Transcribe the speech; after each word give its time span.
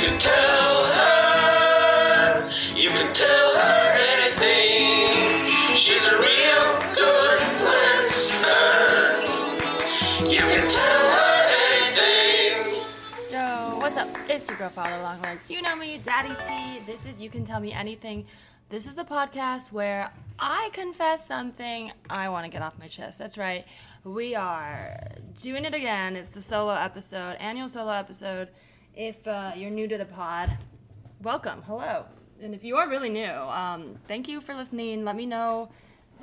can 0.00 0.18
tell 0.18 0.86
her, 0.86 2.48
you 2.74 2.88
can 2.88 3.12
tell 3.14 3.54
her 3.58 3.92
anything. 4.16 5.46
She's 5.76 6.06
a 6.06 6.16
real 6.16 6.78
good 6.94 7.40
listener. 7.62 9.20
You 10.26 10.38
can 10.38 10.70
tell 10.70 11.10
her 11.16 11.44
anything. 11.76 12.80
Yo, 13.30 13.78
what's 13.78 13.98
up? 13.98 14.08
It's 14.30 14.48
your 14.48 14.56
girl, 14.56 14.70
Follow 14.70 15.02
Long 15.02 15.20
Legs. 15.20 15.50
You 15.50 15.60
know 15.60 15.76
me, 15.76 15.98
Daddy 15.98 16.34
T. 16.46 16.80
This 16.86 17.04
is 17.04 17.20
You 17.20 17.28
Can 17.28 17.44
Tell 17.44 17.60
Me 17.60 17.70
Anything. 17.72 18.24
This 18.70 18.86
is 18.86 18.96
the 18.96 19.04
podcast 19.04 19.70
where 19.70 20.10
I 20.38 20.70
confess 20.72 21.26
something 21.26 21.92
I 22.08 22.30
want 22.30 22.46
to 22.46 22.50
get 22.50 22.62
off 22.62 22.78
my 22.78 22.88
chest. 22.88 23.18
That's 23.18 23.36
right. 23.36 23.66
We 24.04 24.34
are 24.34 24.98
doing 25.42 25.66
it 25.66 25.74
again. 25.74 26.16
It's 26.16 26.30
the 26.30 26.40
solo 26.40 26.72
episode, 26.72 27.36
annual 27.38 27.68
solo 27.68 27.92
episode. 27.92 28.48
If 28.96 29.26
uh, 29.26 29.52
you're 29.56 29.70
new 29.70 29.86
to 29.88 29.96
the 29.96 30.04
pod, 30.04 30.58
welcome. 31.22 31.62
Hello. 31.62 32.06
And 32.42 32.54
if 32.54 32.64
you 32.64 32.76
are 32.76 32.88
really 32.88 33.08
new, 33.08 33.30
um, 33.30 33.96
thank 34.04 34.28
you 34.28 34.40
for 34.40 34.54
listening. 34.54 35.04
Let 35.04 35.14
me 35.14 35.26
know, 35.26 35.70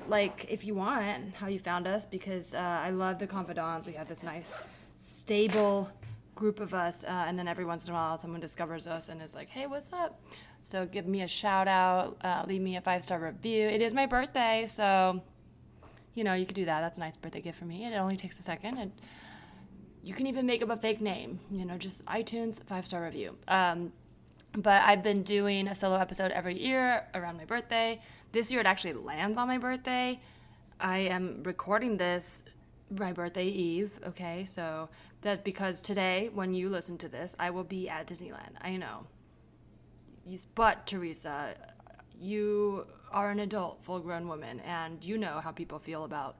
like, 0.07 0.47
if 0.49 0.65
you 0.65 0.75
want, 0.75 1.33
how 1.35 1.47
you 1.47 1.59
found 1.59 1.87
us 1.87 2.05
because 2.05 2.53
uh, 2.53 2.57
I 2.57 2.89
love 2.89 3.19
the 3.19 3.27
confidants. 3.27 3.87
We 3.87 3.93
have 3.93 4.07
this 4.07 4.21
nice, 4.21 4.51
stable 4.99 5.89
group 6.35 6.59
of 6.59 6.73
us, 6.73 7.03
uh, 7.03 7.25
and 7.27 7.39
then 7.39 7.47
every 7.47 7.65
once 7.65 7.87
in 7.87 7.91
a 7.91 7.93
while, 7.95 8.17
someone 8.17 8.41
discovers 8.41 8.85
us 8.85 9.09
and 9.09 9.21
is 9.21 9.33
like, 9.33 9.49
"Hey, 9.49 9.65
what's 9.65 9.91
up?" 9.93 10.21
So 10.65 10.85
give 10.85 11.07
me 11.07 11.21
a 11.21 11.27
shout 11.27 11.67
out, 11.67 12.17
uh, 12.23 12.43
leave 12.47 12.61
me 12.61 12.75
a 12.75 12.81
five 12.81 13.01
star 13.01 13.19
review. 13.19 13.67
It 13.67 13.81
is 13.81 13.93
my 13.93 14.05
birthday, 14.05 14.65
so 14.67 15.23
you 16.13 16.23
know 16.23 16.33
you 16.33 16.45
could 16.45 16.55
do 16.55 16.65
that. 16.65 16.81
That's 16.81 16.97
a 16.97 17.01
nice 17.01 17.17
birthday 17.17 17.41
gift 17.41 17.57
for 17.57 17.65
me. 17.65 17.85
It 17.85 17.95
only 17.95 18.17
takes 18.17 18.37
a 18.39 18.43
second, 18.43 18.91
you 20.07 20.13
can 20.13 20.25
even 20.27 20.45
make 20.45 20.63
up 20.63 20.69
a 20.69 20.77
fake 20.77 21.01
name. 21.01 21.39
You 21.51 21.65
know, 21.65 21.77
just 21.77 22.05
iTunes 22.05 22.63
five 22.63 22.85
star 22.85 23.03
review. 23.03 23.35
Um, 23.47 23.91
but 24.53 24.81
I've 24.83 25.03
been 25.03 25.21
doing 25.21 25.67
a 25.67 25.75
solo 25.75 25.97
episode 25.97 26.31
every 26.31 26.57
year 26.57 27.03
around 27.13 27.35
my 27.35 27.43
birthday. 27.43 28.01
This 28.31 28.49
year 28.49 28.61
it 28.61 28.65
actually 28.65 28.93
lands 28.93 29.37
on 29.37 29.47
my 29.47 29.57
birthday. 29.57 30.19
I 30.79 30.99
am 30.99 31.43
recording 31.43 31.97
this 31.97 32.45
my 32.89 33.11
birthday 33.11 33.47
eve, 33.47 33.99
okay? 34.07 34.45
So 34.45 34.87
that's 35.21 35.41
because 35.41 35.81
today, 35.81 36.29
when 36.33 36.53
you 36.53 36.69
listen 36.69 36.97
to 36.99 37.09
this, 37.09 37.35
I 37.37 37.49
will 37.49 37.65
be 37.65 37.89
at 37.89 38.07
Disneyland. 38.07 38.55
I 38.61 38.77
know. 38.77 39.07
But, 40.55 40.87
Teresa, 40.87 41.55
you 42.17 42.85
are 43.11 43.29
an 43.29 43.39
adult, 43.39 43.83
full 43.83 43.99
grown 43.99 44.27
woman, 44.29 44.61
and 44.61 45.03
you 45.03 45.17
know 45.17 45.41
how 45.41 45.51
people 45.51 45.79
feel 45.79 46.05
about 46.05 46.37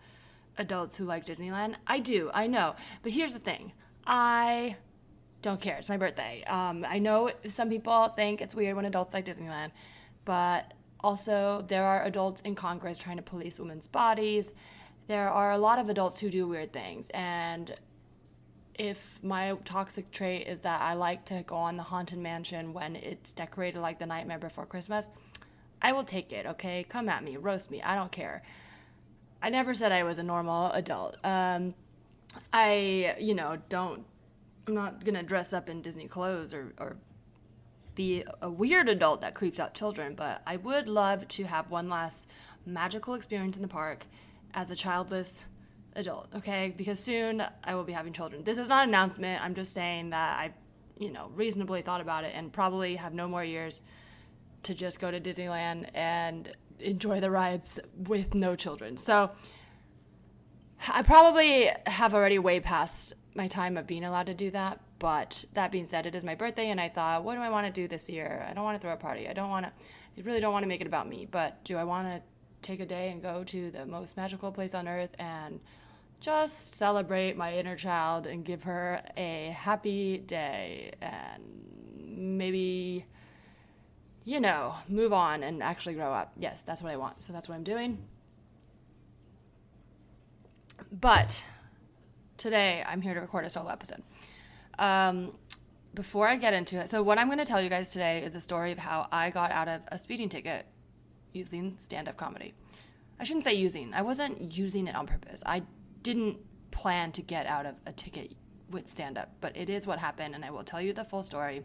adults 0.57 0.97
who 0.97 1.05
like 1.05 1.25
Disneyland. 1.25 1.75
I 1.85 1.99
do, 1.99 2.29
I 2.33 2.47
know. 2.47 2.75
But 3.03 3.11
here's 3.11 3.33
the 3.33 3.39
thing 3.39 3.71
I 4.05 4.75
don't 5.41 5.61
care. 5.61 5.77
It's 5.77 5.89
my 5.89 5.97
birthday. 5.97 6.43
Um, 6.47 6.85
I 6.87 6.99
know 6.99 7.31
some 7.49 7.69
people 7.69 8.07
think 8.09 8.41
it's 8.41 8.55
weird 8.55 8.75
when 8.75 8.85
adults 8.85 9.13
like 9.13 9.25
Disneyland, 9.25 9.71
but 10.25 10.73
also 10.99 11.65
there 11.67 11.85
are 11.85 12.03
adults 12.03 12.41
in 12.41 12.55
Congress 12.55 12.97
trying 12.97 13.17
to 13.17 13.23
police 13.23 13.59
women's 13.59 13.87
bodies. 13.87 14.51
There 15.07 15.29
are 15.29 15.51
a 15.51 15.57
lot 15.57 15.79
of 15.79 15.89
adults 15.89 16.19
who 16.19 16.29
do 16.29 16.47
weird 16.47 16.73
things, 16.73 17.09
and 17.13 17.75
if 18.77 19.19
my 19.23 19.55
toxic 19.63 20.11
trait 20.11 20.47
is 20.47 20.61
that 20.61 20.81
I 20.81 20.93
like 20.93 21.25
to 21.25 21.43
go 21.47 21.55
on 21.55 21.77
the 21.77 21.83
haunted 21.83 22.19
mansion 22.19 22.73
when 22.73 22.95
it's 22.95 23.33
decorated 23.33 23.79
like 23.79 23.99
the 23.99 24.05
Nightmare 24.05 24.37
Before 24.37 24.65
Christmas, 24.65 25.09
I 25.81 25.93
will 25.93 26.03
take 26.03 26.31
it. 26.31 26.45
Okay, 26.45 26.85
come 26.87 27.09
at 27.09 27.23
me, 27.23 27.37
roast 27.37 27.71
me. 27.71 27.81
I 27.81 27.95
don't 27.95 28.11
care. 28.11 28.43
I 29.41 29.49
never 29.49 29.73
said 29.73 29.91
I 29.91 30.03
was 30.03 30.17
a 30.17 30.23
normal 30.23 30.71
adult. 30.71 31.17
Um, 31.23 31.73
I, 32.51 33.15
you 33.19 33.33
know, 33.33 33.57
don't. 33.69 34.05
I'm 34.67 34.73
not 34.73 35.05
gonna 35.05 35.23
dress 35.23 35.53
up 35.53 35.69
in 35.69 35.81
Disney 35.81 36.07
clothes 36.07 36.53
or, 36.53 36.73
or 36.77 36.97
be 37.95 38.23
a 38.41 38.49
weird 38.49 38.89
adult 38.89 39.21
that 39.21 39.33
creeps 39.33 39.59
out 39.59 39.73
children, 39.73 40.13
but 40.15 40.41
I 40.45 40.57
would 40.57 40.87
love 40.87 41.27
to 41.29 41.43
have 41.45 41.71
one 41.71 41.89
last 41.89 42.27
magical 42.65 43.15
experience 43.15 43.55
in 43.55 43.61
the 43.61 43.67
park 43.67 44.05
as 44.53 44.69
a 44.69 44.75
childless 44.75 45.45
adult, 45.95 46.27
okay? 46.35 46.73
Because 46.77 46.99
soon 46.99 47.43
I 47.63 47.75
will 47.75 47.83
be 47.83 47.93
having 47.93 48.13
children. 48.13 48.43
This 48.43 48.57
is 48.57 48.69
not 48.69 48.83
an 48.83 48.89
announcement. 48.89 49.43
I'm 49.43 49.55
just 49.55 49.73
saying 49.73 50.11
that 50.11 50.37
I, 50.37 50.53
you 50.99 51.11
know, 51.11 51.31
reasonably 51.35 51.81
thought 51.81 52.01
about 52.01 52.23
it 52.23 52.33
and 52.35 52.53
probably 52.53 52.95
have 52.97 53.13
no 53.13 53.27
more 53.27 53.43
years 53.43 53.81
to 54.63 54.75
just 54.75 54.99
go 54.99 55.09
to 55.09 55.19
Disneyland 55.19 55.89
and 55.93 56.51
enjoy 56.79 57.19
the 57.19 57.31
rides 57.31 57.79
with 57.95 58.33
no 58.33 58.55
children. 58.55 58.97
So 58.97 59.31
I 60.87 61.01
probably 61.01 61.69
have 61.85 62.13
already 62.13 62.39
way 62.39 62.59
past 62.59 63.13
my 63.35 63.47
time 63.47 63.77
of 63.77 63.87
being 63.87 64.03
allowed 64.03 64.27
to 64.27 64.33
do 64.33 64.51
that. 64.51 64.81
But 64.99 65.45
that 65.53 65.71
being 65.71 65.87
said, 65.87 66.05
it 66.05 66.15
is 66.15 66.23
my 66.23 66.33
birthday, 66.33 66.69
and 66.71 66.81
I 66.81 66.89
thought, 66.89 67.23
what 67.23 67.35
do 67.35 67.41
I 67.41 67.49
want 67.49 67.67
to 67.67 67.71
do 67.71 67.87
this 67.87 68.09
year? 68.09 68.45
I 68.49 68.53
don't 68.53 68.63
want 68.63 68.79
to 68.79 68.81
throw 68.81 68.93
a 68.93 68.97
party. 68.97 69.27
I 69.27 69.33
don't 69.33 69.49
want 69.49 69.65
to, 69.67 69.71
I 69.71 70.21
really 70.25 70.39
don't 70.39 70.53
want 70.53 70.63
to 70.63 70.67
make 70.67 70.81
it 70.81 70.87
about 70.87 71.07
me. 71.07 71.27
But 71.29 71.63
do 71.63 71.77
I 71.77 71.83
want 71.83 72.07
to 72.07 72.21
take 72.63 72.79
a 72.79 72.85
day 72.85 73.11
and 73.11 73.21
go 73.21 73.43
to 73.43 73.69
the 73.69 73.85
most 73.85 74.17
magical 74.17 74.51
place 74.51 74.73
on 74.73 74.87
earth 74.87 75.11
and 75.19 75.59
just 76.19 76.73
celebrate 76.73 77.37
my 77.37 77.53
inner 77.53 77.75
child 77.75 78.25
and 78.25 78.43
give 78.43 78.63
her 78.63 79.03
a 79.15 79.55
happy 79.55 80.17
day 80.17 80.93
and 80.99 81.43
maybe 81.99 83.05
you 84.27 84.41
know, 84.41 84.75
move 84.89 85.13
on 85.13 85.41
and 85.41 85.63
actually 85.63 85.93
grow 85.93 86.11
up. 86.11 86.33
Yes, 86.37 86.61
that's 86.61 86.81
what 86.81 86.91
I 86.91 86.97
want. 86.97 87.23
So 87.23 87.31
that's 87.31 87.47
what 87.47 87.55
I'm 87.55 87.63
doing. 87.63 87.99
But 90.91 91.45
today 92.35 92.83
I'm 92.85 93.01
here 93.01 93.13
to 93.13 93.21
record 93.21 93.45
a 93.45 93.49
solo 93.49 93.69
episode. 93.69 94.03
Um, 94.77 95.37
before 95.93 96.27
I 96.27 96.35
get 96.35 96.51
into 96.51 96.77
it, 96.77 96.89
so 96.89 97.01
what 97.01 97.17
I'm 97.17 97.27
going 97.27 97.37
to 97.37 97.45
tell 97.45 97.61
you 97.61 97.69
guys 97.69 97.91
today 97.91 98.21
is 98.21 98.35
a 98.35 98.41
story 98.41 98.73
of 98.73 98.79
how 98.79 99.07
I 99.13 99.29
got 99.29 99.53
out 99.53 99.69
of 99.69 99.79
a 99.87 99.97
speeding 99.97 100.27
ticket 100.27 100.65
using 101.31 101.75
stand 101.77 102.09
up 102.09 102.17
comedy. 102.17 102.53
I 103.21 103.23
shouldn't 103.23 103.45
say 103.45 103.53
using, 103.53 103.93
I 103.93 104.01
wasn't 104.01 104.57
using 104.57 104.87
it 104.87 104.95
on 104.95 105.07
purpose. 105.07 105.41
I 105.45 105.63
didn't 106.03 106.39
plan 106.71 107.13
to 107.13 107.21
get 107.21 107.45
out 107.45 107.65
of 107.65 107.75
a 107.85 107.93
ticket 107.93 108.33
with 108.69 108.91
stand 108.91 109.17
up, 109.17 109.31
but 109.39 109.55
it 109.55 109.69
is 109.69 109.87
what 109.87 109.99
happened, 109.99 110.35
and 110.35 110.43
I 110.43 110.51
will 110.51 110.65
tell 110.65 110.81
you 110.81 110.91
the 110.91 111.05
full 111.05 111.23
story. 111.23 111.63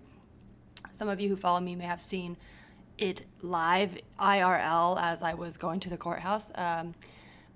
Some 0.92 1.08
of 1.08 1.20
you 1.20 1.28
who 1.28 1.36
follow 1.36 1.60
me 1.60 1.74
may 1.74 1.84
have 1.84 2.02
seen 2.02 2.36
it 2.98 3.24
live 3.40 3.98
IRL 4.20 5.00
as 5.00 5.22
I 5.22 5.34
was 5.34 5.56
going 5.56 5.80
to 5.80 5.90
the 5.90 5.96
courthouse. 5.96 6.50
Um, 6.54 6.94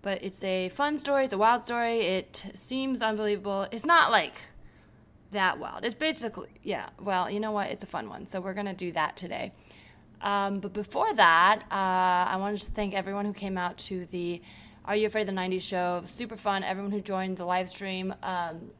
but 0.02 0.22
it's 0.22 0.42
a 0.42 0.68
fun 0.70 0.98
story, 0.98 1.24
it's 1.24 1.32
a 1.32 1.38
wild 1.38 1.64
story. 1.64 2.00
It 2.00 2.44
seems 2.54 3.02
unbelievable. 3.02 3.66
It's 3.70 3.84
not 3.84 4.10
like 4.10 4.34
that 5.32 5.58
wild. 5.58 5.84
It's 5.84 5.94
basically, 5.94 6.48
yeah, 6.62 6.90
well, 7.00 7.30
you 7.30 7.40
know 7.40 7.52
what? 7.52 7.70
It's 7.70 7.82
a 7.82 7.86
fun 7.86 8.08
one. 8.08 8.26
So 8.26 8.40
we're 8.40 8.54
going 8.54 8.66
to 8.66 8.74
do 8.74 8.92
that 8.92 9.16
today. 9.16 9.52
Um, 10.20 10.60
but 10.60 10.72
before 10.72 11.12
that, 11.14 11.62
uh, 11.70 12.30
I 12.32 12.36
wanted 12.36 12.62
to 12.62 12.70
thank 12.70 12.94
everyone 12.94 13.24
who 13.24 13.32
came 13.32 13.58
out 13.58 13.78
to 13.78 14.06
the 14.06 14.40
Are 14.84 14.96
You 14.96 15.06
Afraid 15.06 15.28
of 15.28 15.34
the 15.34 15.40
90s 15.40 15.62
show. 15.62 16.04
Super 16.06 16.36
fun. 16.36 16.64
Everyone 16.64 16.92
who 16.92 17.00
joined 17.00 17.36
the 17.36 17.44
live 17.44 17.68
stream. 17.68 18.14
Um, 18.22 18.70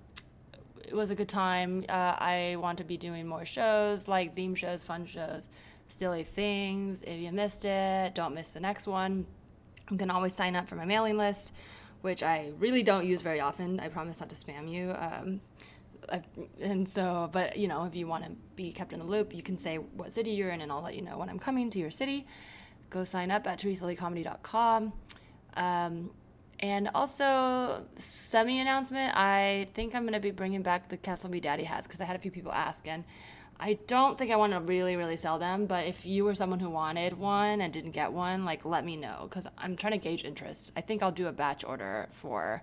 it 0.87 0.95
was 0.95 1.11
a 1.11 1.15
good 1.15 1.29
time. 1.29 1.85
Uh, 1.89 1.93
I 1.93 2.57
want 2.59 2.79
to 2.79 2.85
be 2.85 2.97
doing 2.97 3.27
more 3.27 3.45
shows, 3.45 4.09
like 4.09 4.37
theme 4.37 4.55
shows, 4.55 4.83
fun 4.83 5.07
shows, 5.07 5.49
silly 5.89 6.25
things. 6.25 7.03
If 7.03 7.21
you 7.21 7.33
missed 7.33 7.65
it, 7.65 8.15
don't 8.15 8.35
miss 8.35 8.53
the 8.53 8.61
next 8.61 8.87
one. 8.87 9.27
You 9.91 9.99
can 9.99 10.11
always 10.11 10.35
sign 10.35 10.57
up 10.57 10.69
for 10.69 10.77
my 10.77 10.85
mailing 10.85 11.17
list, 11.17 11.53
which 12.03 12.23
I 12.23 12.53
really 12.59 12.83
don't 12.83 13.07
use 13.07 13.23
very 13.23 13.41
often. 13.41 13.81
I 13.81 13.89
promise 13.89 14.21
not 14.21 14.29
to 14.31 14.37
spam 14.37 14.71
you. 14.71 14.95
Um, 14.99 15.41
I, 16.11 16.23
and 16.61 16.89
so, 16.89 17.29
but 17.33 17.57
you 17.57 17.67
know, 17.69 17.85
if 17.85 17.95
you 17.95 18.07
want 18.07 18.25
to 18.25 18.31
be 18.55 18.73
kept 18.73 18.93
in 18.93 19.01
the 19.01 19.05
loop, 19.05 19.35
you 19.35 19.43
can 19.43 19.59
say 19.59 19.77
what 19.77 20.13
city 20.13 20.31
you're 20.31 20.51
in, 20.51 20.61
and 20.61 20.71
I'll 20.71 20.83
let 20.83 20.95
you 20.95 21.03
know 21.03 21.19
when 21.19 21.29
I'm 21.29 21.39
coming 21.39 21.71
to 21.71 21.79
your 21.79 21.91
city. 21.91 22.27
Go 22.91 23.05
sign 23.05 23.31
up 23.31 23.47
at 23.47 23.59
teresaleecomedy.com. 23.59 24.93
Um, 25.57 26.11
and 26.61 26.89
also, 26.95 27.85
semi 27.99 28.61
announcement 28.61 29.17
I 29.17 29.69
think 29.75 29.95
I'm 29.95 30.03
going 30.03 30.15
to 30.15 30.21
be 30.21 30.31
bringing 30.31 30.63
back 30.63 30.89
the 30.89 30.97
Castle 30.97 31.31
Me 31.31 31.41
Daddy 31.41 31.65
hats 31.65 31.87
because 31.87 32.01
I 32.01 32.05
had 32.05 32.17
a 32.17 32.19
few 32.19 32.31
people 32.31 32.53
ask, 32.53 32.87
and 32.89 33.05
I 33.59 33.79
don't 33.87 34.19
think 34.19 34.31
I 34.31 34.37
want 34.37 34.53
to 34.53 34.61
really, 34.61 34.97
really 34.97 35.17
sell 35.17 35.39
them. 35.39 35.67
But 35.67 35.87
if 35.87 36.07
you 36.07 36.25
were 36.25 36.35
someone 36.35 36.61
who 36.61 36.71
wanted 36.71 37.19
one 37.19 37.61
and 37.61 37.73
didn't 37.73 37.93
get 37.93 38.13
one, 38.13 38.45
like 38.45 38.65
let 38.65 38.85
me 38.85 38.97
know 38.97 39.27
because 39.29 39.47
I'm 39.57 39.77
trying 39.77 39.93
to 39.93 39.99
gauge 39.99 40.25
interest. 40.25 40.73
I 40.77 40.81
think 40.81 41.03
I'll 41.03 41.13
do 41.13 41.27
a 41.27 41.33
batch 41.33 41.65
order 41.65 42.09
for 42.13 42.63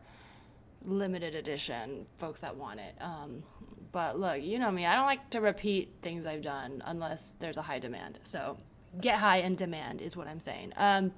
limited 0.85 1.35
edition 1.35 2.05
folks 2.17 2.41
that 2.41 2.55
want 2.55 2.79
it. 2.79 2.95
Um, 2.99 3.43
but 3.91 4.19
look, 4.19 4.41
you 4.41 4.59
know 4.59 4.71
me, 4.71 4.85
I 4.85 4.95
don't 4.95 5.05
like 5.05 5.29
to 5.31 5.41
repeat 5.41 5.93
things 6.01 6.25
I've 6.25 6.41
done 6.41 6.81
unless 6.85 7.35
there's 7.39 7.57
a 7.57 7.61
high 7.61 7.79
demand. 7.79 8.19
So 8.23 8.57
get 8.99 9.19
high 9.19 9.37
and 9.37 9.57
demand 9.57 10.01
is 10.01 10.15
what 10.15 10.27
I'm 10.27 10.39
saying. 10.39 10.73
Um, 10.77 11.11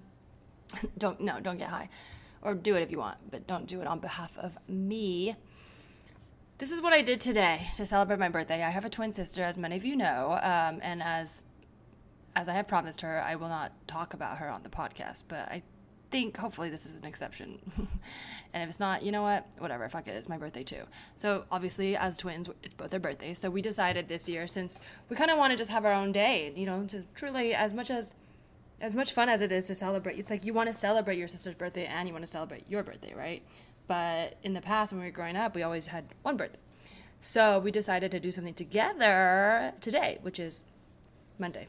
don't 0.98 1.20
no, 1.22 1.40
don't 1.40 1.58
get 1.58 1.70
high, 1.70 1.90
or 2.42 2.54
do 2.54 2.76
it 2.76 2.82
if 2.82 2.92
you 2.92 3.00
want, 3.00 3.18
but 3.32 3.48
don't 3.48 3.68
do 3.68 3.82
it 3.82 3.88
on 3.88 4.00
behalf 4.00 4.38
of 4.38 4.58
me. 4.68 5.36
This 6.58 6.72
is 6.72 6.82
what 6.82 6.94
I 6.94 7.02
did 7.02 7.20
today 7.20 7.68
to 7.76 7.86
celebrate 7.86 8.20
my 8.20 8.30
birthday. 8.30 8.64
I 8.64 8.70
have 8.70 8.86
a 8.86 8.90
twin 8.90 9.12
sister, 9.12 9.44
as 9.44 9.58
many 9.58 9.76
of 9.76 9.84
you 9.84 9.96
know, 9.96 10.34
um, 10.42 10.80
and 10.82 11.04
as 11.04 11.44
as 12.36 12.50
I 12.50 12.54
have 12.54 12.68
promised 12.68 13.02
her, 13.02 13.22
I 13.22 13.36
will 13.36 13.48
not 13.48 13.72
talk 13.88 14.14
about 14.14 14.38
her 14.40 14.50
on 14.50 14.64
the 14.64 14.70
podcast. 14.70 15.24
But 15.28 15.48
I 15.50 15.64
think 16.12 16.38
hopefully 16.38 16.70
this 16.70 16.86
is 16.86 16.96
an 16.96 17.06
exception. 17.06 17.60
and 18.54 18.64
if 18.64 18.70
it's 18.70 18.80
not, 18.80 19.04
you 19.04 19.12
know 19.12 19.22
what? 19.22 19.48
Whatever, 19.58 19.88
fuck 19.90 20.08
it. 20.08 20.12
It's 20.12 20.30
my 20.30 20.38
birthday 20.38 20.64
too. 20.64 20.84
So 21.18 21.46
obviously, 21.52 21.96
as 21.96 22.18
twins, 22.18 22.50
it's 22.64 22.74
both 22.74 22.92
their 22.92 23.00
birthdays. 23.00 23.40
So 23.40 23.50
we 23.50 23.62
decided 23.62 24.08
this 24.08 24.30
year, 24.30 24.48
since 24.48 24.80
we 25.10 25.16
kind 25.16 25.32
of 25.32 25.38
want 25.38 25.52
to 25.52 25.58
just 25.58 25.72
have 25.72 25.86
our 25.86 25.94
own 25.94 26.12
day, 26.12 26.54
you 26.56 26.66
know, 26.66 26.86
to 26.86 27.04
truly 27.16 27.54
as 27.54 27.74
much 27.74 27.90
as 27.90 28.14
as 28.86 28.94
much 28.94 29.14
fun 29.14 29.30
as 29.30 29.42
it 29.42 29.52
is 29.52 29.66
to 29.66 29.74
celebrate. 29.74 30.20
It's 30.20 30.30
like 30.30 30.46
you 30.46 30.54
want 30.54 30.70
to 30.70 30.76
celebrate 30.76 31.18
your 31.18 31.28
sister's 31.28 31.56
birthday 31.56 31.88
and 31.88 32.08
you 32.08 32.14
want 32.14 32.24
to 32.24 32.30
celebrate 32.30 32.66
your 32.70 32.84
birthday, 32.84 33.16
right? 33.16 33.42
But 33.88 34.38
in 34.44 34.54
the 34.54 34.62
past, 34.62 34.94
when 34.94 35.02
we 35.02 35.08
were 35.08 35.12
growing 35.12 35.36
up, 35.36 35.56
we 35.56 35.64
always 35.64 35.88
had 35.88 36.06
one 36.22 36.38
birthday. 36.38 36.60
So 37.20 37.58
we 37.58 37.72
decided 37.72 38.12
to 38.12 38.20
do 38.20 38.32
something 38.32 38.54
together 38.54 39.74
today, 39.82 40.20
which 40.22 40.40
is 40.40 40.68
Monday. 41.40 41.68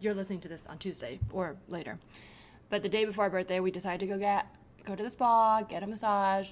You're 0.00 0.12
listening 0.12 0.40
to 0.40 0.48
this 0.48 0.66
on 0.68 0.78
Tuesday 0.78 1.20
or 1.32 1.54
later. 1.68 2.00
But 2.68 2.82
the 2.82 2.88
day 2.88 3.04
before 3.04 3.24
our 3.24 3.30
birthday, 3.30 3.60
we 3.60 3.70
decided 3.70 4.00
to 4.00 4.06
go 4.06 4.18
get 4.18 4.46
go 4.84 4.96
to 4.96 5.02
the 5.04 5.10
spa, 5.10 5.62
get 5.62 5.84
a 5.84 5.86
massage, 5.86 6.50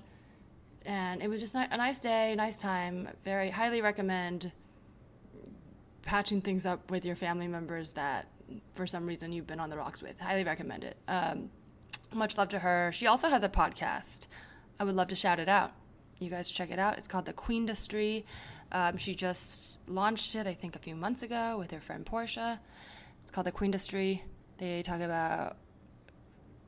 and 0.86 1.20
it 1.20 1.28
was 1.28 1.40
just 1.40 1.56
a 1.56 1.76
nice 1.76 1.98
day, 1.98 2.34
nice 2.36 2.56
time. 2.56 3.08
Very 3.24 3.50
highly 3.50 3.82
recommend 3.82 4.52
patching 6.02 6.40
things 6.40 6.66
up 6.66 6.88
with 6.90 7.04
your 7.04 7.16
family 7.16 7.48
members 7.48 7.92
that 7.92 8.28
for 8.74 8.86
some 8.86 9.06
reason 9.06 9.32
you've 9.32 9.46
been 9.46 9.60
on 9.60 9.70
the 9.70 9.76
rocks 9.76 10.02
with. 10.02 10.18
Highly 10.20 10.44
recommend 10.44 10.84
it. 10.84 10.96
Um, 11.08 11.50
much 12.12 12.36
love 12.36 12.48
to 12.50 12.58
her. 12.58 12.90
She 12.92 13.06
also 13.06 13.28
has 13.28 13.42
a 13.42 13.48
podcast. 13.48 14.26
I 14.78 14.84
would 14.84 14.94
love 14.94 15.08
to 15.08 15.16
shout 15.16 15.38
it 15.38 15.48
out. 15.48 15.72
You 16.18 16.30
guys 16.30 16.50
check 16.50 16.70
it 16.70 16.78
out. 16.78 16.98
It's 16.98 17.08
called 17.08 17.26
The 17.26 17.32
Queendustry. 17.32 18.24
Um, 18.70 18.96
she 18.96 19.14
just 19.14 19.80
launched 19.88 20.34
it, 20.34 20.46
I 20.46 20.54
think, 20.54 20.76
a 20.76 20.78
few 20.78 20.94
months 20.94 21.22
ago 21.22 21.56
with 21.58 21.70
her 21.70 21.80
friend 21.80 22.06
Portia. 22.06 22.60
It's 23.22 23.30
called 23.30 23.46
The 23.46 23.52
Queendustry. 23.52 24.20
They 24.58 24.82
talk 24.82 25.00
about 25.00 25.56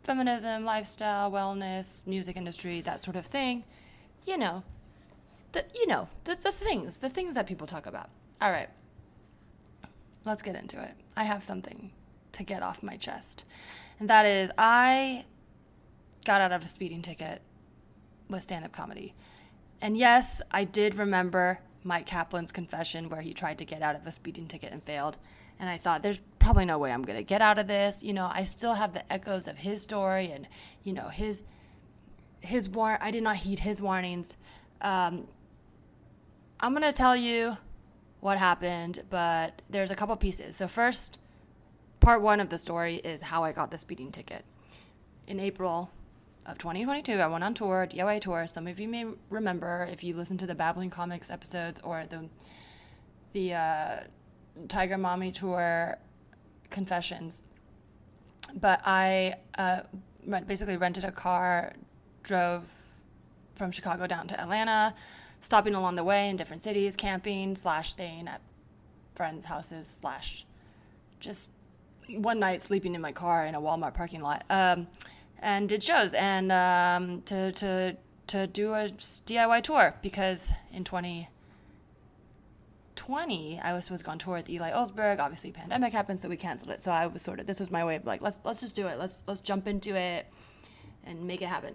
feminism, 0.02 0.64
lifestyle, 0.64 1.30
wellness, 1.30 2.06
music 2.06 2.36
industry, 2.36 2.80
that 2.82 3.04
sort 3.04 3.16
of 3.16 3.26
thing. 3.26 3.64
You 4.26 4.38
know, 4.38 4.64
the 5.52 5.64
you 5.74 5.86
know 5.86 6.08
the 6.24 6.36
the 6.42 6.52
things, 6.52 6.98
the 6.98 7.08
things 7.08 7.34
that 7.34 7.46
people 7.46 7.66
talk 7.66 7.86
about. 7.86 8.10
All 8.40 8.50
right, 8.50 8.68
let's 10.24 10.42
get 10.42 10.56
into 10.56 10.80
it. 10.82 10.94
I 11.16 11.24
have 11.24 11.44
something 11.44 11.90
to 12.32 12.42
get 12.42 12.62
off 12.62 12.82
my 12.82 12.96
chest, 12.96 13.44
and 13.98 14.10
that 14.10 14.26
is 14.26 14.50
I 14.58 15.24
got 16.24 16.40
out 16.40 16.52
of 16.52 16.64
a 16.64 16.68
speeding 16.68 17.02
ticket 17.02 17.42
with 18.28 18.42
stand-up 18.42 18.72
comedy, 18.72 19.14
and 19.80 19.96
yes, 19.96 20.40
I 20.50 20.64
did 20.64 20.96
remember 20.96 21.60
Mike 21.84 22.06
Kaplan's 22.06 22.50
confession 22.50 23.10
where 23.10 23.20
he 23.20 23.34
tried 23.34 23.58
to 23.58 23.64
get 23.64 23.82
out 23.82 23.94
of 23.94 24.06
a 24.06 24.12
speeding 24.12 24.48
ticket 24.48 24.72
and 24.72 24.82
failed. 24.82 25.18
And 25.60 25.68
I 25.68 25.76
thought, 25.78 26.02
there's 26.02 26.20
probably 26.38 26.64
no 26.64 26.78
way 26.78 26.90
I'm 26.90 27.02
going 27.02 27.18
to 27.18 27.22
get 27.22 27.42
out 27.42 27.58
of 27.58 27.66
this. 27.66 28.02
You 28.02 28.14
know, 28.14 28.30
I 28.32 28.44
still 28.44 28.74
have 28.74 28.94
the 28.94 29.12
echoes 29.12 29.46
of 29.46 29.58
his 29.58 29.82
story 29.82 30.32
and, 30.32 30.48
you 30.82 30.92
know, 30.94 31.08
his, 31.08 31.42
his 32.40 32.68
war. 32.68 32.98
I 33.00 33.10
did 33.10 33.22
not 33.22 33.36
heed 33.36 33.60
his 33.60 33.80
warnings. 33.80 34.34
Um, 34.80 35.28
I'm 36.58 36.72
going 36.72 36.82
to 36.82 36.92
tell 36.92 37.14
you 37.14 37.58
what 38.24 38.38
happened, 38.38 39.02
but 39.10 39.60
there's 39.68 39.90
a 39.90 39.94
couple 39.94 40.16
pieces. 40.16 40.56
So, 40.56 40.66
first, 40.66 41.18
part 42.00 42.22
one 42.22 42.40
of 42.40 42.48
the 42.48 42.56
story 42.56 42.96
is 43.04 43.20
how 43.20 43.44
I 43.44 43.52
got 43.52 43.70
the 43.70 43.76
speeding 43.76 44.10
ticket. 44.10 44.46
In 45.26 45.38
April 45.38 45.90
of 46.46 46.56
2022, 46.56 47.12
I 47.20 47.26
went 47.26 47.44
on 47.44 47.52
tour, 47.52 47.86
DIY 47.86 48.22
tour. 48.22 48.46
Some 48.46 48.66
of 48.66 48.80
you 48.80 48.88
may 48.88 49.04
remember 49.28 49.86
if 49.92 50.02
you 50.02 50.16
listen 50.16 50.38
to 50.38 50.46
the 50.46 50.54
Babbling 50.54 50.88
Comics 50.88 51.30
episodes 51.30 51.82
or 51.84 52.06
the 52.08 52.30
the 53.34 53.52
uh, 53.52 53.96
Tiger 54.68 54.96
Mommy 54.96 55.30
Tour 55.30 55.98
confessions. 56.70 57.42
But 58.54 58.80
I 58.86 59.34
uh, 59.58 59.80
basically 60.46 60.78
rented 60.78 61.04
a 61.04 61.12
car, 61.12 61.74
drove 62.22 62.72
from 63.54 63.70
Chicago 63.70 64.06
down 64.06 64.28
to 64.28 64.40
Atlanta, 64.40 64.94
stopping 65.44 65.74
along 65.74 65.94
the 65.94 66.04
way 66.04 66.28
in 66.28 66.36
different 66.36 66.62
cities, 66.62 66.96
camping 66.96 67.54
slash 67.54 67.92
staying 67.92 68.26
at 68.28 68.40
friends' 69.14 69.44
houses 69.44 69.86
slash 69.86 70.46
just 71.20 71.50
one 72.08 72.38
night 72.38 72.62
sleeping 72.62 72.94
in 72.94 73.00
my 73.00 73.12
car 73.12 73.46
in 73.46 73.54
a 73.54 73.60
Walmart 73.60 73.94
parking 73.94 74.22
lot. 74.22 74.44
Um, 74.48 74.88
and 75.38 75.68
did 75.68 75.82
shows 75.82 76.14
and 76.14 76.50
um, 76.50 77.22
to 77.22 77.52
to 77.52 77.96
to 78.28 78.46
do 78.46 78.72
a 78.72 78.88
DIY 78.88 79.62
tour 79.62 79.94
because 80.00 80.52
in 80.72 80.84
20 80.84 81.28
2020, 82.96 83.60
I 83.60 83.72
was 83.72 83.84
supposed 83.84 84.00
to 84.00 84.06
go 84.06 84.12
on 84.12 84.18
tour 84.18 84.34
with 84.36 84.48
Eli 84.48 84.70
Ellsberg. 84.70 85.18
Obviously, 85.18 85.50
pandemic 85.50 85.92
happened, 85.92 86.20
so 86.20 86.28
we 86.28 86.36
canceled 86.36 86.70
it. 86.70 86.80
So 86.80 86.90
I 86.90 87.06
was 87.06 87.20
sort 87.20 87.40
of 87.40 87.46
this 87.46 87.60
was 87.60 87.70
my 87.70 87.84
way 87.84 87.96
of 87.96 88.06
like 88.06 88.22
let's 88.22 88.38
let's 88.44 88.60
just 88.60 88.74
do 88.74 88.86
it. 88.86 88.98
Let's 88.98 89.22
let's 89.26 89.40
jump 89.40 89.66
into 89.66 89.94
it 89.94 90.26
and 91.04 91.26
make 91.26 91.42
it 91.42 91.48
happen. 91.48 91.74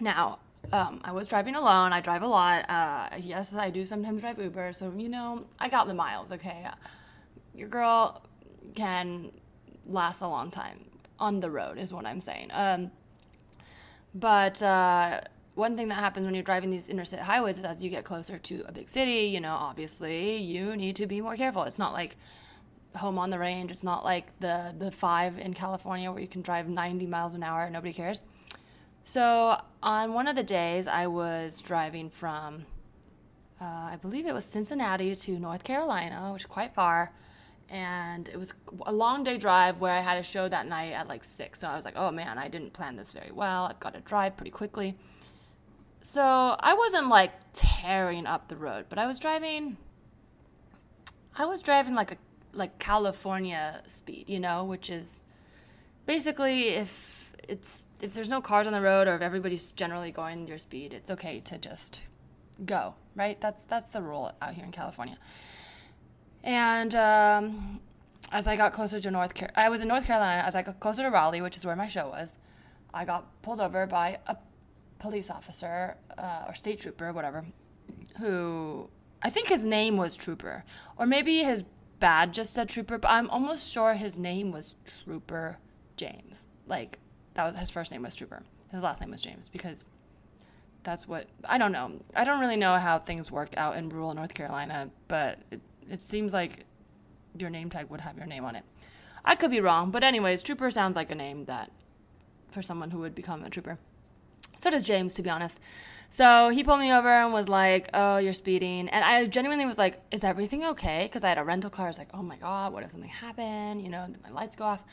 Now, 0.00 0.38
um, 0.72 1.00
I 1.04 1.12
was 1.12 1.26
driving 1.26 1.54
alone. 1.54 1.92
I 1.92 2.00
drive 2.00 2.22
a 2.22 2.26
lot. 2.26 2.68
Uh, 2.68 3.08
yes, 3.18 3.54
I 3.54 3.70
do 3.70 3.84
sometimes 3.84 4.20
drive 4.20 4.38
Uber. 4.38 4.72
So 4.72 4.92
you 4.96 5.08
know, 5.08 5.46
I 5.58 5.68
got 5.68 5.86
the 5.86 5.94
miles. 5.94 6.32
Okay, 6.32 6.66
your 7.54 7.68
girl 7.68 8.22
can 8.74 9.32
last 9.86 10.20
a 10.20 10.28
long 10.28 10.50
time 10.50 10.84
on 11.18 11.40
the 11.40 11.50
road, 11.50 11.78
is 11.78 11.92
what 11.92 12.06
I'm 12.06 12.20
saying. 12.20 12.50
Um, 12.52 12.90
but 14.14 14.62
uh, 14.62 15.20
one 15.54 15.76
thing 15.76 15.88
that 15.88 15.96
happens 15.96 16.24
when 16.24 16.34
you're 16.34 16.42
driving 16.42 16.70
these 16.70 16.88
interstate 16.88 17.20
highways 17.20 17.58
is 17.58 17.64
as 17.64 17.82
you 17.82 17.90
get 17.90 18.04
closer 18.04 18.38
to 18.38 18.64
a 18.66 18.72
big 18.72 18.88
city, 18.88 19.26
you 19.26 19.40
know, 19.40 19.54
obviously 19.54 20.36
you 20.36 20.76
need 20.76 20.96
to 20.96 21.06
be 21.06 21.20
more 21.20 21.36
careful. 21.36 21.64
It's 21.64 21.78
not 21.78 21.92
like 21.92 22.16
home 22.96 23.18
on 23.18 23.30
the 23.30 23.38
range. 23.38 23.70
It's 23.70 23.82
not 23.82 24.04
like 24.04 24.38
the 24.40 24.74
the 24.78 24.90
five 24.90 25.38
in 25.38 25.54
California 25.54 26.10
where 26.10 26.20
you 26.20 26.28
can 26.28 26.42
drive 26.42 26.68
90 26.68 27.06
miles 27.06 27.34
an 27.34 27.42
hour 27.42 27.64
and 27.64 27.72
nobody 27.72 27.92
cares. 27.92 28.22
So 29.04 29.60
on 29.82 30.14
one 30.14 30.28
of 30.28 30.36
the 30.36 30.42
days, 30.42 30.86
I 30.86 31.06
was 31.06 31.60
driving 31.60 32.08
from, 32.10 32.66
uh, 33.60 33.64
I 33.64 33.98
believe 34.00 34.26
it 34.26 34.32
was 34.32 34.44
Cincinnati 34.44 35.14
to 35.16 35.38
North 35.38 35.64
Carolina, 35.64 36.30
which 36.32 36.42
is 36.42 36.46
quite 36.46 36.74
far, 36.74 37.12
and 37.68 38.28
it 38.28 38.36
was 38.36 38.54
a 38.86 38.92
long 38.92 39.24
day 39.24 39.38
drive 39.38 39.80
where 39.80 39.92
I 39.92 40.00
had 40.00 40.18
a 40.18 40.22
show 40.22 40.48
that 40.48 40.66
night 40.66 40.92
at 40.92 41.08
like 41.08 41.24
six. 41.24 41.60
So 41.60 41.68
I 41.68 41.74
was 41.74 41.84
like, 41.84 41.94
oh 41.96 42.10
man, 42.10 42.38
I 42.38 42.48
didn't 42.48 42.72
plan 42.72 42.96
this 42.96 43.12
very 43.12 43.32
well. 43.32 43.64
I've 43.64 43.80
got 43.80 43.94
to 43.94 44.00
drive 44.00 44.36
pretty 44.36 44.50
quickly. 44.50 44.96
So 46.02 46.22
I 46.58 46.74
wasn't 46.74 47.08
like 47.08 47.32
tearing 47.54 48.26
up 48.26 48.48
the 48.48 48.56
road, 48.56 48.86
but 48.88 48.98
I 48.98 49.06
was 49.06 49.18
driving. 49.18 49.78
I 51.36 51.46
was 51.46 51.62
driving 51.62 51.94
like 51.94 52.12
a 52.12 52.16
like 52.52 52.78
California 52.78 53.82
speed, 53.86 54.28
you 54.28 54.38
know, 54.38 54.64
which 54.64 54.90
is 54.90 55.22
basically 56.04 56.68
if 56.70 57.21
it's 57.48 57.86
if 58.00 58.14
there's 58.14 58.28
no 58.28 58.40
cars 58.40 58.66
on 58.66 58.72
the 58.72 58.80
road 58.80 59.08
or 59.08 59.14
if 59.14 59.22
everybody's 59.22 59.72
generally 59.72 60.10
going 60.10 60.46
your 60.46 60.58
speed, 60.58 60.92
it's 60.92 61.10
okay 61.10 61.40
to 61.40 61.58
just 61.58 62.00
go, 62.64 62.94
right? 63.14 63.40
That's 63.40 63.64
that's 63.64 63.90
the 63.90 64.02
rule 64.02 64.32
out 64.40 64.54
here 64.54 64.64
in 64.64 64.72
California. 64.72 65.18
And 66.42 66.94
um, 66.94 67.80
as 68.30 68.46
I 68.46 68.56
got 68.56 68.72
closer 68.72 69.00
to 69.00 69.10
North 69.10 69.34
Car- 69.34 69.52
I 69.54 69.68
was 69.68 69.82
in 69.82 69.88
North 69.88 70.06
Carolina. 70.06 70.42
As 70.42 70.54
I 70.54 70.62
got 70.62 70.80
closer 70.80 71.02
to 71.02 71.10
Raleigh, 71.10 71.40
which 71.40 71.56
is 71.56 71.64
where 71.64 71.76
my 71.76 71.88
show 71.88 72.08
was, 72.08 72.36
I 72.92 73.04
got 73.04 73.42
pulled 73.42 73.60
over 73.60 73.86
by 73.86 74.18
a 74.26 74.36
police 74.98 75.30
officer 75.30 75.96
uh, 76.16 76.44
or 76.46 76.54
state 76.54 76.80
trooper, 76.80 77.12
whatever, 77.12 77.44
who 78.18 78.88
I 79.22 79.30
think 79.30 79.48
his 79.48 79.64
name 79.64 79.96
was 79.96 80.16
Trooper, 80.16 80.64
or 80.96 81.06
maybe 81.06 81.44
his 81.44 81.64
badge 82.00 82.34
just 82.34 82.52
said 82.52 82.68
Trooper, 82.68 82.98
but 82.98 83.08
I'm 83.08 83.30
almost 83.30 83.70
sure 83.70 83.94
his 83.94 84.18
name 84.18 84.50
was 84.50 84.74
Trooper 85.04 85.58
James. 85.96 86.48
Like 86.66 86.98
that 87.34 87.44
was 87.44 87.56
his 87.56 87.70
first 87.70 87.92
name 87.92 88.02
was 88.02 88.16
Trooper. 88.16 88.42
His 88.70 88.82
last 88.82 89.00
name 89.00 89.10
was 89.10 89.22
James 89.22 89.48
because 89.48 89.86
that's 90.82 91.06
what 91.06 91.28
I 91.44 91.58
don't 91.58 91.72
know. 91.72 92.00
I 92.14 92.24
don't 92.24 92.40
really 92.40 92.56
know 92.56 92.78
how 92.78 92.98
things 92.98 93.30
worked 93.30 93.56
out 93.56 93.76
in 93.76 93.88
rural 93.88 94.14
North 94.14 94.34
Carolina, 94.34 94.90
but 95.08 95.38
it, 95.50 95.60
it 95.90 96.00
seems 96.00 96.32
like 96.32 96.64
your 97.38 97.50
name 97.50 97.70
tag 97.70 97.88
would 97.90 98.00
have 98.00 98.16
your 98.16 98.26
name 98.26 98.44
on 98.44 98.56
it. 98.56 98.64
I 99.24 99.36
could 99.36 99.50
be 99.50 99.60
wrong, 99.60 99.90
but 99.90 100.02
anyways, 100.02 100.42
Trooper 100.42 100.70
sounds 100.70 100.96
like 100.96 101.10
a 101.10 101.14
name 101.14 101.44
that 101.44 101.70
for 102.50 102.62
someone 102.62 102.90
who 102.90 102.98
would 102.98 103.14
become 103.14 103.44
a 103.44 103.50
trooper. 103.50 103.78
So 104.58 104.70
does 104.70 104.86
James, 104.86 105.14
to 105.14 105.22
be 105.22 105.30
honest. 105.30 105.58
So 106.08 106.50
he 106.50 106.62
pulled 106.62 106.80
me 106.80 106.92
over 106.92 107.08
and 107.08 107.32
was 107.32 107.48
like, 107.48 107.88
"Oh, 107.94 108.18
you're 108.18 108.34
speeding," 108.34 108.88
and 108.90 109.04
I 109.04 109.24
genuinely 109.26 109.64
was 109.64 109.78
like, 109.78 110.02
"Is 110.10 110.24
everything 110.24 110.64
okay?" 110.66 111.04
Because 111.04 111.24
I 111.24 111.30
had 111.30 111.38
a 111.38 111.44
rental 111.44 111.70
car. 111.70 111.86
I 111.86 111.88
was 111.88 111.98
like, 111.98 112.10
"Oh 112.12 112.22
my 112.22 112.36
god, 112.36 112.72
what 112.72 112.82
if 112.82 112.90
something 112.90 113.08
happened?" 113.08 113.82
You 113.82 113.88
know, 113.88 114.06
my 114.22 114.28
lights 114.28 114.54
go 114.54 114.64
off, 114.64 114.84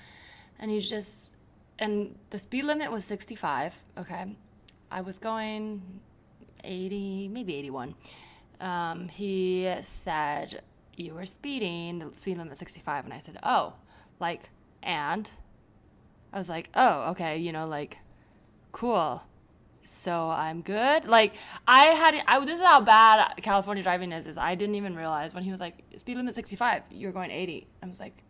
and 0.60 0.72
he's 0.72 0.89
just, 0.89 1.36
and 1.80 2.16
the 2.30 2.40
speed 2.40 2.64
limit 2.66 2.92
was 2.92 3.06
65. 3.06 3.76
Okay, 3.98 4.36
I 4.92 5.02
was 5.02 5.18
going 5.20 5.82
80, 6.64 7.30
maybe 7.30 7.56
81. 7.56 7.96
Um, 8.60 9.08
he 9.08 9.74
said, 9.82 10.62
"You 10.96 11.14
were 11.14 11.26
speeding. 11.26 12.00
The 12.00 12.16
speed 12.16 12.38
limit 12.38 12.58
65," 12.58 13.06
and 13.06 13.14
I 13.14 13.20
said, 13.20 13.38
"Oh, 13.44 13.74
like, 14.20 14.50
and." 14.84 15.30
I 16.32 16.38
was 16.38 16.48
like, 16.48 16.70
"Oh, 16.76 17.10
okay, 17.12 17.38
you 17.38 17.52
know, 17.52 17.68
like, 17.68 17.98
cool." 18.72 19.24
so 19.90 20.30
I'm 20.30 20.62
good. 20.62 21.06
Like 21.06 21.34
I 21.68 21.88
had, 21.88 22.22
I 22.28 22.44
this 22.46 22.60
is 22.60 22.66
how 22.66 22.82
bad 22.82 23.34
California 23.42 23.84
driving 23.84 24.12
is. 24.12 24.28
Is 24.28 24.38
I 24.38 24.56
didn't 24.56 24.76
even 24.76 24.96
realize 24.96 25.34
when 25.34 25.44
he 25.44 25.52
was 25.52 25.60
like 25.60 25.84
speed 25.98 26.18
limit 26.18 26.36
65, 26.36 26.84
you're 26.92 27.12
going 27.12 27.32
80. 27.32 27.68
I 27.82 27.88
was 27.88 28.00
like, 28.00 28.24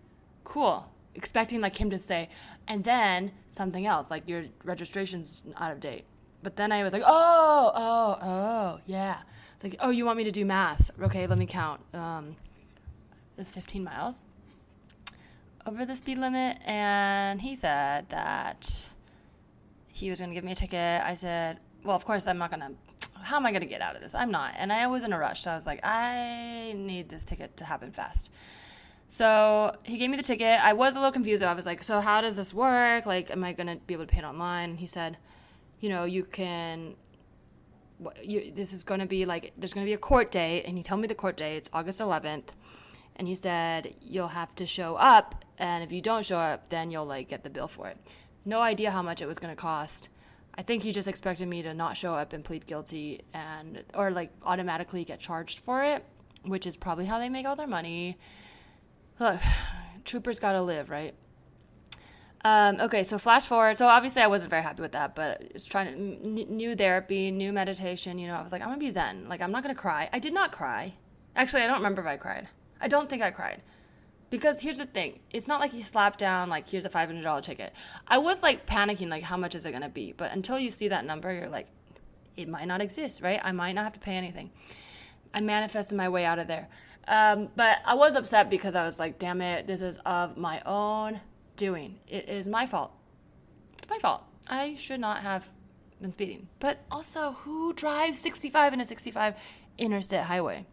cool. 0.44 0.90
Expecting 1.20 1.62
like 1.62 1.80
him 1.80 1.90
to 1.92 2.00
say, 2.00 2.30
and 2.68 2.84
then 2.84 3.32
something 3.50 3.86
else, 3.86 4.10
like 4.10 4.28
your 4.28 4.46
registration's 4.64 5.44
out 5.58 5.72
of 5.72 5.80
date. 5.80 6.06
But 6.42 6.56
then 6.56 6.72
I 6.72 6.84
was 6.84 6.94
like, 6.94 7.04
oh, 7.06 7.72
oh, 7.76 8.18
oh, 8.22 8.80
yeah. 8.88 9.18
It's 9.54 9.64
like, 9.64 9.76
oh, 9.80 9.92
you 9.92 10.06
want 10.06 10.18
me 10.18 10.24
to 10.24 10.32
do 10.32 10.46
math? 10.46 10.90
Okay, 11.02 11.28
let 11.28 11.38
me 11.38 11.46
count. 11.46 11.82
Um, 11.94 12.38
it's 13.38 13.52
15 13.52 13.84
miles 13.84 14.24
over 15.66 15.86
the 15.86 15.96
speed 15.96 16.18
limit, 16.18 16.58
and 16.66 17.42
he 17.42 17.54
said 17.56 18.10
that 18.10 18.92
he 19.88 20.10
was 20.10 20.20
going 20.20 20.30
to 20.30 20.34
give 20.34 20.44
me 20.44 20.54
a 20.54 20.56
ticket. 20.56 21.02
I 21.02 21.14
said, 21.14 21.60
well, 21.84 21.96
of 21.96 22.06
course, 22.06 22.28
I'm 22.28 22.38
not 22.38 22.50
going 22.50 22.62
to. 22.62 22.72
How 23.22 23.36
am 23.36 23.46
I 23.46 23.52
going 23.52 23.62
to 23.62 23.68
get 23.68 23.82
out 23.82 23.96
of 23.96 24.02
this? 24.02 24.16
I'm 24.16 24.32
not. 24.32 24.54
And 24.58 24.72
I 24.72 24.88
was 24.88 25.04
in 25.04 25.14
a 25.14 25.20
rush. 25.20 25.44
So 25.44 25.52
I 25.52 25.56
was 25.56 25.66
like, 25.66 25.84
I 25.86 26.74
need 26.76 27.10
this 27.10 27.24
ticket 27.24 27.58
to 27.58 27.66
happen 27.66 27.92
fast. 27.92 28.32
So 29.12 29.76
he 29.82 29.98
gave 29.98 30.12
me 30.12 30.18
the 30.18 30.24
ticket. 30.24 30.60
I 30.64 30.74
was 30.74 30.94
a 30.96 31.00
little 31.00 31.12
confused. 31.12 31.42
I 31.42 31.54
was 31.56 31.66
like, 31.66 31.82
so 31.82 32.00
how 32.00 32.22
does 32.22 32.36
this 32.36 32.54
work? 32.54 33.08
Like, 33.08 33.32
am 33.32 33.44
I 33.44 33.54
going 33.54 33.66
to 33.66 33.78
be 33.88 33.96
able 33.96 34.06
to 34.06 34.12
pay 34.12 34.20
it 34.20 34.24
online? 34.24 34.76
He 34.76 34.86
said, 34.86 35.18
you 35.80 35.90
know, 35.90 36.06
you 36.06 36.24
can. 36.24 36.94
You, 38.24 38.54
this 38.56 38.72
is 38.72 38.84
going 38.84 39.02
to 39.02 39.08
be 39.08 39.26
like, 39.26 39.52
there's 39.58 39.74
going 39.74 39.84
to 39.86 39.90
be 39.90 39.94
a 39.94 39.98
court 39.98 40.32
date. 40.32 40.64
And 40.66 40.78
he 40.78 40.84
told 40.84 41.02
me 41.02 41.08
the 41.08 41.16
court 41.16 41.38
date. 41.38 41.58
It's 41.58 41.70
August 41.74 41.98
11th. 41.98 42.50
And 43.16 43.28
he 43.28 43.36
said, 43.36 43.96
you'll 44.00 44.30
have 44.30 44.56
to 44.56 44.68
show 44.68 44.96
up. 44.96 45.44
And 45.58 45.84
if 45.84 45.92
you 45.92 46.02
don't 46.02 46.24
show 46.24 46.38
up, 46.38 46.70
then 46.70 46.92
you'll 46.92 47.08
like 47.08 47.28
get 47.28 47.44
the 47.44 47.50
bill 47.50 47.68
for 47.68 47.88
it. 47.88 47.98
No 48.46 48.62
idea 48.62 48.92
how 48.92 49.02
much 49.02 49.22
it 49.24 49.26
was 49.26 49.40
going 49.40 49.54
to 49.54 49.60
cost. 49.60 50.08
I 50.54 50.62
think 50.62 50.84
he 50.84 50.92
just 50.92 51.08
expected 51.08 51.48
me 51.48 51.64
to 51.64 51.74
not 51.74 51.98
show 51.98 52.14
up 52.14 52.32
and 52.32 52.46
plead 52.46 52.66
guilty 52.68 53.22
and 53.34 53.84
or 53.96 54.12
like 54.12 54.32
automatically 54.44 55.04
get 55.04 55.20
charged 55.20 55.60
for 55.60 55.84
it, 55.84 56.06
which 56.44 56.68
is 56.68 56.78
probably 56.78 57.06
how 57.06 57.18
they 57.18 57.28
make 57.28 57.48
all 57.48 57.56
their 57.56 57.68
money. 57.68 58.18
Look, 59.20 59.40
troopers 60.06 60.40
got 60.40 60.54
to 60.54 60.62
live, 60.62 60.90
right? 60.90 61.14
Um, 62.46 62.80
okay, 62.80 63.04
so 63.04 63.20
flash 63.20 63.46
forward. 63.46 63.78
So 63.78 63.88
obviously 63.88 64.22
I 64.22 64.28
wasn't 64.28 64.50
very 64.50 64.64
happy 64.64 64.82
with 64.82 64.94
that, 64.94 65.14
but 65.14 65.42
it's 65.54 65.66
trying 65.66 66.22
to 66.22 66.54
new 66.54 66.76
therapy, 66.76 67.32
new 67.32 67.52
meditation. 67.52 68.18
You 68.18 68.28
know, 68.28 68.36
I 68.36 68.42
was 68.42 68.52
like, 68.52 68.62
I'm 68.62 68.70
gonna 68.70 68.80
be 68.80 68.90
zen. 68.90 69.28
Like 69.28 69.42
I'm 69.42 69.52
not 69.52 69.62
gonna 69.62 69.76
cry. 69.76 70.10
I 70.14 70.20
did 70.20 70.34
not 70.34 70.52
cry. 70.54 70.94
Actually, 71.36 71.64
I 71.64 71.68
don't 71.68 71.78
remember 71.78 72.02
if 72.02 72.08
I 72.08 72.16
cried. 72.16 72.48
I 72.80 72.88
don't 72.88 73.10
think 73.10 73.22
I 73.22 73.32
cried. 73.32 73.62
Because 74.30 74.62
here's 74.62 74.78
the 74.78 74.86
thing, 74.86 75.20
it's 75.32 75.48
not 75.48 75.60
like 75.60 75.72
he 75.72 75.82
slapped 75.82 76.20
down 76.20 76.50
like 76.50 76.70
here's 76.70 76.86
a 76.86 76.90
five 76.90 77.10
hundred 77.10 77.24
dollar 77.24 77.42
ticket. 77.42 77.74
I 78.08 78.20
was 78.20 78.42
like 78.42 78.66
panicking 78.66 79.10
like 79.10 79.24
how 79.24 79.36
much 79.36 79.54
is 79.54 79.66
it 79.66 79.72
gonna 79.72 79.90
be? 79.90 80.14
But 80.16 80.32
until 80.32 80.58
you 80.58 80.72
see 80.72 80.88
that 80.88 81.04
number, 81.04 81.34
you're 81.34 81.50
like, 81.50 81.68
it 82.38 82.48
might 82.48 82.68
not 82.68 82.80
exist, 82.80 83.22
right? 83.22 83.42
I 83.44 83.52
might 83.52 83.74
not 83.74 83.84
have 83.84 83.94
to 83.94 84.00
pay 84.00 84.14
anything. 84.14 84.52
I 85.34 85.42
manifested 85.42 85.98
my 85.98 86.08
way 86.08 86.26
out 86.26 86.40
of 86.40 86.48
there. 86.48 86.70
Um, 87.08 87.50
but 87.56 87.80
I 87.86 87.96
was 87.96 88.16
upset 88.16 88.50
because 88.50 88.76
I 88.76 88.86
was 88.86 89.00
like, 89.00 89.18
damn 89.18 89.42
it, 89.42 89.68
this 89.68 89.82
is 89.82 89.98
of 90.06 90.38
my 90.38 90.62
own 90.66 91.22
doing. 91.56 92.00
It 92.08 92.30
is 92.30 92.48
my 92.48 92.66
fault. 92.66 92.92
It's 93.78 93.90
my 93.90 93.98
fault. 93.98 94.24
I 94.48 94.76
should 94.76 95.00
not 95.00 95.22
have 95.22 95.48
been 96.02 96.12
speeding. 96.12 96.48
But 96.60 96.80
also, 96.92 97.38
who 97.44 97.74
drives 97.74 98.20
65 98.20 98.74
in 98.74 98.82
a 98.82 98.86
65 98.86 99.36
interstate 99.78 100.24
highway? 100.24 100.66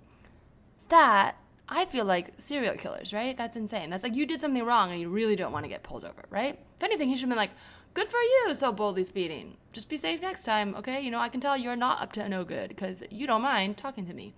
That 0.89 1.37
I 1.69 1.85
feel 1.87 2.05
like 2.05 2.35
serial 2.39 2.77
killers, 2.77 3.13
right? 3.13 3.37
That's 3.37 3.57
insane. 3.57 3.91
That's 3.91 4.03
like 4.03 4.15
you 4.15 4.27
did 4.27 4.41
something 4.41 4.65
wrong 4.65 4.93
and 4.93 5.01
you 5.01 5.09
really 5.09 5.37
don't 5.37 5.53
want 5.53 5.65
to 5.65 5.69
get 5.69 5.83
pulled 5.83 6.05
over, 6.05 6.25
right? 6.31 6.59
If 6.77 6.83
anything, 6.83 7.09
he 7.09 7.17
should 7.17 7.23
have 7.23 7.31
been 7.31 7.37
like, 7.37 7.51
good 7.95 8.09
for 8.09 8.21
you, 8.21 8.55
so 8.55 8.73
boldly 8.73 9.05
speeding. 9.05 9.57
Just 9.73 9.89
be 9.89 9.97
safe 9.97 10.21
next 10.21 10.45
time, 10.45 10.75
okay? 10.77 11.01
You 11.01 11.11
know, 11.11 11.19
I 11.19 11.29
can 11.29 11.41
tell 11.41 11.57
you're 11.57 11.77
not 11.77 12.01
up 12.01 12.13
to 12.13 12.29
no 12.29 12.45
good 12.45 12.69
because 12.69 13.03
you 13.11 13.27
don't 13.27 13.43
mind 13.43 13.77
talking 13.77 14.07
to 14.07 14.15
me. 14.15 14.35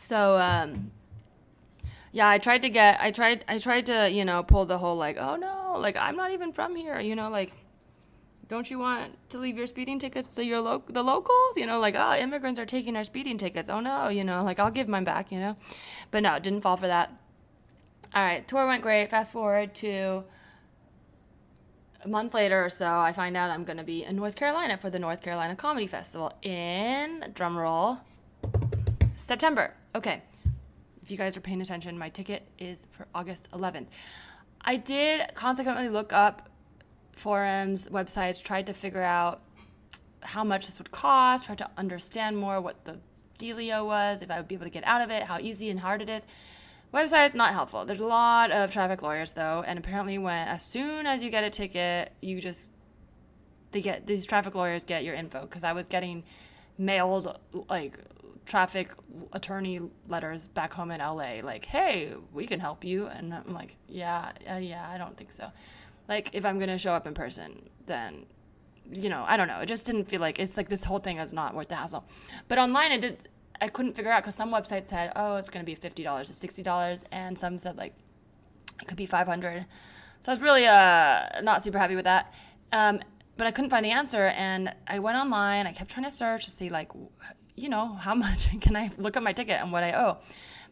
So, 0.00 0.38
um, 0.38 0.90
yeah, 2.10 2.28
I 2.28 2.38
tried 2.38 2.62
to 2.62 2.70
get, 2.70 3.00
I 3.00 3.10
tried, 3.10 3.44
I 3.46 3.58
tried 3.58 3.86
to, 3.86 4.10
you 4.10 4.24
know, 4.24 4.42
pull 4.42 4.64
the 4.64 4.78
whole 4.78 4.96
like, 4.96 5.16
oh 5.18 5.36
no, 5.36 5.76
like 5.78 5.96
I'm 5.96 6.16
not 6.16 6.32
even 6.32 6.52
from 6.52 6.74
here, 6.74 6.98
you 6.98 7.14
know, 7.14 7.30
like 7.30 7.52
don't 8.50 8.68
you 8.68 8.80
want 8.80 9.16
to 9.28 9.38
leave 9.38 9.56
your 9.56 9.68
speeding 9.68 10.00
tickets 10.00 10.26
to 10.26 10.44
your 10.44 10.60
lo- 10.60 10.82
the 10.88 11.04
locals? 11.04 11.56
You 11.56 11.66
know, 11.66 11.78
like, 11.78 11.94
oh, 11.96 12.16
immigrants 12.16 12.58
are 12.58 12.66
taking 12.66 12.96
our 12.96 13.04
speeding 13.04 13.38
tickets. 13.38 13.68
Oh 13.68 13.78
no, 13.78 14.08
you 14.08 14.24
know, 14.24 14.42
like 14.42 14.58
I'll 14.58 14.72
give 14.72 14.88
mine 14.88 15.04
back, 15.04 15.30
you 15.30 15.38
know. 15.38 15.56
But 16.10 16.24
no, 16.24 16.36
didn't 16.40 16.62
fall 16.62 16.76
for 16.76 16.88
that. 16.88 17.12
All 18.12 18.24
right, 18.24 18.46
tour 18.48 18.66
went 18.66 18.82
great. 18.82 19.08
Fast 19.08 19.30
forward 19.30 19.72
to 19.76 20.24
a 22.02 22.08
month 22.08 22.34
later 22.34 22.64
or 22.64 22.70
so, 22.70 22.98
I 22.98 23.12
find 23.12 23.36
out 23.36 23.50
I'm 23.50 23.62
going 23.62 23.76
to 23.76 23.84
be 23.84 24.02
in 24.02 24.16
North 24.16 24.34
Carolina 24.34 24.76
for 24.76 24.90
the 24.90 24.98
North 24.98 25.22
Carolina 25.22 25.54
Comedy 25.54 25.86
Festival 25.86 26.32
in 26.42 27.32
drumroll 27.34 28.00
September. 29.16 29.74
Okay. 29.94 30.22
If 31.02 31.10
you 31.10 31.16
guys 31.16 31.36
are 31.36 31.40
paying 31.40 31.60
attention, 31.60 31.98
my 31.98 32.08
ticket 32.08 32.46
is 32.58 32.86
for 32.92 33.06
August 33.14 33.50
11th. 33.50 33.86
I 34.60 34.76
did 34.76 35.34
consequently 35.34 35.88
look 35.88 36.12
up 36.12 36.48
forums, 37.12 37.86
websites, 37.86 38.42
tried 38.42 38.66
to 38.66 38.72
figure 38.72 39.02
out 39.02 39.40
how 40.22 40.44
much 40.44 40.66
this 40.66 40.78
would 40.78 40.90
cost, 40.90 41.46
tried 41.46 41.58
to 41.58 41.70
understand 41.76 42.36
more 42.36 42.60
what 42.60 42.84
the 42.84 42.98
dealio 43.38 43.84
was, 43.84 44.22
if 44.22 44.30
I 44.30 44.36
would 44.36 44.48
be 44.48 44.54
able 44.54 44.66
to 44.66 44.70
get 44.70 44.84
out 44.84 45.00
of 45.00 45.10
it, 45.10 45.24
how 45.24 45.38
easy 45.38 45.70
and 45.70 45.80
hard 45.80 46.02
it 46.02 46.08
is. 46.08 46.24
Website's 46.92 47.34
not 47.34 47.52
helpful. 47.52 47.84
There's 47.84 48.00
a 48.00 48.06
lot 48.06 48.50
of 48.50 48.70
traffic 48.70 49.02
lawyers 49.02 49.32
though, 49.32 49.64
and 49.66 49.78
apparently 49.78 50.18
when 50.18 50.48
as 50.48 50.64
soon 50.64 51.06
as 51.06 51.22
you 51.22 51.30
get 51.30 51.44
a 51.44 51.50
ticket, 51.50 52.12
you 52.20 52.40
just 52.40 52.70
they 53.72 53.80
get 53.80 54.06
these 54.06 54.26
traffic 54.26 54.54
lawyers 54.54 54.84
get 54.84 55.04
your 55.04 55.14
info 55.14 55.42
because 55.42 55.62
I 55.62 55.72
was 55.72 55.86
getting 55.86 56.24
mailed 56.76 57.38
like 57.68 57.98
traffic 58.46 58.92
attorney 59.32 59.80
letters 60.08 60.48
back 60.48 60.72
home 60.74 60.90
in 60.90 61.00
LA 61.00 61.40
like, 61.42 61.66
"Hey, 61.66 62.14
we 62.32 62.46
can 62.46 62.60
help 62.60 62.84
you." 62.84 63.06
And 63.06 63.32
I'm 63.34 63.52
like, 63.52 63.76
"Yeah, 63.88 64.32
uh, 64.50 64.56
yeah, 64.56 64.88
I 64.88 64.98
don't 64.98 65.16
think 65.16 65.30
so." 65.30 65.50
like 66.10 66.30
if 66.32 66.44
I'm 66.44 66.58
gonna 66.58 66.76
show 66.76 66.92
up 66.92 67.06
in 67.06 67.14
person, 67.14 67.70
then 67.86 68.26
you 68.92 69.08
know, 69.08 69.24
I 69.26 69.36
don't 69.36 69.46
know. 69.46 69.60
It 69.60 69.66
just 69.66 69.86
didn't 69.86 70.06
feel 70.06 70.20
like 70.20 70.40
it's 70.40 70.56
like 70.56 70.68
this 70.68 70.84
whole 70.84 70.98
thing 70.98 71.18
is 71.18 71.32
not 71.32 71.54
worth 71.54 71.68
the 71.68 71.76
hassle. 71.76 72.04
But 72.48 72.58
online, 72.58 72.90
it 72.90 73.00
did. 73.00 73.28
I 73.60 73.68
couldn't 73.68 73.94
figure 73.94 74.10
out 74.10 74.24
because 74.24 74.34
some 74.34 74.50
websites 74.50 74.88
said, 74.88 75.12
oh, 75.14 75.36
it's 75.36 75.48
gonna 75.48 75.64
be 75.64 75.76
fifty 75.76 76.02
dollars 76.02 76.26
to 76.26 76.34
sixty 76.34 76.62
dollars, 76.62 77.04
and 77.12 77.38
some 77.38 77.58
said 77.58 77.76
like 77.78 77.94
it 78.82 78.88
could 78.88 78.96
be 78.96 79.06
five 79.06 79.28
hundred. 79.28 79.66
So 80.22 80.32
I 80.32 80.34
was 80.34 80.42
really 80.42 80.66
uh, 80.66 81.40
not 81.42 81.62
super 81.62 81.78
happy 81.78 81.94
with 81.94 82.04
that. 82.04 82.34
Um, 82.72 83.00
but 83.36 83.46
I 83.46 83.52
couldn't 83.52 83.70
find 83.70 83.84
the 83.84 83.92
answer, 83.92 84.26
and 84.26 84.74
I 84.86 84.98
went 84.98 85.16
online. 85.16 85.68
I 85.68 85.72
kept 85.72 85.90
trying 85.92 86.04
to 86.04 86.10
search 86.10 86.44
to 86.44 86.50
see 86.50 86.68
like, 86.68 86.90
you 87.60 87.68
know, 87.68 87.94
how 87.94 88.14
much 88.26 88.48
can 88.60 88.76
I 88.76 88.90
look 88.96 89.16
up 89.16 89.22
my 89.22 89.32
ticket 89.32 89.60
and 89.60 89.72
what 89.72 89.82
I 89.82 89.92
owe. 89.92 90.18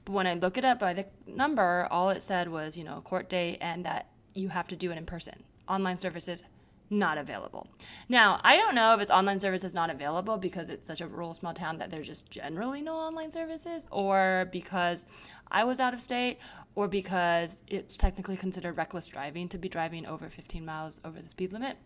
But 0.04 0.12
when 0.12 0.26
I 0.26 0.34
look 0.34 0.56
it 0.56 0.64
up 0.64 0.78
by 0.78 0.94
the 0.94 1.06
number, 1.26 1.86
all 1.90 2.10
it 2.10 2.22
said 2.22 2.48
was, 2.48 2.76
you 2.78 2.84
know, 2.84 3.00
court 3.02 3.28
date 3.28 3.58
and 3.60 3.84
that 3.84 4.08
you 4.34 4.48
have 4.48 4.68
to 4.68 4.76
do 4.76 4.90
it 4.90 4.98
in 4.98 5.06
person. 5.06 5.42
Online 5.68 5.98
services 5.98 6.44
not 6.90 7.18
available. 7.18 7.66
Now, 8.08 8.40
I 8.42 8.56
don't 8.56 8.74
know 8.74 8.94
if 8.94 9.00
it's 9.00 9.10
online 9.10 9.38
services 9.38 9.74
not 9.74 9.90
available 9.90 10.38
because 10.38 10.70
it's 10.70 10.86
such 10.86 11.00
a 11.00 11.06
rural 11.06 11.34
small 11.34 11.52
town 11.52 11.78
that 11.78 11.90
there's 11.90 12.06
just 12.06 12.30
generally 12.30 12.80
no 12.80 12.94
online 12.94 13.30
services 13.30 13.84
or 13.90 14.48
because 14.50 15.06
I 15.50 15.64
was 15.64 15.80
out 15.80 15.92
of 15.92 16.00
state 16.00 16.38
or 16.74 16.88
because 16.88 17.58
it's 17.66 17.96
technically 17.96 18.36
considered 18.36 18.76
reckless 18.76 19.06
driving 19.08 19.48
to 19.50 19.58
be 19.58 19.68
driving 19.68 20.06
over 20.06 20.30
15 20.30 20.64
miles 20.64 21.00
over 21.04 21.20
the 21.20 21.28
speed 21.28 21.52
limit. 21.52 21.76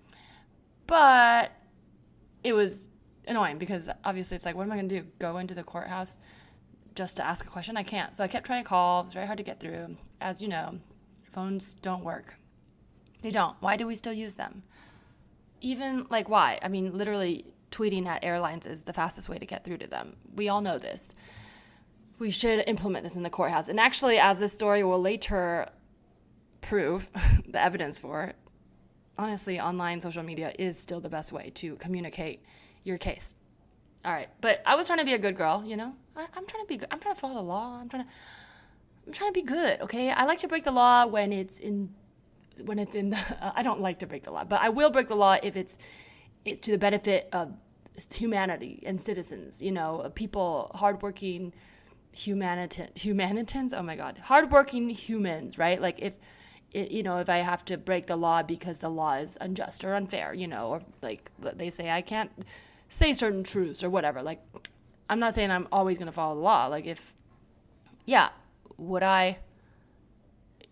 But 0.87 1.53
it 2.45 2.53
was 2.53 2.89
annoying 3.27 3.59
because 3.59 3.89
obviously 4.05 4.37
it's 4.37 4.45
like 4.45 4.55
what 4.55 4.65
am 4.65 4.73
I 4.73 4.77
going 4.77 4.89
to 4.89 5.01
do? 5.01 5.07
Go 5.19 5.39
into 5.39 5.55
the 5.55 5.63
courthouse 5.63 6.17
just 6.95 7.17
to 7.17 7.27
ask 7.27 7.47
a 7.47 7.49
question? 7.49 7.77
I 7.77 7.83
can't. 7.83 8.15
So 8.15 8.25
I 8.25 8.29
kept 8.29 8.47
trying 8.47 8.63
to 8.63 8.69
call. 8.69 9.03
It's 9.03 9.15
very 9.15 9.27
hard 9.27 9.39
to 9.39 9.45
get 9.45 9.61
through. 9.61 9.97
As 10.21 10.43
you 10.43 10.49
know, 10.49 10.79
phones 11.31 11.75
don't 11.75 12.05
work. 12.05 12.35
They 13.23 13.31
don't. 13.31 13.57
Why 13.61 13.77
do 13.77 13.87
we 13.87 13.95
still 13.95 14.13
use 14.13 14.35
them? 14.35 14.63
Even 15.61 16.07
like 16.11 16.29
why? 16.29 16.59
I 16.63 16.69
mean, 16.69 16.97
literally 16.97 17.47
tweeting 17.71 18.07
at 18.07 18.23
airlines 18.25 18.67
is 18.67 18.83
the 18.83 18.93
fastest 18.93 19.29
way 19.29 19.39
to 19.39 19.47
get 19.47 19.65
through 19.65 19.79
to 19.79 19.87
them. 19.87 20.17
We 20.35 20.49
all 20.49 20.61
know 20.61 20.79
this. 20.79 21.15
We 22.19 22.31
should 22.31 22.65
implement 22.67 23.05
this 23.05 23.17
in 23.17 23.23
the 23.23 23.31
courthouse. 23.31 23.69
And 23.69 23.81
actually, 23.81 24.19
as 24.19 24.39
this 24.39 24.53
story 24.53 24.85
will 24.85 25.01
later 25.01 25.69
prove 26.61 27.11
the 27.49 27.61
evidence 27.61 27.99
for 27.99 28.35
honestly, 29.19 29.61
online 29.61 30.01
social 30.01 30.23
media 30.23 30.53
is 30.59 30.79
still 30.79 31.01
the 31.01 31.09
best 31.09 31.33
way 31.33 31.51
to 31.55 31.77
communicate 31.77 32.43
your 32.85 32.99
case. 32.99 33.35
All 34.05 34.13
right, 34.13 34.29
but 34.41 34.63
I 34.67 34.75
was 34.75 34.87
trying 34.87 34.99
to 34.99 35.05
be 35.05 35.15
a 35.15 35.19
good 35.19 35.37
girl, 35.37 35.63
you 35.65 35.77
know. 35.77 35.95
I, 36.17 36.23
am 36.23 36.47
trying 36.47 36.65
to 36.65 36.69
be. 36.69 36.77
Good. 36.77 36.89
I'm 36.91 36.99
trying 36.99 37.15
to 37.15 37.21
follow 37.21 37.35
the 37.35 37.43
law. 37.43 37.79
I'm 37.81 37.89
trying 37.89 38.05
to. 38.05 38.09
I'm 39.07 39.13
trying 39.13 39.31
to 39.31 39.35
be 39.35 39.47
good. 39.47 39.81
Okay, 39.81 40.11
I 40.11 40.25
like 40.25 40.39
to 40.39 40.49
break 40.49 40.65
the 40.65 40.73
law 40.73 41.07
when 41.07 41.33
it's 41.33 41.59
in 41.59 41.95
when 42.65 42.79
it's 42.79 42.95
in 42.95 43.11
the, 43.11 43.17
uh, 43.17 43.53
I 43.57 43.63
don't 43.63 43.81
like 43.81 43.99
to 44.01 44.07
break 44.07 44.25
the 44.25 44.31
law, 44.31 44.45
but 44.45 44.61
I 44.61 44.69
will 44.69 44.91
break 44.91 45.09
the 45.09 45.15
law 45.15 45.37
if 45.43 45.57
it's 45.57 45.79
it, 46.45 46.63
to 46.63 46.71
the 46.71 46.79
benefit 46.79 47.29
of 47.33 47.53
humanity 48.15 48.83
and 48.87 49.01
citizens, 49.01 49.61
you 49.61 49.71
know, 49.71 50.11
people, 50.15 50.71
hardworking 50.75 51.53
humanitarians, 52.13 53.01
humanitarians, 53.01 53.73
oh 53.73 53.83
my 53.83 53.97
God, 53.97 54.19
hardworking 54.25 54.91
humans, 54.91 55.59
right? 55.59 55.81
Like 55.81 55.99
if, 55.99 56.15
it, 56.73 56.91
you 56.91 57.03
know, 57.03 57.19
if 57.19 57.29
I 57.29 57.39
have 57.39 57.65
to 57.67 57.77
break 57.77 58.07
the 58.07 58.17
law 58.17 58.43
because 58.43 58.79
the 58.81 58.89
law 58.89 59.15
is 59.15 59.37
unjust 59.41 59.85
or 59.85 59.95
unfair, 59.95 60.33
you 60.35 60.49
know, 60.49 60.69
or 60.69 60.83
like 61.03 61.31
they 61.39 61.71
say 61.71 61.91
I 61.91 62.03
can't 62.03 62.31
say 62.93 63.13
certain 63.13 63.43
truths 63.45 63.83
or 63.83 63.91
whatever. 63.91 64.23
Like, 64.23 64.41
I'm 65.09 65.19
not 65.19 65.35
saying 65.35 65.51
I'm 65.51 65.69
always 65.73 65.99
going 65.99 66.07
to 66.07 66.13
follow 66.13 66.35
the 66.35 66.41
law. 66.41 66.67
Like, 66.67 66.87
if, 66.87 67.15
yeah, 68.07 68.31
would 68.77 69.03
I 69.03 69.39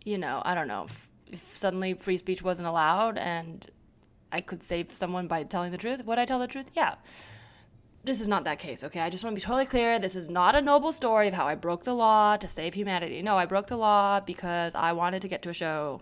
you 0.05 0.19
know, 0.19 0.43
I 0.45 0.55
don't 0.55 0.69
know, 0.69 0.85
if, 0.85 1.09
if 1.27 1.57
suddenly 1.57 1.95
free 1.95 2.17
speech 2.17 2.43
wasn't 2.43 2.69
allowed 2.69 3.19
and 3.19 3.67
I 4.33 4.41
could 4.41 4.63
save 4.63 4.93
someone 4.93 5.27
by 5.27 5.43
telling 5.43 5.73
the 5.73 5.79
truth, 5.79 6.05
would 6.05 6.19
I 6.19 6.25
tell 6.25 6.39
the 6.39 6.47
truth? 6.47 6.71
Yeah. 6.75 6.97
This 8.03 8.21
is 8.21 8.29
not 8.29 8.45
that 8.45 8.59
case, 8.59 8.83
okay? 8.83 9.01
I 9.01 9.11
just 9.11 9.25
want 9.25 9.37
to 9.37 9.41
be 9.41 9.45
totally 9.45 9.67
clear. 9.67 9.99
This 9.99 10.17
is 10.17 10.31
not 10.31 10.55
a 10.55 10.63
noble 10.63 10.93
story 10.93 11.29
of 11.29 11.35
how 11.35 11.47
I 11.47 11.55
broke 11.55 11.85
the 11.85 11.93
law 11.93 12.37
to 12.39 12.49
save 12.49 12.73
humanity. 12.73 13.21
No, 13.21 13.37
I 13.37 13.45
broke 13.45 13.67
the 13.67 13.77
law 13.77 14.21
because 14.21 14.75
I 14.75 14.93
wanted 14.93 15.21
to 15.23 15.29
get 15.29 15.43
to 15.43 15.51
a 15.51 15.55
show 15.55 16.01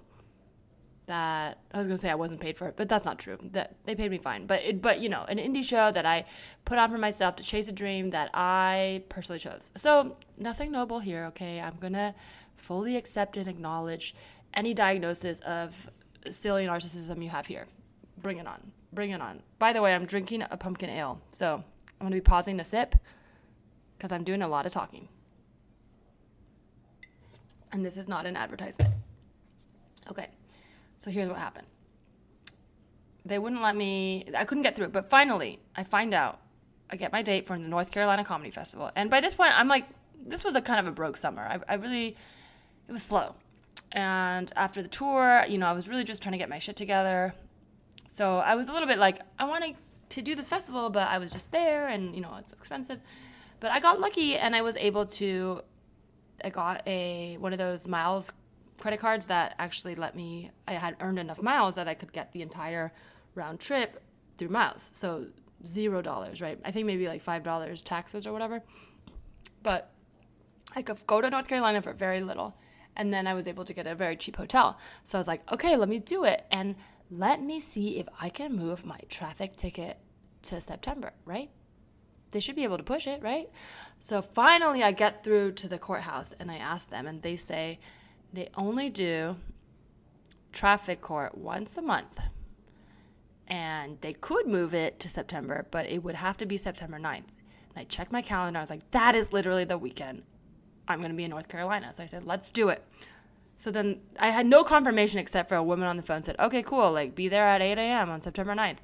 that 1.08 1.58
I 1.72 1.78
was 1.78 1.88
gonna 1.88 1.98
say 1.98 2.10
I 2.10 2.14
wasn't 2.14 2.40
paid 2.40 2.56
for 2.56 2.68
it, 2.68 2.74
but 2.76 2.88
that's 2.88 3.04
not 3.04 3.18
true. 3.18 3.38
That 3.52 3.76
they 3.84 3.94
paid 3.94 4.10
me 4.10 4.18
fine. 4.18 4.46
But 4.46 4.62
it, 4.62 4.80
but 4.80 5.00
you 5.00 5.08
know, 5.08 5.24
an 5.28 5.38
indie 5.38 5.64
show 5.64 5.90
that 5.90 6.06
I 6.06 6.26
put 6.64 6.78
on 6.78 6.90
for 6.90 6.98
myself 6.98 7.34
to 7.36 7.42
chase 7.42 7.66
a 7.66 7.72
dream 7.72 8.10
that 8.10 8.30
I 8.34 9.02
personally 9.08 9.40
chose. 9.40 9.70
So 9.76 10.16
nothing 10.36 10.70
noble 10.70 11.00
here, 11.00 11.24
okay? 11.26 11.60
I'm 11.60 11.76
gonna 11.80 12.14
fully 12.56 12.96
accept 12.96 13.36
and 13.36 13.48
acknowledge 13.48 14.14
any 14.54 14.74
diagnosis 14.74 15.40
of 15.40 15.90
silly 16.30 16.66
narcissism 16.66 17.22
you 17.22 17.30
have 17.30 17.46
here. 17.46 17.66
Bring 18.18 18.38
it 18.38 18.46
on. 18.46 18.72
Bring 18.92 19.10
it 19.10 19.20
on. 19.20 19.42
By 19.58 19.72
the 19.72 19.80
way, 19.80 19.94
I'm 19.94 20.04
drinking 20.04 20.44
a 20.50 20.56
pumpkin 20.56 20.90
ale, 20.90 21.20
so 21.32 21.64
I'm 22.00 22.06
gonna 22.06 22.16
be 22.16 22.20
pausing 22.20 22.58
to 22.58 22.64
sip 22.64 22.94
because 23.96 24.12
I'm 24.12 24.24
doing 24.24 24.42
a 24.42 24.48
lot 24.48 24.66
of 24.66 24.72
talking. 24.72 25.08
And 27.72 27.84
this 27.84 27.96
is 27.96 28.08
not 28.08 28.26
an 28.26 28.36
advertisement. 28.36 28.94
Okay. 30.10 30.28
So 31.08 31.12
here's 31.12 31.30
what 31.30 31.38
happened. 31.38 31.66
They 33.24 33.38
wouldn't 33.38 33.62
let 33.62 33.74
me, 33.74 34.26
I 34.36 34.44
couldn't 34.44 34.62
get 34.62 34.76
through 34.76 34.88
it. 34.88 34.92
But 34.92 35.08
finally, 35.08 35.58
I 35.74 35.82
find 35.82 36.12
out, 36.12 36.38
I 36.90 36.96
get 36.96 37.12
my 37.12 37.22
date 37.22 37.46
for 37.46 37.56
the 37.56 37.64
North 37.64 37.90
Carolina 37.90 38.26
Comedy 38.26 38.50
Festival. 38.50 38.90
And 38.94 39.08
by 39.08 39.22
this 39.22 39.34
point, 39.34 39.58
I'm 39.58 39.68
like, 39.68 39.86
this 40.22 40.44
was 40.44 40.54
a 40.54 40.60
kind 40.60 40.78
of 40.78 40.86
a 40.86 40.90
broke 40.90 41.16
summer. 41.16 41.40
I, 41.40 41.60
I 41.66 41.76
really, 41.76 42.08
it 42.88 42.92
was 42.92 43.02
slow. 43.02 43.36
And 43.90 44.52
after 44.54 44.82
the 44.82 44.88
tour, 44.88 45.46
you 45.48 45.56
know, 45.56 45.66
I 45.66 45.72
was 45.72 45.88
really 45.88 46.04
just 46.04 46.22
trying 46.22 46.32
to 46.32 46.38
get 46.38 46.50
my 46.50 46.58
shit 46.58 46.76
together. 46.76 47.32
So 48.10 48.36
I 48.36 48.54
was 48.54 48.68
a 48.68 48.72
little 48.74 48.86
bit 48.86 48.98
like, 48.98 49.22
I 49.38 49.46
wanted 49.46 49.76
to 50.10 50.20
do 50.20 50.34
this 50.34 50.46
festival, 50.46 50.90
but 50.90 51.08
I 51.08 51.16
was 51.16 51.32
just 51.32 51.52
there 51.52 51.88
and, 51.88 52.14
you 52.14 52.20
know, 52.20 52.36
it's 52.38 52.52
expensive. 52.52 53.00
But 53.60 53.70
I 53.70 53.80
got 53.80 53.98
lucky 53.98 54.36
and 54.36 54.54
I 54.54 54.60
was 54.60 54.76
able 54.76 55.06
to, 55.06 55.62
I 56.44 56.50
got 56.50 56.86
a, 56.86 57.38
one 57.38 57.54
of 57.54 57.58
those 57.58 57.88
miles 57.88 58.30
credit 58.78 59.00
cards 59.00 59.26
that 59.26 59.54
actually 59.58 59.94
let 59.94 60.14
me 60.14 60.50
I 60.66 60.74
had 60.74 60.96
earned 61.00 61.18
enough 61.18 61.42
miles 61.42 61.74
that 61.74 61.88
I 61.88 61.94
could 61.94 62.12
get 62.12 62.32
the 62.32 62.42
entire 62.42 62.92
round 63.34 63.60
trip 63.60 64.02
through 64.36 64.48
miles. 64.48 64.90
So 64.94 65.26
zero 65.66 66.02
dollars, 66.02 66.40
right? 66.40 66.58
I 66.64 66.70
think 66.70 66.86
maybe 66.86 67.06
like 67.08 67.22
five 67.22 67.42
dollars 67.42 67.82
taxes 67.82 68.26
or 68.26 68.32
whatever. 68.32 68.62
But 69.62 69.90
I 70.74 70.82
could 70.82 71.06
go 71.06 71.20
to 71.20 71.30
North 71.30 71.48
Carolina 71.48 71.82
for 71.82 71.92
very 71.92 72.20
little. 72.20 72.56
And 72.96 73.12
then 73.12 73.26
I 73.26 73.34
was 73.34 73.46
able 73.46 73.64
to 73.64 73.72
get 73.72 73.86
a 73.86 73.94
very 73.94 74.16
cheap 74.16 74.36
hotel. 74.36 74.76
So 75.04 75.18
I 75.18 75.20
was 75.20 75.28
like, 75.28 75.50
okay, 75.52 75.76
let 75.76 75.88
me 75.88 76.00
do 76.00 76.24
it. 76.24 76.46
And 76.50 76.74
let 77.10 77.40
me 77.40 77.60
see 77.60 77.98
if 77.98 78.08
I 78.20 78.28
can 78.28 78.56
move 78.56 78.84
my 78.84 78.98
traffic 79.08 79.56
ticket 79.56 79.98
to 80.42 80.60
September, 80.60 81.12
right? 81.24 81.50
They 82.32 82.40
should 82.40 82.56
be 82.56 82.64
able 82.64 82.76
to 82.76 82.82
push 82.82 83.06
it, 83.06 83.22
right? 83.22 83.48
So 84.00 84.20
finally, 84.20 84.82
I 84.82 84.92
get 84.92 85.24
through 85.24 85.52
to 85.52 85.68
the 85.68 85.78
courthouse 85.78 86.34
and 86.38 86.50
I 86.50 86.56
ask 86.56 86.90
them, 86.90 87.06
and 87.06 87.22
they 87.22 87.36
say, 87.36 87.78
they 88.32 88.48
only 88.56 88.90
do 88.90 89.36
traffic 90.52 91.00
court 91.00 91.36
once 91.36 91.76
a 91.76 91.82
month. 91.82 92.20
And 93.46 93.98
they 94.02 94.12
could 94.12 94.46
move 94.46 94.74
it 94.74 95.00
to 95.00 95.08
September, 95.08 95.66
but 95.70 95.86
it 95.86 96.02
would 96.04 96.16
have 96.16 96.36
to 96.38 96.46
be 96.46 96.58
September 96.58 96.98
9th. 96.98 97.16
And 97.16 97.76
I 97.76 97.84
checked 97.84 98.12
my 98.12 98.20
calendar. 98.20 98.58
I 98.58 98.62
was 98.62 98.70
like, 98.70 98.90
that 98.90 99.14
is 99.14 99.32
literally 99.32 99.64
the 99.64 99.78
weekend 99.78 100.22
I'm 100.86 100.98
going 100.98 101.10
to 101.10 101.16
be 101.16 101.24
in 101.24 101.30
North 101.30 101.48
Carolina. 101.48 101.92
So 101.92 102.02
I 102.02 102.06
said, 102.06 102.24
let's 102.24 102.50
do 102.50 102.68
it. 102.68 102.84
So 103.58 103.70
then 103.70 104.00
I 104.18 104.30
had 104.30 104.46
no 104.46 104.64
confirmation 104.64 105.18
except 105.18 105.48
for 105.48 105.56
a 105.56 105.62
woman 105.62 105.88
on 105.88 105.96
the 105.96 106.02
phone 106.02 106.22
said, 106.22 106.36
okay, 106.38 106.62
cool, 106.62 106.92
like 106.92 107.14
be 107.14 107.28
there 107.28 107.46
at 107.46 107.60
8 107.60 107.76
a.m. 107.78 108.10
on 108.10 108.20
September 108.20 108.54
9th. 108.54 108.78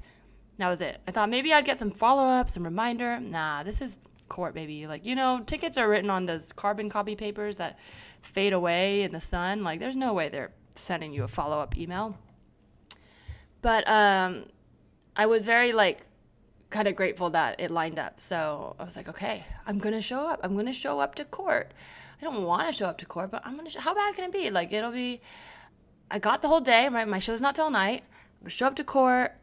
That 0.57 0.69
was 0.69 0.81
it. 0.81 0.99
I 1.07 1.11
thought 1.11 1.29
maybe 1.29 1.53
I'd 1.53 1.65
get 1.65 1.79
some 1.79 1.91
follow 1.91 2.23
up, 2.23 2.49
some 2.49 2.63
reminder. 2.63 3.19
Nah, 3.19 3.63
this 3.63 3.81
is 3.81 4.01
court, 4.29 4.53
baby. 4.53 4.87
Like, 4.87 5.05
you 5.05 5.15
know, 5.15 5.41
tickets 5.45 5.77
are 5.77 5.89
written 5.89 6.09
on 6.09 6.25
those 6.25 6.53
carbon 6.53 6.89
copy 6.89 7.15
papers 7.15 7.57
that 7.57 7.77
fade 8.21 8.53
away 8.53 9.03
in 9.03 9.11
the 9.11 9.21
sun. 9.21 9.63
Like, 9.63 9.79
there's 9.79 9.95
no 9.95 10.13
way 10.13 10.29
they're 10.29 10.51
sending 10.75 11.13
you 11.13 11.23
a 11.23 11.27
follow 11.27 11.59
up 11.59 11.77
email. 11.77 12.17
But 13.61 13.87
um, 13.87 14.45
I 15.15 15.25
was 15.25 15.45
very, 15.45 15.71
like, 15.71 16.05
kind 16.69 16.87
of 16.87 16.95
grateful 16.95 17.29
that 17.31 17.59
it 17.59 17.71
lined 17.71 17.99
up. 17.99 18.21
So 18.21 18.75
I 18.79 18.83
was 18.83 18.95
like, 18.95 19.07
okay, 19.07 19.45
I'm 19.65 19.79
to 19.93 20.01
show 20.01 20.27
up. 20.27 20.39
I'm 20.43 20.55
to 20.65 20.73
show 20.73 20.99
up 20.99 21.15
to 21.15 21.25
court. 21.25 21.71
I 22.21 22.23
don't 22.23 22.43
want 22.43 22.67
to 22.67 22.73
show 22.73 22.85
up 22.87 22.97
to 22.99 23.05
court, 23.05 23.31
but 23.31 23.41
I'm 23.45 23.53
going 23.53 23.65
to, 23.65 23.71
sh- 23.71 23.77
how 23.83 23.93
bad 23.93 24.15
can 24.15 24.25
it 24.25 24.31
be? 24.31 24.49
Like, 24.49 24.71
it'll 24.71 24.91
be, 24.91 25.21
I 26.09 26.19
got 26.19 26.41
the 26.41 26.47
whole 26.47 26.61
day, 26.61 26.87
right? 26.89 27.07
My 27.07 27.19
show's 27.19 27.41
not 27.41 27.55
till 27.55 27.69
night. 27.69 28.03
I'm 28.41 28.45
to 28.45 28.49
show 28.49 28.67
up 28.67 28.75
to 28.75 28.83
court, 28.83 29.33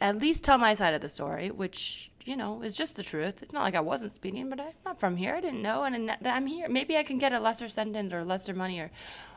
at 0.00 0.18
least 0.18 0.44
tell 0.44 0.58
my 0.58 0.74
side 0.74 0.94
of 0.94 1.00
the 1.00 1.08
story, 1.08 1.50
which 1.50 2.10
you 2.28 2.36
know, 2.36 2.62
is 2.62 2.76
just 2.76 2.94
the 2.94 3.02
truth. 3.02 3.42
It's 3.42 3.54
not 3.54 3.62
like 3.62 3.74
I 3.74 3.80
wasn't 3.80 4.12
speeding, 4.12 4.50
but 4.50 4.60
I'm 4.60 4.74
not 4.84 5.00
from 5.00 5.16
here. 5.16 5.34
I 5.34 5.40
didn't 5.40 5.62
know, 5.62 5.84
and 5.84 6.10
I'm 6.24 6.46
here. 6.46 6.68
Maybe 6.68 6.94
I 6.98 7.02
can 7.02 7.16
get 7.16 7.32
a 7.32 7.40
lesser 7.40 7.68
sentence 7.70 8.12
or 8.12 8.22
lesser 8.22 8.52
money 8.52 8.78
or 8.80 8.90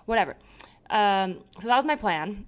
whatever. 0.05 0.35
Um, 0.89 1.39
so 1.61 1.69
that 1.69 1.77
was 1.77 1.85
my 1.85 1.95
plan. 1.95 2.45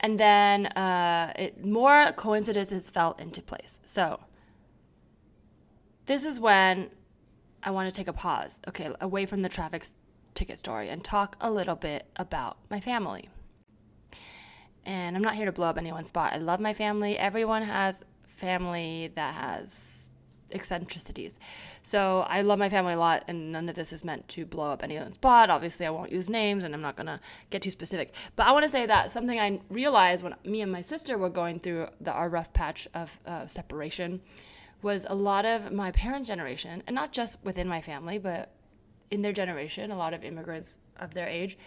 And 0.00 0.18
then 0.18 0.66
uh, 0.66 1.32
it, 1.36 1.64
more 1.64 2.12
coincidences 2.16 2.90
fell 2.90 3.12
into 3.12 3.40
place. 3.40 3.78
So 3.84 4.18
this 6.06 6.24
is 6.24 6.40
when 6.40 6.90
I 7.62 7.70
want 7.70 7.86
to 7.86 7.96
take 7.96 8.08
a 8.08 8.12
pause, 8.12 8.60
okay, 8.66 8.90
away 9.00 9.26
from 9.26 9.42
the 9.42 9.48
traffic 9.48 9.86
ticket 10.34 10.58
story 10.58 10.88
and 10.88 11.04
talk 11.04 11.36
a 11.40 11.52
little 11.52 11.76
bit 11.76 12.06
about 12.16 12.56
my 12.68 12.80
family. 12.80 13.28
And 14.84 15.16
I'm 15.16 15.22
not 15.22 15.36
here 15.36 15.46
to 15.46 15.52
blow 15.52 15.68
up 15.68 15.78
anyone's 15.78 16.08
spot. 16.08 16.32
I 16.32 16.38
love 16.38 16.58
my 16.58 16.74
family. 16.74 17.16
Everyone 17.16 17.62
has 17.62 18.02
family 18.36 19.12
that 19.14 19.34
has 19.34 20.10
eccentricities. 20.52 21.38
So 21.82 22.20
I 22.20 22.42
love 22.42 22.58
my 22.58 22.68
family 22.68 22.94
a 22.94 22.98
lot, 22.98 23.24
and 23.28 23.52
none 23.52 23.68
of 23.68 23.74
this 23.74 23.92
is 23.92 24.04
meant 24.04 24.28
to 24.28 24.46
blow 24.46 24.70
up 24.70 24.82
anyone's 24.82 25.14
spot. 25.14 25.50
Obviously, 25.50 25.86
I 25.86 25.90
won't 25.90 26.12
use 26.12 26.30
names, 26.30 26.64
and 26.64 26.74
I'm 26.74 26.80
not 26.80 26.96
gonna 26.96 27.20
get 27.50 27.62
too 27.62 27.70
specific. 27.70 28.14
But 28.36 28.46
I 28.46 28.52
want 28.52 28.64
to 28.64 28.70
say 28.70 28.86
that 28.86 29.10
something 29.10 29.38
I 29.38 29.60
realized 29.68 30.22
when 30.22 30.34
me 30.44 30.60
and 30.60 30.70
my 30.70 30.80
sister 30.80 31.18
were 31.18 31.30
going 31.30 31.60
through 31.60 31.88
the, 32.00 32.12
our 32.12 32.28
rough 32.28 32.52
patch 32.52 32.86
of 32.94 33.18
uh, 33.26 33.46
separation 33.46 34.20
was 34.82 35.06
a 35.08 35.14
lot 35.14 35.44
of 35.44 35.72
my 35.72 35.90
parents' 35.90 36.28
generation, 36.28 36.82
and 36.86 36.94
not 36.94 37.12
just 37.12 37.38
within 37.42 37.68
my 37.68 37.80
family, 37.80 38.18
but 38.18 38.52
in 39.10 39.22
their 39.22 39.32
generation, 39.32 39.90
a 39.90 39.96
lot 39.96 40.14
of 40.14 40.24
immigrants 40.24 40.78
of 40.98 41.14
their 41.14 41.28
age 41.28 41.58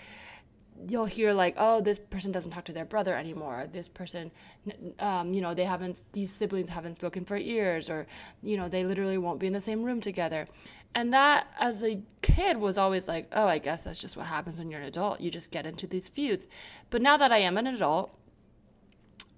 you'll 0.88 1.06
hear 1.06 1.34
like 1.34 1.56
oh 1.58 1.82
this 1.82 2.00
person 2.00 2.32
doesn't 2.32 2.52
talk 2.52 2.66
to 2.66 2.74
their 2.74 2.86
brother 2.86 3.16
anymore. 3.16 3.68
This 3.72 3.88
person 3.88 4.32
um, 5.00 5.34
you 5.34 5.42
know 5.42 5.54
they 5.54 5.66
haven't 5.66 6.04
these 6.14 6.32
siblings 6.32 6.70
haven't 6.70 6.96
spoken 6.96 7.26
for 7.26 7.38
years 7.38 7.90
or 7.90 8.08
you 8.44 8.58
know 8.58 8.70
they 8.70 8.84
literally 8.84 9.18
won't 9.18 9.40
be 9.40 9.48
in 9.48 9.54
the 9.54 9.62
same 9.62 9.84
room 9.84 10.02
together. 10.02 10.48
And 10.96 11.14
that 11.14 11.48
as 11.60 11.84
a 11.84 12.02
kid 12.22 12.58
was 12.58 12.78
always 12.78 13.08
like 13.08 13.28
oh 13.32 13.48
i 13.48 13.58
guess 13.58 13.84
that's 13.84 14.00
just 14.00 14.18
what 14.18 14.28
happens 14.28 14.58
when 14.58 14.70
you're 14.70 14.82
an 14.82 14.88
adult. 14.88 15.22
You 15.22 15.32
just 15.32 15.52
get 15.52 15.66
into 15.66 15.88
these 15.88 16.08
feuds. 16.08 16.48
But 16.90 17.02
now 17.02 17.18
that 17.18 17.32
i 17.32 17.38
am 17.38 17.58
an 17.58 17.68
adult 17.68 18.12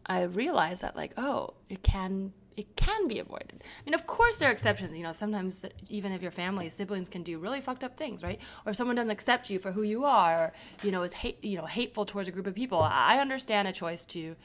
i 0.05 0.21
realize 0.23 0.81
that 0.81 0.95
like 0.95 1.13
oh 1.17 1.53
it 1.69 1.83
can 1.83 2.33
it 2.57 2.75
can 2.75 3.07
be 3.07 3.19
avoided. 3.19 3.63
I 3.63 3.85
mean, 3.85 3.93
of 3.93 4.05
course, 4.05 4.37
there 4.37 4.49
are 4.49 4.51
exceptions. 4.51 4.91
You 4.91 5.03
know, 5.03 5.13
sometimes 5.13 5.65
even 5.87 6.11
if 6.11 6.21
your 6.21 6.31
family, 6.31 6.69
siblings 6.69 7.09
can 7.09 7.23
do 7.23 7.39
really 7.39 7.61
fucked 7.61 7.83
up 7.83 7.97
things, 7.97 8.21
right? 8.23 8.39
Or 8.65 8.71
if 8.71 8.75
someone 8.75 8.95
doesn't 8.95 9.11
accept 9.11 9.49
you 9.49 9.59
for 9.59 9.71
who 9.71 9.83
you 9.83 10.05
are, 10.05 10.53
you 10.83 10.91
know, 10.91 11.03
is 11.03 11.13
hate, 11.13 11.43
you 11.43 11.57
know, 11.57 11.65
hateful 11.65 12.05
towards 12.05 12.27
a 12.27 12.31
group 12.31 12.47
of 12.47 12.55
people. 12.55 12.79
I 12.81 13.19
understand 13.19 13.67
a 13.67 13.71
choice 13.71 14.05
to 14.07 14.35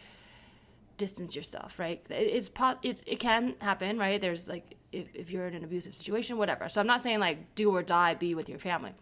distance 0.97 1.35
yourself, 1.35 1.79
right? 1.79 2.05
It's, 2.11 2.51
it's 2.83 3.03
it 3.07 3.19
can 3.19 3.57
happen, 3.61 3.99
right? 3.99 4.21
There's 4.21 4.49
like 4.49 4.77
if, 4.93 5.09
if 5.15 5.31
you're 5.31 5.47
in 5.47 5.55
an 5.55 5.65
abusive 5.65 5.95
situation, 5.95 6.39
whatever. 6.39 6.69
So 6.69 6.81
I'm 6.81 6.87
not 6.87 7.03
saying 7.03 7.21
like 7.21 7.55
do 7.55 7.75
or 7.75 7.83
die, 7.83 8.15
be 8.15 8.35
with 8.35 8.49
your 8.49 8.59
family, 8.59 8.93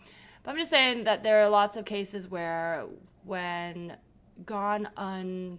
but 0.43 0.53
I'm 0.53 0.57
just 0.57 0.71
saying 0.71 1.05
that 1.05 1.23
there 1.23 1.43
are 1.43 1.49
lots 1.49 1.77
of 1.77 1.85
cases 1.85 2.29
where 2.29 2.87
when 3.25 3.97
gone 4.47 4.89
un 4.97 5.59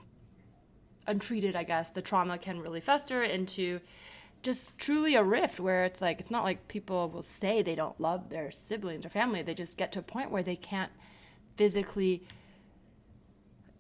untreated, 1.08 1.56
I 1.56 1.63
guess, 1.63 1.92
the 1.92 2.02
trauma 2.02 2.38
can 2.38 2.60
really 2.60 2.82
fester 2.82 3.24
into 3.24 3.80
just 4.42 4.78
truly 4.78 5.16
a 5.16 5.24
rift 5.24 5.60
where 5.60 5.86
it's 5.86 6.02
like 6.02 6.20
it's 6.20 6.32
not 6.32 6.44
like 6.44 6.68
people 6.68 7.10
will 7.10 7.24
say 7.24 7.62
they 7.62 7.76
don't 7.76 8.00
love 8.00 8.30
their 8.30 8.52
siblings 8.52 9.06
or 9.06 9.10
family. 9.10 9.42
They 9.42 9.54
just 9.54 9.78
get 9.78 9.92
to 9.94 10.00
a 10.00 10.04
point 10.04 10.32
where 10.32 10.44
they 10.44 10.56
can't 10.56 10.92
physically 11.56 12.24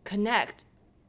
connect 0.03 0.65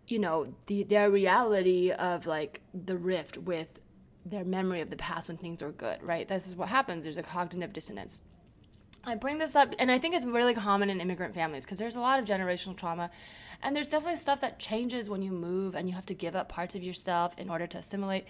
you 0.07 0.19
know 0.19 0.55
the 0.67 0.85
their 0.85 1.11
reality 1.11 1.91
of 1.91 2.27
like 2.27 2.61
the 2.73 2.97
rift 2.97 3.37
with 3.39 3.81
their 4.25 4.45
memory 4.45 4.81
of 4.81 4.89
the 4.89 4.97
past 4.97 5.29
when 5.29 5.37
things 5.37 5.63
were 5.63 5.73
good 5.73 6.03
right? 6.03 6.29
This 6.29 6.47
is 6.47 6.55
what 6.55 6.69
happens. 6.69 7.05
There's 7.05 7.17
a 7.17 7.23
cognitive 7.23 7.73
dissonance. 7.73 8.21
I 9.07 9.15
bring 9.17 9.39
this 9.39 9.55
up, 9.55 9.75
and 9.79 9.91
I 9.91 9.99
think 9.99 10.15
it's 10.15 10.25
really 10.25 10.55
common 10.55 10.89
in 10.89 11.01
immigrant 11.01 11.35
families 11.35 11.65
because 11.65 11.79
there's 11.79 11.97
a 11.97 12.01
lot 12.01 12.19
of 12.19 12.25
generational 12.25 12.77
trauma, 12.77 13.11
and 13.65 13.75
there's 13.75 13.89
definitely 13.89 14.19
stuff 14.19 14.41
that 14.43 14.59
changes 14.59 15.09
when 15.09 15.23
you 15.23 15.33
move 15.33 15.75
and 15.75 15.89
you 15.89 15.95
have 15.95 16.05
to 16.07 16.15
give 16.15 16.37
up 16.37 16.51
parts 16.51 16.75
of 16.75 16.83
yourself 16.83 17.35
in 17.39 17.49
order 17.49 17.67
to 17.67 17.79
assimilate. 17.79 18.27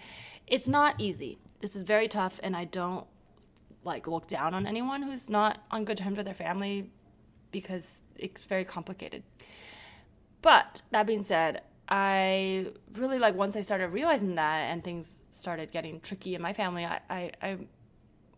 It's 0.47 0.67
not 0.67 0.99
easy. 0.99 1.37
This 1.59 1.75
is 1.75 1.83
very 1.83 2.07
tough, 2.07 2.39
and 2.41 2.55
I 2.55 2.63
don't 2.63 3.05
like 3.83 4.07
look 4.07 4.27
down 4.27 4.53
on 4.53 4.65
anyone 4.65 5.03
who's 5.03 5.29
not 5.29 5.63
on 5.69 5.83
good 5.83 5.97
terms 5.97 6.17
with 6.17 6.25
their 6.25 6.33
family 6.33 6.89
because 7.51 8.03
it's 8.15 8.45
very 8.45 8.63
complicated. 8.63 9.23
But 10.41 10.81
that 10.91 11.05
being 11.05 11.23
said, 11.23 11.61
I 11.89 12.67
really 12.93 13.19
like 13.19 13.35
once 13.35 13.55
I 13.55 13.61
started 13.61 13.89
realizing 13.89 14.35
that 14.35 14.71
and 14.71 14.83
things 14.83 15.25
started 15.31 15.69
getting 15.69 15.99
tricky 15.99 16.33
in 16.33 16.41
my 16.41 16.53
family, 16.53 16.85
I, 16.85 16.99
I, 17.09 17.31
I 17.41 17.57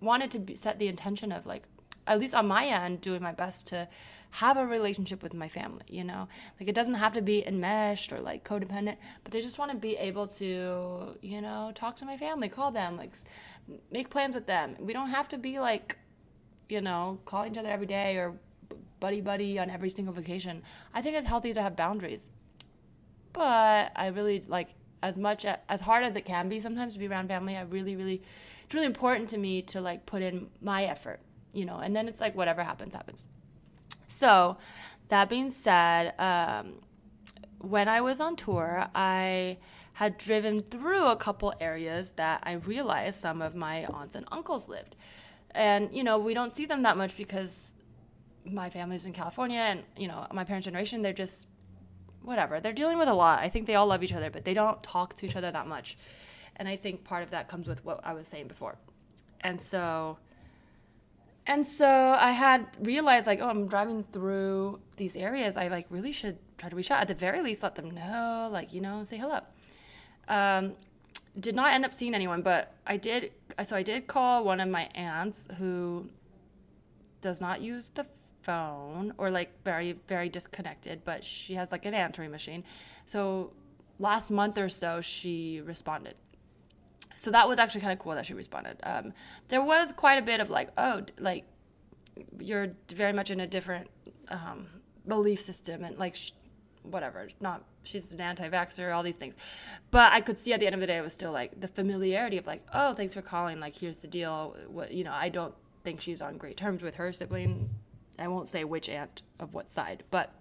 wanted 0.01 0.31
to 0.31 0.39
be, 0.39 0.55
set 0.55 0.79
the 0.79 0.87
intention 0.87 1.31
of 1.31 1.45
like, 1.45 1.63
at 2.07 2.19
least 2.19 2.33
on 2.33 2.47
my 2.47 2.65
end, 2.65 3.01
doing 3.01 3.21
my 3.21 3.33
best 3.33 3.67
to 3.67 3.87
have 4.31 4.57
a 4.57 4.65
relationship 4.65 5.23
with 5.23 5.33
my 5.33 5.47
family, 5.47 5.85
you 5.87 6.03
know? 6.03 6.27
Like 6.59 6.69
it 6.69 6.75
doesn't 6.75 6.95
have 6.95 7.13
to 7.13 7.21
be 7.21 7.45
enmeshed 7.47 8.11
or 8.11 8.19
like 8.19 8.47
codependent, 8.47 8.97
but 9.23 9.35
I 9.35 9.41
just 9.41 9.59
want 9.59 9.71
to 9.71 9.77
be 9.77 9.95
able 9.97 10.27
to, 10.27 11.17
you 11.21 11.41
know, 11.41 11.71
talk 11.73 11.97
to 11.97 12.05
my 12.05 12.17
family, 12.17 12.49
call 12.49 12.71
them, 12.71 12.97
like 12.97 13.13
make 13.91 14.09
plans 14.09 14.35
with 14.35 14.47
them. 14.47 14.75
We 14.79 14.93
don't 14.93 15.09
have 15.09 15.27
to 15.29 15.37
be 15.37 15.59
like, 15.59 15.97
you 16.69 16.81
know, 16.81 17.19
calling 17.25 17.53
each 17.53 17.57
other 17.57 17.69
every 17.69 17.87
day 17.87 18.17
or 18.17 18.35
buddy 18.99 19.21
buddy 19.21 19.59
on 19.59 19.69
every 19.69 19.89
single 19.89 20.13
vacation. 20.13 20.63
I 20.93 21.01
think 21.01 21.15
it's 21.15 21.27
healthy 21.27 21.53
to 21.53 21.61
have 21.61 21.75
boundaries. 21.75 22.29
But 23.33 23.91
I 23.95 24.07
really 24.07 24.43
like 24.47 24.69
as 25.03 25.17
much 25.17 25.45
as 25.45 25.81
hard 25.81 26.03
as 26.03 26.15
it 26.15 26.25
can 26.25 26.49
be 26.49 26.59
sometimes 26.59 26.93
to 26.93 26.99
be 26.99 27.07
around 27.07 27.27
family. 27.27 27.55
I 27.55 27.61
really 27.61 27.95
really 27.95 28.21
it's 28.63 28.73
really 28.73 28.87
important 28.87 29.29
to 29.29 29.37
me 29.37 29.61
to 29.63 29.79
like 29.79 30.05
put 30.05 30.21
in 30.21 30.49
my 30.61 30.85
effort, 30.85 31.21
you 31.53 31.65
know, 31.65 31.77
and 31.77 31.95
then 31.95 32.07
it's 32.07 32.19
like 32.19 32.35
whatever 32.35 32.63
happens 32.63 32.93
happens. 32.93 33.25
So, 34.07 34.57
that 35.09 35.29
being 35.29 35.51
said, 35.51 36.13
um, 36.19 36.79
when 37.59 37.87
I 37.87 38.01
was 38.01 38.19
on 38.19 38.35
tour, 38.35 38.87
I 38.93 39.57
had 39.93 40.17
driven 40.17 40.61
through 40.61 41.07
a 41.07 41.15
couple 41.15 41.53
areas 41.59 42.11
that 42.11 42.41
I 42.43 42.53
realized 42.53 43.19
some 43.19 43.41
of 43.41 43.55
my 43.55 43.85
aunts 43.85 44.15
and 44.15 44.27
uncles 44.31 44.67
lived. 44.67 44.95
And, 45.51 45.89
you 45.91 46.03
know, 46.03 46.19
we 46.19 46.33
don't 46.33 46.51
see 46.51 46.65
them 46.65 46.83
that 46.83 46.97
much 46.97 47.17
because 47.17 47.73
my 48.45 48.69
family's 48.69 49.05
in 49.05 49.13
California 49.13 49.59
and, 49.59 49.83
you 49.97 50.07
know, 50.07 50.27
my 50.31 50.43
parents' 50.43 50.65
generation, 50.65 51.01
they're 51.01 51.13
just 51.13 51.47
whatever. 52.21 52.59
They're 52.59 52.73
dealing 52.73 52.99
with 52.99 53.07
a 53.07 53.13
lot. 53.13 53.39
I 53.39 53.49
think 53.49 53.65
they 53.65 53.75
all 53.75 53.87
love 53.87 54.03
each 54.03 54.13
other, 54.13 54.29
but 54.29 54.45
they 54.45 54.53
don't 54.53 54.83
talk 54.83 55.15
to 55.15 55.25
each 55.25 55.35
other 55.35 55.49
that 55.49 55.67
much. 55.67 55.97
And 56.57 56.67
I 56.67 56.75
think 56.75 57.03
part 57.03 57.23
of 57.23 57.31
that 57.31 57.47
comes 57.47 57.67
with 57.67 57.83
what 57.83 58.01
I 58.03 58.13
was 58.13 58.27
saying 58.27 58.47
before. 58.47 58.77
And 59.41 59.61
so 59.61 60.17
and 61.47 61.65
so 61.65 61.87
I 62.19 62.31
had 62.31 62.67
realized 62.81 63.25
like, 63.25 63.39
oh, 63.41 63.47
I'm 63.47 63.67
driving 63.67 64.03
through 64.11 64.79
these 64.97 65.15
areas. 65.15 65.55
I 65.55 65.69
like 65.69 65.87
really 65.89 66.11
should 66.11 66.37
try 66.57 66.67
to 66.69 66.75
reach 66.75 66.91
out. 66.91 66.99
At 66.99 67.07
the 67.07 67.13
very 67.13 67.41
least, 67.41 67.63
let 67.63 67.75
them 67.75 67.89
know, 67.89 68.49
like, 68.51 68.73
you 68.73 68.81
know, 68.81 69.05
say 69.05 69.17
hello. 69.17 69.39
Um, 70.27 70.73
did 71.39 71.55
not 71.55 71.73
end 71.73 71.85
up 71.85 71.93
seeing 71.93 72.13
anyone, 72.13 72.41
but 72.41 72.73
I 72.85 72.97
did. 72.97 73.31
So 73.63 73.77
I 73.77 73.83
did 73.83 74.07
call 74.07 74.43
one 74.43 74.59
of 74.59 74.67
my 74.67 74.89
aunts 74.93 75.47
who 75.57 76.09
does 77.21 77.39
not 77.39 77.61
use 77.61 77.89
the 77.89 78.05
phone 78.41 79.13
or 79.17 79.31
like 79.31 79.63
very 79.63 79.99
very 80.07 80.27
disconnected, 80.27 81.03
but 81.05 81.23
she 81.23 81.53
has 81.53 81.71
like 81.71 81.85
an 81.85 81.93
answering 81.93 82.29
machine. 82.29 82.65
So 83.05 83.53
last 83.99 84.31
month 84.31 84.57
or 84.57 84.67
so, 84.67 84.99
she 84.99 85.61
responded 85.63 86.15
so 87.17 87.31
that 87.31 87.47
was 87.47 87.59
actually 87.59 87.81
kind 87.81 87.93
of 87.93 87.99
cool 87.99 88.13
that 88.13 88.25
she 88.25 88.33
responded. 88.33 88.77
Um, 88.83 89.13
there 89.49 89.61
was 89.61 89.91
quite 89.91 90.19
a 90.19 90.21
bit 90.21 90.39
of 90.39 90.49
like, 90.49 90.69
oh, 90.77 91.03
like 91.19 91.45
you're 92.39 92.69
very 92.89 93.13
much 93.13 93.29
in 93.29 93.39
a 93.39 93.47
different 93.47 93.89
um, 94.29 94.67
belief 95.07 95.41
system 95.41 95.83
and 95.83 95.97
like 95.97 96.15
sh- 96.15 96.31
whatever. 96.83 97.27
Not 97.41 97.63
she's 97.83 98.11
an 98.11 98.21
anti-vaxxer, 98.21 98.95
all 98.95 99.03
these 99.03 99.15
things. 99.15 99.35
But 99.89 100.11
I 100.11 100.21
could 100.21 100.39
see 100.39 100.53
at 100.53 100.59
the 100.59 100.67
end 100.67 100.75
of 100.75 100.81
the 100.81 100.87
day, 100.87 100.97
it 100.97 101.03
was 101.03 101.13
still 101.13 101.31
like 101.31 101.59
the 101.59 101.67
familiarity 101.67 102.37
of 102.37 102.45
like, 102.45 102.65
oh, 102.73 102.93
thanks 102.93 103.13
for 103.13 103.21
calling. 103.21 103.59
Like 103.59 103.77
here's 103.77 103.97
the 103.97 104.07
deal. 104.07 104.55
What 104.67 104.91
you 104.93 105.03
know, 105.03 105.13
I 105.13 105.29
don't 105.29 105.55
think 105.83 106.01
she's 106.01 106.21
on 106.21 106.37
great 106.37 106.55
terms 106.55 106.83
with 106.83 106.95
her 106.95 107.11
sibling. 107.11 107.69
I 108.19 108.27
won't 108.27 108.47
say 108.47 108.63
which 108.63 108.89
aunt 108.89 109.21
of 109.39 109.53
what 109.53 109.71
side, 109.71 110.03
but 110.09 110.33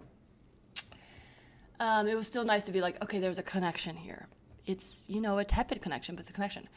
um, 1.79 2.07
it 2.07 2.15
was 2.15 2.27
still 2.27 2.43
nice 2.43 2.65
to 2.65 2.71
be 2.71 2.81
like, 2.81 3.01
okay, 3.03 3.19
there's 3.19 3.37
a 3.37 3.43
connection 3.43 3.95
here 3.95 4.27
it's 4.67 5.05
you 5.07 5.19
know 5.19 5.39
a 5.39 5.45
tepid 5.45 5.81
connection, 5.81 6.15
but 6.15 6.21
it's 6.21 6.29
a 6.29 6.33
connection. 6.33 6.69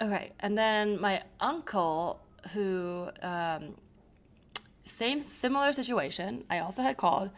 Okay, 0.00 0.32
and 0.40 0.58
then 0.58 1.00
my 1.00 1.22
uncle, 1.40 2.20
who 2.52 3.08
um, 3.22 3.74
same 4.84 5.22
similar 5.22 5.72
situation, 5.72 6.44
I 6.50 6.58
also 6.58 6.82
had 6.82 6.96
called. 6.96 7.30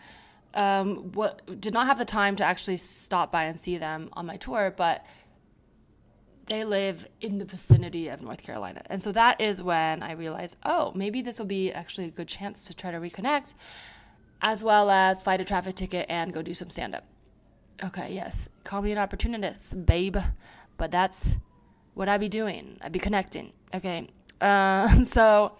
Um, 0.54 1.12
what 1.12 1.60
did 1.60 1.74
not 1.74 1.86
have 1.86 1.98
the 1.98 2.06
time 2.06 2.34
to 2.36 2.44
actually 2.44 2.78
stop 2.78 3.30
by 3.30 3.44
and 3.44 3.60
see 3.60 3.76
them 3.76 4.08
on 4.14 4.24
my 4.24 4.36
tour, 4.38 4.72
but 4.74 5.04
they 6.46 6.64
live 6.64 7.06
in 7.20 7.38
the 7.38 7.44
vicinity 7.44 8.08
of 8.08 8.22
North 8.22 8.42
Carolina. 8.42 8.82
And 8.86 9.02
so 9.02 9.12
that 9.12 9.40
is 9.40 9.62
when 9.62 10.02
I 10.02 10.12
realized, 10.12 10.56
oh, 10.64 10.92
maybe 10.94 11.20
this 11.20 11.38
will 11.38 11.46
be 11.46 11.70
actually 11.70 12.06
a 12.06 12.10
good 12.10 12.28
chance 12.28 12.64
to 12.64 12.74
try 12.74 12.90
to 12.90 12.98
reconnect, 12.98 13.52
as 14.40 14.64
well 14.64 14.90
as 14.90 15.20
fight 15.20 15.40
a 15.42 15.44
traffic 15.44 15.76
ticket 15.76 16.06
and 16.08 16.32
go 16.32 16.40
do 16.40 16.54
some 16.54 16.70
stand 16.70 16.94
up. 16.94 17.04
Okay, 17.82 18.12
yes. 18.12 18.48
Call 18.64 18.82
me 18.82 18.92
an 18.92 18.98
opportunist, 18.98 19.86
babe. 19.86 20.16
But 20.76 20.90
that's 20.90 21.36
what 21.94 22.08
I'd 22.08 22.20
be 22.20 22.28
doing. 22.28 22.78
I'd 22.80 22.92
be 22.92 22.98
connecting. 22.98 23.52
Okay. 23.74 24.08
Uh, 24.40 25.04
so 25.04 25.56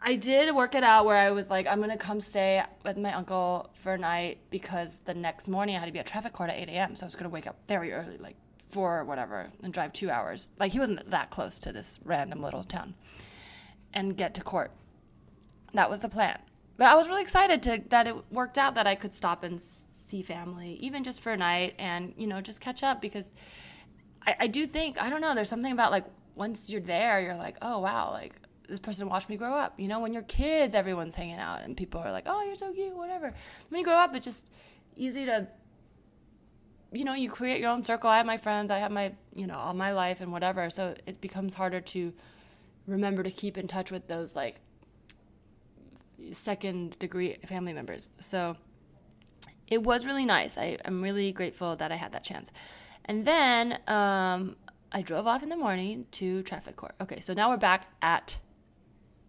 I 0.00 0.16
did 0.16 0.54
work 0.54 0.74
it 0.74 0.82
out 0.82 1.06
where 1.06 1.16
I 1.16 1.30
was 1.30 1.50
like, 1.50 1.66
I'm 1.66 1.80
gonna 1.80 1.96
come 1.96 2.20
stay 2.20 2.62
with 2.84 2.96
my 2.96 3.12
uncle 3.12 3.70
for 3.74 3.94
a 3.94 3.98
night 3.98 4.38
because 4.50 4.98
the 5.04 5.14
next 5.14 5.48
morning 5.48 5.76
I 5.76 5.78
had 5.78 5.86
to 5.86 5.92
be 5.92 6.00
at 6.00 6.06
traffic 6.06 6.32
court 6.32 6.50
at 6.50 6.56
8 6.56 6.68
a.m. 6.68 6.96
So 6.96 7.04
I 7.04 7.06
was 7.06 7.16
gonna 7.16 7.28
wake 7.28 7.46
up 7.46 7.56
very 7.68 7.92
early, 7.92 8.18
like 8.18 8.36
four 8.70 8.98
or 8.98 9.04
whatever, 9.04 9.50
and 9.62 9.72
drive 9.72 9.92
two 9.92 10.10
hours. 10.10 10.48
Like 10.58 10.72
he 10.72 10.80
wasn't 10.80 11.08
that 11.10 11.30
close 11.30 11.60
to 11.60 11.72
this 11.72 12.00
random 12.04 12.42
little 12.42 12.64
town, 12.64 12.94
and 13.94 14.16
get 14.16 14.34
to 14.34 14.42
court. 14.42 14.72
That 15.72 15.88
was 15.88 16.00
the 16.00 16.08
plan. 16.08 16.40
But 16.76 16.88
I 16.88 16.96
was 16.96 17.06
really 17.06 17.22
excited 17.22 17.62
to 17.64 17.82
that 17.90 18.08
it 18.08 18.16
worked 18.32 18.58
out 18.58 18.74
that 18.74 18.86
I 18.88 18.96
could 18.96 19.14
stop 19.14 19.44
and 19.44 19.60
see 20.12 20.22
family, 20.22 20.78
even 20.80 21.02
just 21.02 21.20
for 21.20 21.32
a 21.32 21.36
night, 21.36 21.74
and 21.78 22.12
you 22.16 22.26
know, 22.26 22.40
just 22.40 22.60
catch 22.60 22.82
up 22.82 23.00
because 23.00 23.32
I, 24.26 24.36
I 24.40 24.46
do 24.46 24.66
think 24.66 25.00
I 25.00 25.10
don't 25.10 25.20
know. 25.20 25.34
There's 25.34 25.48
something 25.48 25.72
about 25.72 25.90
like 25.90 26.04
once 26.34 26.70
you're 26.70 26.80
there, 26.80 27.20
you're 27.20 27.36
like, 27.36 27.56
oh 27.62 27.78
wow, 27.80 28.10
like 28.12 28.34
this 28.68 28.80
person 28.80 29.08
watched 29.08 29.28
me 29.28 29.36
grow 29.36 29.54
up. 29.54 29.78
You 29.80 29.88
know, 29.88 30.00
when 30.00 30.12
you're 30.12 30.22
kids, 30.22 30.74
everyone's 30.74 31.14
hanging 31.14 31.38
out 31.38 31.62
and 31.62 31.76
people 31.76 32.00
are 32.00 32.12
like, 32.12 32.24
oh, 32.26 32.42
you're 32.44 32.56
so 32.56 32.72
cute, 32.72 32.96
whatever. 32.96 33.34
When 33.68 33.78
you 33.78 33.84
grow 33.84 33.96
up, 33.96 34.14
it's 34.14 34.24
just 34.24 34.48
easy 34.96 35.26
to, 35.26 35.48
you 36.92 37.04
know, 37.04 37.14
you 37.14 37.28
create 37.28 37.60
your 37.60 37.70
own 37.70 37.82
circle. 37.82 38.08
I 38.08 38.18
have 38.18 38.26
my 38.26 38.38
friends, 38.38 38.70
I 38.70 38.78
have 38.78 38.92
my, 38.92 39.12
you 39.34 39.46
know, 39.46 39.58
all 39.58 39.74
my 39.74 39.92
life 39.92 40.20
and 40.20 40.30
whatever. 40.32 40.70
So 40.70 40.94
it 41.06 41.20
becomes 41.20 41.54
harder 41.54 41.80
to 41.80 42.12
remember 42.86 43.22
to 43.22 43.30
keep 43.30 43.58
in 43.58 43.66
touch 43.66 43.90
with 43.90 44.06
those 44.08 44.36
like 44.36 44.56
second 46.32 46.98
degree 46.98 47.36
family 47.46 47.72
members. 47.72 48.10
So 48.20 48.56
it 49.68 49.82
was 49.82 50.04
really 50.04 50.24
nice. 50.24 50.58
I, 50.58 50.78
I'm 50.84 51.02
really 51.02 51.32
grateful 51.32 51.76
that 51.76 51.90
I 51.92 51.96
had 51.96 52.12
that 52.12 52.24
chance. 52.24 52.50
And 53.04 53.24
then 53.26 53.78
um, 53.88 54.56
I 54.92 55.02
drove 55.02 55.26
off 55.26 55.42
in 55.42 55.48
the 55.48 55.56
morning 55.56 56.06
to 56.12 56.42
traffic 56.42 56.76
court. 56.76 56.94
Okay, 57.00 57.20
so 57.20 57.34
now 57.34 57.50
we're 57.50 57.56
back 57.56 57.90
at 58.00 58.38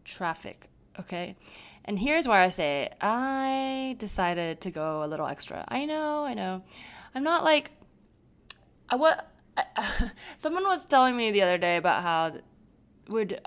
traffic. 0.03 0.69
Okay, 0.99 1.35
and 1.85 1.97
here's 1.97 2.27
where 2.27 2.41
I 2.41 2.49
say 2.49 2.89
I 3.01 3.95
decided 3.97 4.61
to 4.61 4.71
go 4.71 5.03
a 5.03 5.07
little 5.07 5.27
extra. 5.27 5.65
I 5.67 5.85
know, 5.85 6.25
I 6.25 6.33
know. 6.33 6.63
I'm 7.15 7.23
not 7.23 7.43
like 7.43 7.71
I 8.89 8.95
what. 8.95 9.29
someone 10.37 10.63
was 10.63 10.83
telling 10.83 11.15
me 11.15 11.29
the 11.29 11.43
other 11.43 11.59
day 11.59 11.77
about 11.77 12.01
how 12.01 12.33
we're 13.07 13.25
d- 13.25 13.37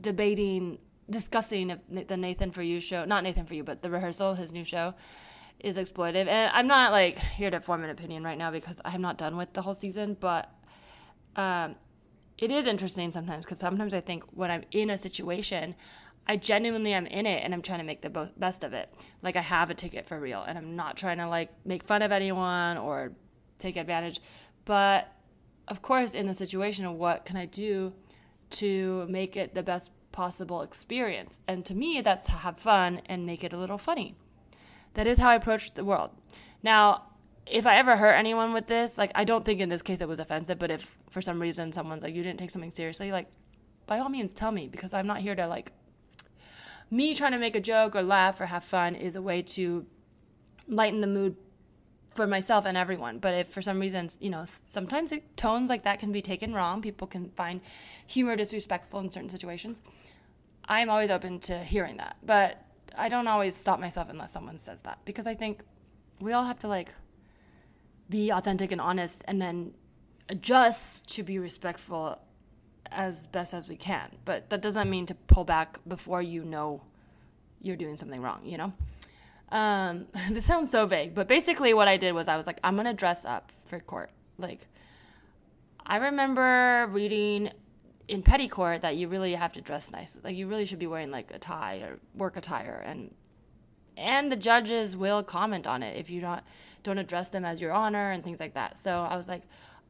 debating, 0.00 0.78
discussing 1.08 1.78
the 1.88 2.16
Nathan 2.16 2.50
for 2.50 2.62
You 2.62 2.80
show, 2.80 3.04
not 3.04 3.22
Nathan 3.22 3.46
for 3.46 3.54
You, 3.54 3.62
but 3.62 3.80
the 3.80 3.88
rehearsal, 3.88 4.34
his 4.34 4.52
new 4.52 4.64
show 4.64 4.94
is 5.62 5.76
exploitive. 5.76 6.26
And 6.26 6.50
I'm 6.52 6.66
not 6.66 6.92
like 6.92 7.18
here 7.18 7.50
to 7.50 7.60
form 7.60 7.84
an 7.84 7.90
opinion 7.90 8.24
right 8.24 8.38
now 8.38 8.50
because 8.50 8.80
I'm 8.84 9.00
not 9.00 9.16
done 9.16 9.36
with 9.36 9.52
the 9.52 9.62
whole 9.62 9.74
season, 9.74 10.16
but 10.18 10.50
um, 11.36 11.76
it 12.38 12.50
is 12.50 12.66
interesting 12.66 13.12
sometimes 13.12 13.44
because 13.44 13.60
sometimes 13.60 13.94
I 13.94 14.00
think 14.00 14.24
when 14.32 14.50
I'm 14.50 14.64
in 14.72 14.90
a 14.90 14.98
situation, 14.98 15.74
I 16.26 16.36
genuinely 16.36 16.92
am 16.92 17.06
in 17.06 17.26
it 17.26 17.42
and 17.44 17.52
I'm 17.52 17.62
trying 17.62 17.78
to 17.78 17.84
make 17.84 18.02
the 18.02 18.30
best 18.36 18.64
of 18.64 18.72
it. 18.72 18.92
Like 19.22 19.36
I 19.36 19.40
have 19.40 19.70
a 19.70 19.74
ticket 19.74 20.06
for 20.06 20.18
real 20.18 20.42
and 20.42 20.58
I'm 20.58 20.76
not 20.76 20.96
trying 20.96 21.18
to 21.18 21.28
like 21.28 21.50
make 21.64 21.84
fun 21.84 22.02
of 22.02 22.12
anyone 22.12 22.78
or 22.78 23.12
take 23.58 23.76
advantage. 23.76 24.20
But 24.64 25.12
of 25.68 25.82
course, 25.82 26.14
in 26.14 26.26
the 26.26 26.34
situation 26.34 26.98
what 26.98 27.24
can 27.24 27.36
I 27.36 27.46
do 27.46 27.92
to 28.50 29.06
make 29.08 29.36
it 29.36 29.54
the 29.54 29.62
best 29.62 29.90
possible 30.10 30.62
experience? 30.62 31.38
And 31.48 31.64
to 31.66 31.74
me, 31.74 32.00
that's 32.00 32.26
to 32.26 32.32
have 32.32 32.58
fun 32.58 33.02
and 33.06 33.24
make 33.24 33.42
it 33.42 33.52
a 33.52 33.58
little 33.58 33.78
funny. 33.78 34.16
That 34.94 35.06
is 35.06 35.18
how 35.18 35.30
I 35.30 35.34
approach 35.34 35.72
the 35.74 35.84
world. 35.84 36.10
Now, 36.62 37.04
if 37.46 37.66
I 37.66 37.76
ever 37.76 37.96
hurt 37.96 38.12
anyone 38.12 38.52
with 38.52 38.66
this, 38.66 38.96
like 38.96 39.10
I 39.14 39.24
don't 39.24 39.44
think 39.44 39.60
in 39.60 39.68
this 39.68 39.82
case 39.82 40.00
it 40.00 40.08
was 40.08 40.20
offensive, 40.20 40.58
but 40.58 40.70
if 40.70 40.96
for 41.10 41.20
some 41.20 41.40
reason 41.40 41.72
someone's 41.72 42.02
like 42.02 42.14
you 42.14 42.22
didn't 42.22 42.38
take 42.38 42.50
something 42.50 42.70
seriously, 42.70 43.10
like 43.10 43.26
by 43.86 43.98
all 43.98 44.08
means 44.08 44.32
tell 44.32 44.52
me 44.52 44.68
because 44.68 44.94
I'm 44.94 45.06
not 45.06 45.18
here 45.18 45.34
to 45.34 45.46
like 45.46 45.72
me 46.90 47.14
trying 47.14 47.32
to 47.32 47.38
make 47.38 47.56
a 47.56 47.60
joke 47.60 47.96
or 47.96 48.02
laugh 48.02 48.40
or 48.40 48.46
have 48.46 48.64
fun 48.64 48.94
is 48.94 49.16
a 49.16 49.22
way 49.22 49.42
to 49.42 49.86
lighten 50.68 51.00
the 51.00 51.06
mood 51.06 51.36
for 52.14 52.26
myself 52.26 52.64
and 52.66 52.76
everyone. 52.76 53.18
But 53.18 53.34
if 53.34 53.48
for 53.48 53.62
some 53.62 53.80
reason, 53.80 54.08
you 54.20 54.30
know, 54.30 54.44
sometimes 54.66 55.12
it, 55.12 55.36
tones 55.36 55.70
like 55.70 55.82
that 55.82 55.98
can 55.98 56.12
be 56.12 56.22
taken 56.22 56.52
wrong. 56.52 56.82
People 56.82 57.06
can 57.06 57.30
find 57.30 57.60
humor 58.06 58.36
disrespectful 58.36 59.00
in 59.00 59.10
certain 59.10 59.30
situations. 59.30 59.80
I'm 60.66 60.90
always 60.90 61.10
open 61.10 61.40
to 61.40 61.64
hearing 61.64 61.96
that. 61.96 62.16
But 62.22 62.62
I 62.96 63.08
don't 63.08 63.26
always 63.26 63.54
stop 63.54 63.80
myself 63.80 64.08
unless 64.10 64.32
someone 64.32 64.58
says 64.58 64.82
that 64.82 64.98
because 65.04 65.26
I 65.26 65.34
think 65.34 65.60
we 66.20 66.32
all 66.32 66.44
have 66.44 66.58
to 66.60 66.68
like 66.68 66.90
be 68.08 68.30
authentic 68.30 68.72
and 68.72 68.80
honest 68.80 69.22
and 69.26 69.40
then 69.40 69.74
adjust 70.28 71.06
to 71.14 71.22
be 71.22 71.38
respectful 71.38 72.18
as 72.90 73.26
best 73.26 73.54
as 73.54 73.68
we 73.68 73.76
can. 73.76 74.10
But 74.24 74.50
that 74.50 74.60
doesn't 74.60 74.88
mean 74.88 75.06
to 75.06 75.14
pull 75.14 75.44
back 75.44 75.78
before 75.86 76.22
you 76.22 76.44
know 76.44 76.82
you're 77.60 77.76
doing 77.76 77.96
something 77.96 78.20
wrong, 78.20 78.40
you 78.44 78.58
know? 78.58 78.72
Um, 79.50 80.06
this 80.30 80.44
sounds 80.44 80.70
so 80.70 80.86
vague, 80.86 81.14
but 81.14 81.28
basically 81.28 81.74
what 81.74 81.88
I 81.88 81.96
did 81.96 82.12
was 82.12 82.28
I 82.28 82.36
was 82.36 82.46
like, 82.46 82.58
I'm 82.64 82.76
gonna 82.76 82.94
dress 82.94 83.24
up 83.24 83.52
for 83.66 83.80
court. 83.80 84.10
Like, 84.38 84.66
I 85.84 85.96
remember 85.96 86.86
reading 86.90 87.50
in 88.08 88.22
petty 88.22 88.48
court 88.48 88.82
that 88.82 88.96
you 88.96 89.08
really 89.08 89.34
have 89.34 89.52
to 89.52 89.60
dress 89.60 89.90
nice. 89.92 90.16
Like, 90.22 90.36
you 90.36 90.46
really 90.46 90.66
should 90.66 90.78
be 90.78 90.86
wearing 90.86 91.10
like 91.10 91.30
a 91.32 91.38
tie 91.38 91.76
or 91.78 91.98
work 92.14 92.36
attire, 92.36 92.82
and 92.84 93.14
and 93.96 94.32
the 94.32 94.36
judges 94.36 94.96
will 94.96 95.22
comment 95.22 95.66
on 95.66 95.82
it 95.82 95.96
if 95.98 96.10
you 96.10 96.20
don't 96.20 96.42
don't 96.82 96.98
address 96.98 97.28
them 97.28 97.44
as 97.44 97.60
your 97.60 97.72
honor 97.72 98.10
and 98.10 98.24
things 98.24 98.40
like 98.40 98.54
that. 98.54 98.78
So 98.78 99.02
I 99.02 99.16
was 99.16 99.28
like, 99.28 99.42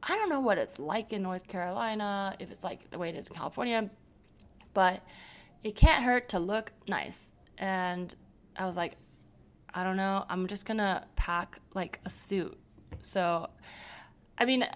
I 0.03 0.17
don't 0.17 0.29
know 0.29 0.41
what 0.41 0.59
it's 0.59 0.79
like 0.79 1.13
in 1.13 1.23
North 1.23 1.47
Carolina, 1.49 2.37
if 2.39 2.51
it's 2.51 2.65
like 2.65 2.91
the 2.91 2.99
way 2.99 3.09
it 3.09 3.17
is 3.17 3.29
in 3.29 3.35
California, 3.35 3.89
but 4.75 5.03
it 5.63 5.77
can't 5.77 6.03
hurt 6.03 6.29
to 6.31 6.39
look 6.39 6.73
nice. 6.89 7.33
And 7.57 8.15
I 8.57 8.67
was 8.67 8.77
like, 8.77 8.97
I 9.73 9.85
don't 9.85 9.97
know, 9.97 10.27
I'm 10.29 10.47
just 10.49 10.67
gonna 10.67 11.07
pack 11.17 11.61
like 11.75 12.01
a 12.05 12.11
suit. 12.11 12.59
So, 13.01 13.49
I 14.37 14.45
mean, 14.45 14.67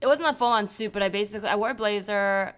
it 0.00 0.06
wasn't 0.06 0.28
a 0.28 0.34
full 0.34 0.48
on 0.48 0.66
suit, 0.66 0.92
but 0.92 1.02
I 1.02 1.08
basically 1.08 1.48
I 1.48 1.56
wore 1.56 1.70
a 1.70 1.74
blazer, 1.74 2.54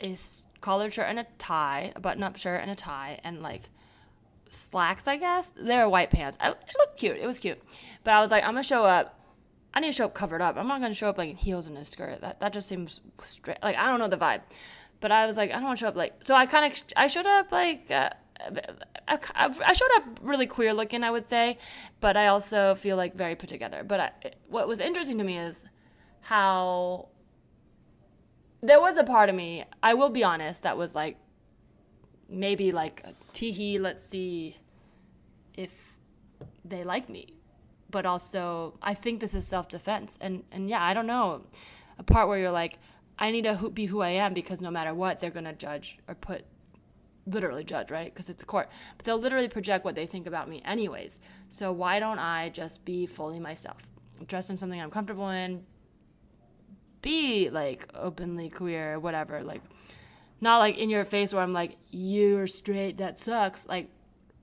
a 0.00 0.16
collared 0.60 0.94
shirt 0.94 1.06
and 1.08 1.18
a 1.18 1.26
tie, 1.38 1.92
a 1.94 2.00
button 2.00 2.22
up 2.22 2.36
shirt 2.36 2.60
and 2.60 2.70
a 2.70 2.76
tie, 2.76 3.20
and 3.24 3.42
like 3.42 3.62
slacks, 4.50 5.06
I 5.06 5.16
guess. 5.16 5.50
They 5.56 5.76
were 5.78 5.88
white 5.88 6.10
pants. 6.10 6.38
I, 6.40 6.50
it 6.50 6.74
looked 6.78 6.98
cute. 6.98 7.18
It 7.18 7.26
was 7.26 7.40
cute. 7.40 7.60
But 8.02 8.14
I 8.14 8.20
was 8.20 8.30
like, 8.30 8.44
I'm 8.44 8.50
gonna 8.50 8.62
show 8.62 8.84
up. 8.84 9.20
I 9.72 9.80
need 9.80 9.88
to 9.88 9.92
show 9.92 10.04
up 10.06 10.14
covered 10.14 10.40
up. 10.40 10.56
I'm 10.56 10.68
not 10.68 10.80
gonna 10.80 10.94
show 10.94 11.08
up 11.08 11.18
like 11.18 11.30
in 11.30 11.36
heels 11.36 11.66
and 11.66 11.76
a 11.76 11.84
skirt. 11.84 12.20
That 12.20 12.40
that 12.40 12.52
just 12.52 12.68
seems 12.68 13.00
straight. 13.24 13.58
Like 13.62 13.76
I 13.76 13.88
don't 13.88 13.98
know 13.98 14.08
the 14.08 14.16
vibe. 14.16 14.42
But 15.00 15.12
I 15.12 15.26
was 15.26 15.36
like, 15.36 15.50
I 15.50 15.54
don't 15.54 15.64
want 15.64 15.78
to 15.78 15.84
show 15.84 15.88
up 15.88 15.96
like. 15.96 16.24
So 16.24 16.34
I 16.34 16.46
kind 16.46 16.72
of 16.72 16.80
I 16.96 17.08
showed 17.08 17.26
up 17.26 17.52
like. 17.52 17.90
Uh, 17.90 18.10
I, 19.06 19.18
I 19.36 19.72
showed 19.72 19.90
up 19.96 20.04
really 20.22 20.46
queer 20.46 20.74
looking, 20.74 21.04
I 21.04 21.10
would 21.10 21.28
say, 21.28 21.58
but 22.00 22.16
I 22.16 22.26
also 22.26 22.74
feel 22.74 22.96
like 22.96 23.14
very 23.14 23.36
put 23.36 23.48
together. 23.48 23.84
But 23.84 24.00
I, 24.00 24.10
what 24.48 24.66
was 24.66 24.80
interesting 24.80 25.18
to 25.18 25.24
me 25.24 25.38
is 25.38 25.64
how 26.20 27.08
there 28.64 28.80
was 28.80 28.96
a 28.96 29.04
part 29.04 29.28
of 29.28 29.34
me, 29.34 29.64
I 29.82 29.92
will 29.92 30.08
be 30.08 30.24
honest, 30.24 30.62
that 30.62 30.78
was 30.78 30.94
like, 30.94 31.18
maybe 32.30 32.72
like 32.72 33.04
teehee, 33.34 33.78
let's 33.78 34.02
see 34.10 34.56
if 35.54 35.70
they 36.64 36.82
like 36.82 37.10
me. 37.10 37.34
But 37.90 38.06
also, 38.06 38.78
I 38.82 38.94
think 38.94 39.20
this 39.20 39.34
is 39.34 39.46
self 39.46 39.68
defense. 39.68 40.18
And, 40.20 40.44
and 40.50 40.68
yeah, 40.68 40.82
I 40.82 40.94
don't 40.94 41.06
know. 41.06 41.42
A 41.98 42.02
part 42.02 42.26
where 42.26 42.38
you're 42.38 42.50
like, 42.50 42.78
I 43.18 43.30
need 43.30 43.44
to 43.44 43.70
be 43.70 43.86
who 43.86 44.00
I 44.00 44.10
am 44.10 44.32
because 44.32 44.60
no 44.62 44.70
matter 44.70 44.94
what, 44.94 45.20
they're 45.20 45.30
going 45.30 45.44
to 45.44 45.52
judge 45.52 45.98
or 46.08 46.14
put, 46.14 46.44
literally 47.26 47.64
judge, 47.64 47.90
right? 47.90 48.12
Because 48.12 48.30
it's 48.30 48.42
a 48.42 48.46
court. 48.46 48.70
But 48.96 49.04
they'll 49.04 49.18
literally 49.18 49.48
project 49.48 49.84
what 49.84 49.94
they 49.94 50.06
think 50.06 50.26
about 50.26 50.48
me, 50.48 50.62
anyways. 50.64 51.20
So 51.50 51.70
why 51.70 52.00
don't 52.00 52.18
I 52.18 52.48
just 52.48 52.84
be 52.84 53.06
fully 53.06 53.38
myself? 53.38 53.82
Dress 54.26 54.48
in 54.48 54.56
something 54.56 54.80
I'm 54.80 54.90
comfortable 54.90 55.28
in, 55.28 55.64
be 57.04 57.50
like 57.50 57.88
openly 57.94 58.48
queer, 58.48 58.94
or 58.94 58.98
whatever. 58.98 59.42
Like, 59.42 59.62
not 60.40 60.58
like 60.58 60.76
in 60.78 60.90
your 60.90 61.04
face 61.04 61.32
where 61.32 61.42
I'm 61.42 61.52
like, 61.52 61.76
you're 61.90 62.48
straight, 62.48 62.98
that 62.98 63.18
sucks. 63.18 63.68
Like, 63.68 63.90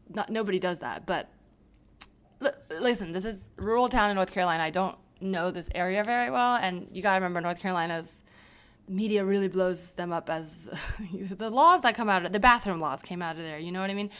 not, 0.07 0.29
nobody 0.29 0.59
does 0.59 0.79
that. 0.79 1.05
But 1.05 1.29
l- 2.41 2.53
listen, 2.79 3.11
this 3.11 3.25
is 3.25 3.49
rural 3.57 3.89
town 3.89 4.11
in 4.11 4.15
North 4.15 4.31
Carolina. 4.31 4.63
I 4.63 4.69
don't 4.69 4.95
know 5.19 5.51
this 5.51 5.69
area 5.75 6.03
very 6.03 6.29
well. 6.29 6.55
And 6.55 6.87
you 6.91 7.01
gotta 7.01 7.15
remember, 7.15 7.41
North 7.41 7.59
Carolina's 7.59 8.23
media 8.87 9.25
really 9.25 9.47
blows 9.47 9.91
them 9.91 10.13
up 10.13 10.29
as 10.29 10.69
the 11.31 11.49
laws 11.49 11.81
that 11.81 11.95
come 11.95 12.09
out 12.09 12.25
of 12.25 12.31
the 12.31 12.39
bathroom 12.39 12.79
laws 12.79 13.01
came 13.01 13.21
out 13.21 13.37
of 13.37 13.41
there. 13.41 13.57
You 13.57 13.71
know 13.71 13.81
what 13.81 13.89
I 13.89 13.95
mean? 13.95 14.11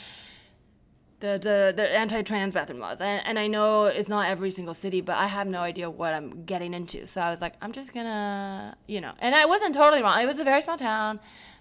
The, 1.22 1.40
the, 1.40 1.74
the 1.76 1.88
anti-trans 1.88 2.54
bathroom 2.56 2.80
laws 2.80 3.00
and, 3.00 3.22
and 3.28 3.38
i 3.38 3.46
know 3.46 3.86
it's 3.86 4.10
not 4.10 4.28
every 4.28 4.50
single 4.50 4.74
city 4.74 5.02
but 5.02 5.18
i 5.18 5.28
have 5.28 5.48
no 5.48 5.60
idea 5.60 5.88
what 5.88 6.16
i'm 6.16 6.46
getting 6.46 6.74
into 6.74 7.06
so 7.06 7.22
i 7.22 7.30
was 7.30 7.42
like 7.42 7.54
i'm 7.62 7.72
just 7.72 7.94
gonna 7.94 8.76
you 8.88 9.00
know 9.00 9.14
and 9.20 9.36
i 9.36 9.46
wasn't 9.46 9.76
totally 9.76 10.02
wrong 10.02 10.20
it 10.20 10.26
was 10.26 10.40
a 10.40 10.44
very 10.44 10.64
small 10.64 10.78
town 10.78 11.20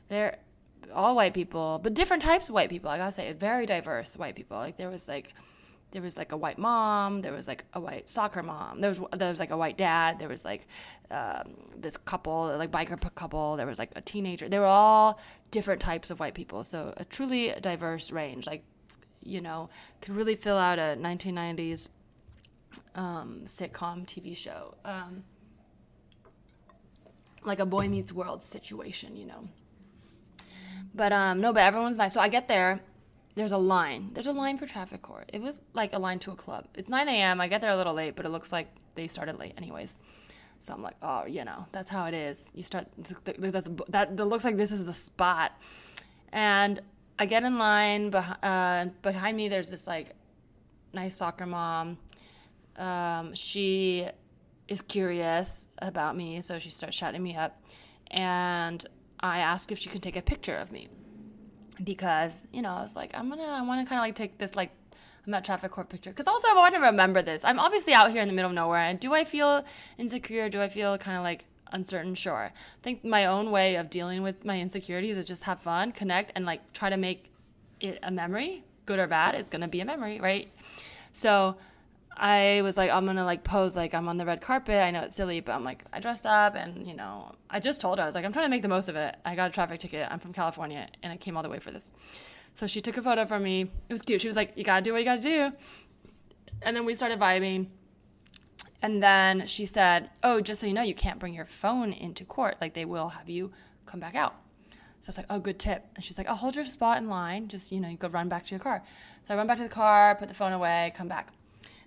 they're 0.09 0.39
all 0.95 1.15
white 1.15 1.35
people, 1.35 1.81
but 1.83 1.95
different 1.95 2.23
types 2.23 2.49
of 2.49 2.55
white 2.55 2.71
people. 2.71 2.91
I 2.91 2.99
gotta 2.99 3.13
say, 3.13 3.33
very 3.33 3.67
diverse 3.67 4.17
white 4.17 4.35
people. 4.35 4.57
Like 4.57 4.77
there 4.77 4.91
was 4.91 5.09
like 5.09 5.35
there 5.93 6.03
was 6.03 6.17
like 6.17 6.31
a 6.31 6.37
white 6.37 6.59
mom, 6.59 7.21
there 7.21 7.33
was 7.33 7.49
like 7.49 7.65
a 7.75 7.81
white 7.81 8.09
soccer 8.09 8.43
mom, 8.43 8.81
there 8.81 8.91
was 8.91 9.01
there 9.17 9.31
was 9.31 9.39
like 9.39 9.51
a 9.51 9.57
white 9.57 9.77
dad, 9.77 10.19
there 10.19 10.29
was 10.29 10.45
like 10.45 10.67
um, 11.11 11.55
this 11.77 11.97
couple, 11.97 12.55
like 12.57 12.71
biker 12.71 12.99
couple, 13.15 13.57
there 13.57 13.67
was 13.67 13.79
like 13.79 13.91
a 13.97 14.01
teenager. 14.01 14.49
They 14.49 14.59
were 14.59 14.67
all 14.67 15.19
different 15.51 15.81
types 15.81 16.11
of 16.11 16.21
white 16.21 16.35
people. 16.35 16.65
So 16.65 16.95
a 16.97 17.05
truly 17.05 17.55
diverse 17.61 18.13
range. 18.13 18.47
Like 18.47 18.65
you 19.23 19.41
know, 19.41 19.69
could 20.01 20.15
really 20.15 20.35
fill 20.35 20.57
out 20.57 20.79
a 20.79 20.97
1990s 20.99 21.89
um, 22.95 23.43
sitcom 23.45 24.07
TV 24.07 24.37
show. 24.37 24.75
Um, 24.85 25.25
like 27.43 27.59
a 27.59 27.67
boy 27.67 27.89
meets 27.89 28.13
world 28.13 28.43
situation, 28.43 29.17
you 29.17 29.27
know. 29.27 29.49
But 30.95 31.13
um, 31.13 31.41
no, 31.41 31.53
but 31.53 31.63
everyone's 31.63 31.99
nice. 31.99 32.15
So 32.15 32.21
I 32.21 32.29
get 32.29 32.49
there. 32.49 32.81
There's 33.37 33.53
a 33.53 33.59
line. 33.59 34.11
There's 34.13 34.27
a 34.27 34.33
line 34.33 34.59
for 34.59 34.67
traffic 34.67 35.03
court. 35.03 35.31
It 35.33 35.41
was 35.41 35.61
like 35.73 35.93
a 35.93 35.99
line 35.99 36.19
to 36.21 36.33
a 36.33 36.37
club. 36.37 36.67
It's 36.75 36.89
9 36.89 37.09
a.m. 37.09 37.41
I 37.41 37.49
get 37.49 37.61
there 37.61 37.71
a 37.71 37.77
little 37.77 37.95
late, 37.95 38.17
but 38.17 38.27
it 38.27 38.31
looks 38.31 38.51
like 38.53 38.69
they 38.97 39.07
started 39.07 39.39
late, 39.39 39.55
anyways. 39.57 39.97
So 40.61 40.75
I'm 40.75 40.83
like, 40.83 40.97
oh, 41.01 41.27
you 41.27 41.45
know, 41.45 41.67
that's 41.73 41.89
how 41.89 42.07
it 42.07 42.15
is. 42.15 42.51
You 42.55 42.63
start. 42.63 42.87
That's 42.99 43.69
that. 43.89 44.17
That 44.17 44.27
looks 44.27 44.45
like 44.45 44.57
this 44.57 44.73
is 44.73 44.85
the 44.85 44.93
spot. 44.93 45.53
And 46.33 46.81
I 47.21 47.27
get 47.27 47.43
in 47.43 47.59
line. 47.59 48.09
Behind, 48.09 48.39
uh, 48.43 48.87
behind 49.03 49.37
me, 49.37 49.49
there's 49.49 49.69
this 49.69 49.87
like 49.87 50.17
nice 50.95 51.17
soccer 51.17 51.45
mom. 51.45 51.99
Um, 52.77 53.35
she 53.35 54.09
is 54.67 54.81
curious 54.81 55.69
about 55.79 56.17
me, 56.17 56.41
so 56.41 56.59
she 56.59 56.71
starts 56.71 56.97
chatting 56.97 57.23
me 57.23 57.37
up, 57.37 57.63
and 58.11 58.83
I 59.21 59.41
ask 59.41 59.71
if 59.71 59.79
she 59.79 59.91
could 59.91 60.03
take 60.03 60.17
a 60.17 60.23
picture 60.23 60.57
of 60.57 60.73
me 60.73 60.89
because 61.85 62.47
you 62.53 62.63
know 62.63 62.71
I 62.71 62.83
was 62.83 62.95
like 62.95 63.11
I'm 63.15 63.29
gonna 63.29 63.43
I 63.43 63.63
want 63.63 63.85
to 63.85 63.89
kind 63.89 63.99
of 63.99 64.05
like 64.05 64.15
take 64.15 64.39
this 64.39 64.55
like 64.55 64.71
I'm 65.27 65.35
at 65.35 65.45
traffic 65.45 65.71
court 65.73 65.89
picture 65.91 66.11
because 66.11 66.27
also 66.27 66.49
I 66.49 66.55
want 66.55 66.75
to 66.75 66.81
remember 66.81 67.21
this. 67.21 67.45
I'm 67.45 67.59
obviously 67.59 67.93
out 67.93 68.11
here 68.11 68.23
in 68.23 68.29
the 68.29 68.35
middle 68.35 68.51
of 68.51 68.55
nowhere, 68.55 68.81
and 68.81 68.99
do 68.99 69.13
I 69.13 69.25
feel 69.25 69.63
insecure? 69.99 70.49
Do 70.49 70.63
I 70.63 70.71
feel 70.71 70.97
kind 70.97 71.19
of 71.19 71.23
like 71.23 71.45
uncertain? 71.73 72.15
Sure. 72.15 72.53
I 72.53 72.83
think 72.83 73.05
my 73.05 73.27
own 73.27 73.51
way 73.51 73.77
of 73.77 73.91
dealing 73.91 74.23
with 74.23 74.45
my 74.45 74.61
insecurities 74.61 75.17
is 75.17 75.27
just 75.27 75.45
have 75.45 75.61
fun, 75.61 75.93
connect, 75.93 76.33
and 76.35 76.45
like 76.45 76.73
try 76.73 76.91
to 76.91 76.97
make 76.97 77.31
it 77.81 77.99
a 78.03 78.11
memory, 78.11 78.65
good 78.87 78.99
or 78.99 79.07
bad. 79.07 79.35
It's 79.35 79.51
gonna 79.51 79.69
be 79.69 79.81
a 79.81 79.85
memory, 79.85 80.21
right? 80.21 80.53
So 81.13 81.57
I 82.17 82.61
was 82.63 82.77
like, 82.77 82.91
I'm 82.91 83.07
gonna 83.07 83.25
like 83.25 83.45
pose 83.45 83.75
like 83.75 83.95
I'm 83.95 84.09
on 84.09 84.19
the 84.19 84.27
red 84.27 84.41
carpet. 84.41 84.77
I 84.77 84.91
know 84.91 85.03
it's 85.03 85.17
silly, 85.17 85.41
but 85.41 85.53
I'm 85.53 85.65
like, 85.65 85.85
I 85.93 86.01
dressed 86.01 86.27
up 86.27 86.55
and 86.55 86.87
you 86.87 86.95
know, 86.95 87.35
I 87.49 87.61
just 87.61 87.81
told 87.81 87.99
her, 87.99 88.05
I 88.05 88.07
was 88.07 88.15
like, 88.15 88.25
I'm 88.25 88.33
trying 88.33 88.47
to 88.47 88.51
make 88.51 88.63
the 88.63 88.69
most 88.69 88.89
of 88.89 88.97
it. 88.97 89.17
I 89.25 89.35
got 89.35 89.51
a 89.51 89.53
traffic 89.53 89.81
ticket. 89.81 90.07
I'm 90.11 90.19
from 90.19 90.33
California 90.33 90.89
and 91.03 91.13
I 91.13 91.17
came 91.17 91.37
all 91.37 91.43
the 91.43 91.49
way 91.49 91.59
for 91.59 91.71
this. 91.71 91.91
So 92.55 92.67
she 92.67 92.81
took 92.81 92.97
a 92.97 93.03
photo 93.03 93.25
for 93.25 93.39
me. 93.39 93.63
It 93.89 93.93
was 93.93 94.03
cute. 94.03 94.21
She 94.21 94.27
was 94.27 94.37
like, 94.37 94.53
You 94.57 94.65
gotta 94.65 94.83
do 94.83 94.93
what 94.93 94.99
you 94.99 95.05
gotta 95.05 95.23
do. 95.23 95.53
And 96.63 96.77
then 96.77 96.85
we 96.85 96.95
started 96.95 97.19
vibing. 97.19 97.69
And 98.83 99.03
then 99.03 99.47
she 99.47 99.65
said, 99.65 100.11
Oh, 100.23 100.41
just 100.41 100.61
so 100.61 100.67
you 100.67 100.73
know, 100.73 100.83
you 100.83 100.95
can't 100.95 101.19
bring 101.19 101.35
your 101.35 101.47
phone 101.47 101.93
into 101.93 102.25
court. 102.25 102.57
Like 102.61 102.75
they 102.75 102.85
will 102.85 103.11
have 103.11 103.29
you 103.29 103.53
come 103.87 104.01
back 104.01 104.15
out. 104.15 104.35
So 105.01 105.09
I 105.09 105.09
was 105.09 105.17
like, 105.19 105.27
Oh, 105.31 105.39
good 105.39 105.59
tip. 105.59 105.87
And 105.95 106.05
she's 106.05 106.19
like, 106.19 106.29
I'll 106.29 106.37
hold 106.37 106.57
your 106.57 106.65
spot 106.65 106.99
in 106.99 107.09
line. 107.09 107.49
Just, 107.49 107.73
you 107.73 107.81
know, 107.81 107.89
you 107.89 107.97
go 107.97 108.09
run 108.09 108.29
back 108.29 108.47
to 108.47 108.51
your 108.51 108.61
car. 108.61 108.83
So 109.27 109.35
I 109.35 109.37
run 109.37 109.47
back 109.47 109.59
to 109.59 109.63
the 109.63 109.69
car, 109.69 110.15
put 110.15 110.29
the 110.29 110.35
phone 110.35 110.53
away, 110.53 110.93
come 110.97 111.09
back. 111.09 111.33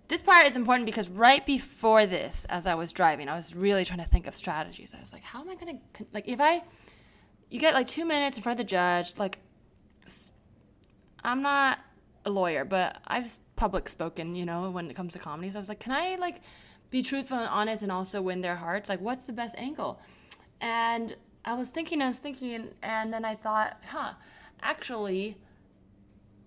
This 0.07 0.21
part 0.21 0.45
is 0.45 0.55
important 0.55 0.85
because 0.85 1.09
right 1.09 1.45
before 1.45 2.05
this, 2.05 2.45
as 2.49 2.67
I 2.67 2.75
was 2.75 2.91
driving, 2.91 3.29
I 3.29 3.35
was 3.35 3.55
really 3.55 3.85
trying 3.85 3.99
to 3.99 4.05
think 4.05 4.27
of 4.27 4.35
strategies. 4.35 4.93
I 4.95 4.99
was 4.99 5.13
like, 5.13 5.23
how 5.23 5.41
am 5.41 5.49
I 5.49 5.55
going 5.55 5.79
to, 5.95 6.05
like, 6.13 6.27
if 6.27 6.41
I, 6.41 6.61
you 7.49 7.59
get 7.59 7.73
like 7.73 7.87
two 7.87 8.05
minutes 8.05 8.37
in 8.37 8.43
front 8.43 8.59
of 8.59 8.65
the 8.65 8.69
judge, 8.69 9.17
like, 9.17 9.39
I'm 11.23 11.41
not 11.41 11.79
a 12.25 12.29
lawyer, 12.29 12.65
but 12.65 12.97
I've 13.07 13.37
public 13.55 13.87
spoken, 13.87 14.35
you 14.35 14.45
know, 14.45 14.69
when 14.69 14.89
it 14.89 14.95
comes 14.95 15.13
to 15.13 15.19
comedy. 15.19 15.51
So 15.51 15.57
I 15.57 15.61
was 15.61 15.69
like, 15.69 15.79
can 15.79 15.93
I, 15.93 16.15
like, 16.15 16.41
be 16.93 17.01
truthful 17.01 17.39
and 17.39 17.47
honest 17.47 17.81
and 17.81 17.91
also 17.91 18.21
win 18.21 18.41
their 18.41 18.57
hearts? 18.57 18.87
Like, 18.87 19.01
what's 19.01 19.23
the 19.23 19.33
best 19.33 19.55
angle? 19.57 19.99
And 20.61 21.15
I 21.43 21.55
was 21.55 21.67
thinking, 21.67 22.03
I 22.03 22.07
was 22.07 22.17
thinking, 22.17 22.69
and 22.83 23.11
then 23.11 23.25
I 23.25 23.33
thought, 23.33 23.81
huh, 23.87 24.13
actually, 24.61 25.35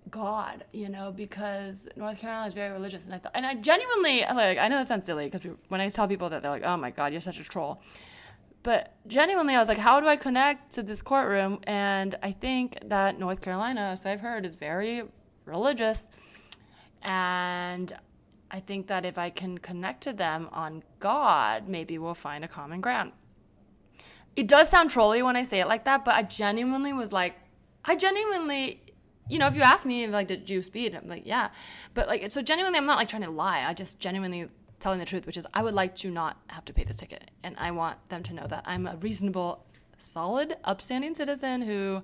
God, 0.09 0.65
you 0.73 0.89
know, 0.89 1.11
because 1.11 1.89
North 1.97 2.21
Carolina 2.21 2.47
is 2.47 2.55
very 2.55 2.73
religious, 2.73 3.05
and 3.05 3.13
I 3.13 3.19
thought, 3.19 3.33
and 3.35 3.45
I 3.45 3.57
genuinely 3.57 4.21
like, 4.21 4.57
I 4.57 4.69
know 4.69 4.79
that 4.79 4.87
sounds 4.87 5.05
silly 5.05 5.29
because 5.29 5.51
when 5.67 5.81
I 5.81 5.89
tell 5.89 6.07
people 6.07 6.29
that, 6.29 6.43
they're 6.43 6.51
like, 6.53 6.63
"Oh 6.65 6.77
my 6.77 6.93
God, 6.93 7.11
you're 7.11 7.21
such 7.21 7.41
a 7.41 7.45
troll," 7.45 7.83
but 8.63 8.95
genuinely, 9.09 9.57
I 9.57 9.59
was 9.59 9.69
like, 9.69 9.79
"How 9.79 9.99
do 9.99 10.07
I 10.07 10.15
connect 10.15 10.73
to 10.75 10.85
this 10.85 11.03
courtroom?" 11.03 11.59
And 11.65 12.15
I 12.23 12.31
think 12.31 12.79
that 12.85 13.19
North 13.19 13.41
Carolina, 13.41 13.81
as 13.81 14.07
I've 14.07 14.21
heard, 14.21 14.47
is 14.47 14.55
very 14.55 15.03
religious. 15.45 16.09
And 17.03 17.93
I 18.57 18.61
think 18.61 18.87
that 18.87 19.05
if 19.05 19.19
I 19.19 19.29
can 19.29 19.59
connect 19.59 20.03
to 20.05 20.15
them 20.15 20.49
on 20.51 20.83
God, 20.99 21.69
maybe 21.69 21.99
we'll 21.99 22.15
find 22.15 22.43
a 22.43 22.49
common 22.49 22.81
ground. 22.81 23.13
It 24.35 24.49
does 24.49 24.71
sound 24.71 24.91
trolly 24.91 25.23
when 25.23 25.37
I 25.37 25.45
say 25.45 25.61
it 25.61 25.69
like 25.69 25.85
that, 25.85 26.07
but 26.07 26.15
I 26.15 26.23
genuinely 26.23 26.95
was 26.95 27.13
like, 27.13 27.35
I 27.85 27.97
genuinely, 27.97 28.83
you 29.29 29.39
know, 29.39 29.47
if 29.47 29.55
you 29.55 29.61
ask 29.61 29.85
me, 29.85 30.07
like, 30.07 30.29
did 30.29 30.49
you 30.49 30.63
speed? 30.63 30.95
I'm 30.95 31.07
like, 31.07 31.27
yeah. 31.27 31.51
But 31.93 32.09
like, 32.09 32.31
so 32.31 32.41
genuinely, 32.41 32.79
I'm 32.79 32.87
not 32.87 32.97
like 32.97 33.09
trying 33.09 33.25
to 33.25 33.31
lie. 33.31 33.63
I 33.63 33.75
just 33.75 34.01
genuinely 34.01 34.49
telling 34.81 35.01
the 35.01 35.05
truth, 35.05 35.27
which 35.27 35.37
is 35.37 35.47
I 35.53 35.63
would 35.63 35.75
like 35.75 35.95
to 35.97 36.11
not 36.11 36.39
have 36.47 36.65
to 36.65 36.73
pay 36.73 36.85
this 36.85 36.97
ticket. 36.97 37.31
And 37.43 37.57
I 37.59 37.73
want 37.73 38.09
them 38.09 38.23
to 38.23 38.33
know 38.33 38.47
that 38.47 38.63
I'm 38.65 38.87
a 38.87 38.97
reasonable, 38.97 39.67
solid, 39.99 40.57
upstanding 40.65 41.15
citizen 41.15 41.61
who 41.61 42.03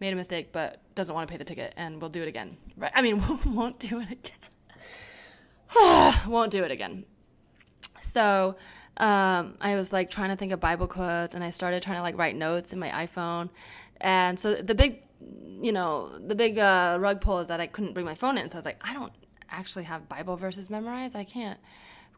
made 0.00 0.14
a 0.14 0.16
mistake 0.16 0.52
but 0.52 0.80
doesn't 0.94 1.14
want 1.14 1.28
to 1.28 1.32
pay 1.32 1.36
the 1.36 1.44
ticket 1.44 1.74
and 1.76 2.00
will 2.00 2.08
do 2.08 2.22
it 2.22 2.28
again. 2.28 2.56
Right? 2.78 2.92
I 2.94 3.02
mean, 3.02 3.22
won't 3.54 3.78
do 3.78 4.00
it 4.00 4.10
again. 4.10 4.51
won't 6.26 6.50
do 6.50 6.64
it 6.64 6.70
again. 6.70 7.04
So 8.02 8.56
um, 8.96 9.54
I 9.60 9.74
was 9.74 9.92
like 9.92 10.10
trying 10.10 10.30
to 10.30 10.36
think 10.36 10.52
of 10.52 10.60
Bible 10.60 10.86
quotes 10.86 11.34
and 11.34 11.42
I 11.42 11.50
started 11.50 11.82
trying 11.82 11.96
to 11.96 12.02
like 12.02 12.18
write 12.18 12.36
notes 12.36 12.72
in 12.72 12.78
my 12.78 13.06
iPhone. 13.06 13.50
And 14.00 14.38
so 14.38 14.54
the 14.56 14.74
big, 14.74 15.02
you 15.60 15.72
know, 15.72 16.18
the 16.18 16.34
big 16.34 16.58
uh, 16.58 16.98
rug 17.00 17.20
pull 17.20 17.38
is 17.38 17.48
that 17.48 17.60
I 17.60 17.66
couldn't 17.66 17.94
bring 17.94 18.04
my 18.04 18.14
phone 18.14 18.36
in. 18.36 18.50
So 18.50 18.56
I 18.56 18.58
was 18.58 18.64
like, 18.64 18.80
I 18.82 18.92
don't 18.92 19.12
actually 19.50 19.84
have 19.84 20.08
Bible 20.08 20.36
verses 20.36 20.68
memorized. 20.68 21.16
I 21.16 21.24
can't 21.24 21.58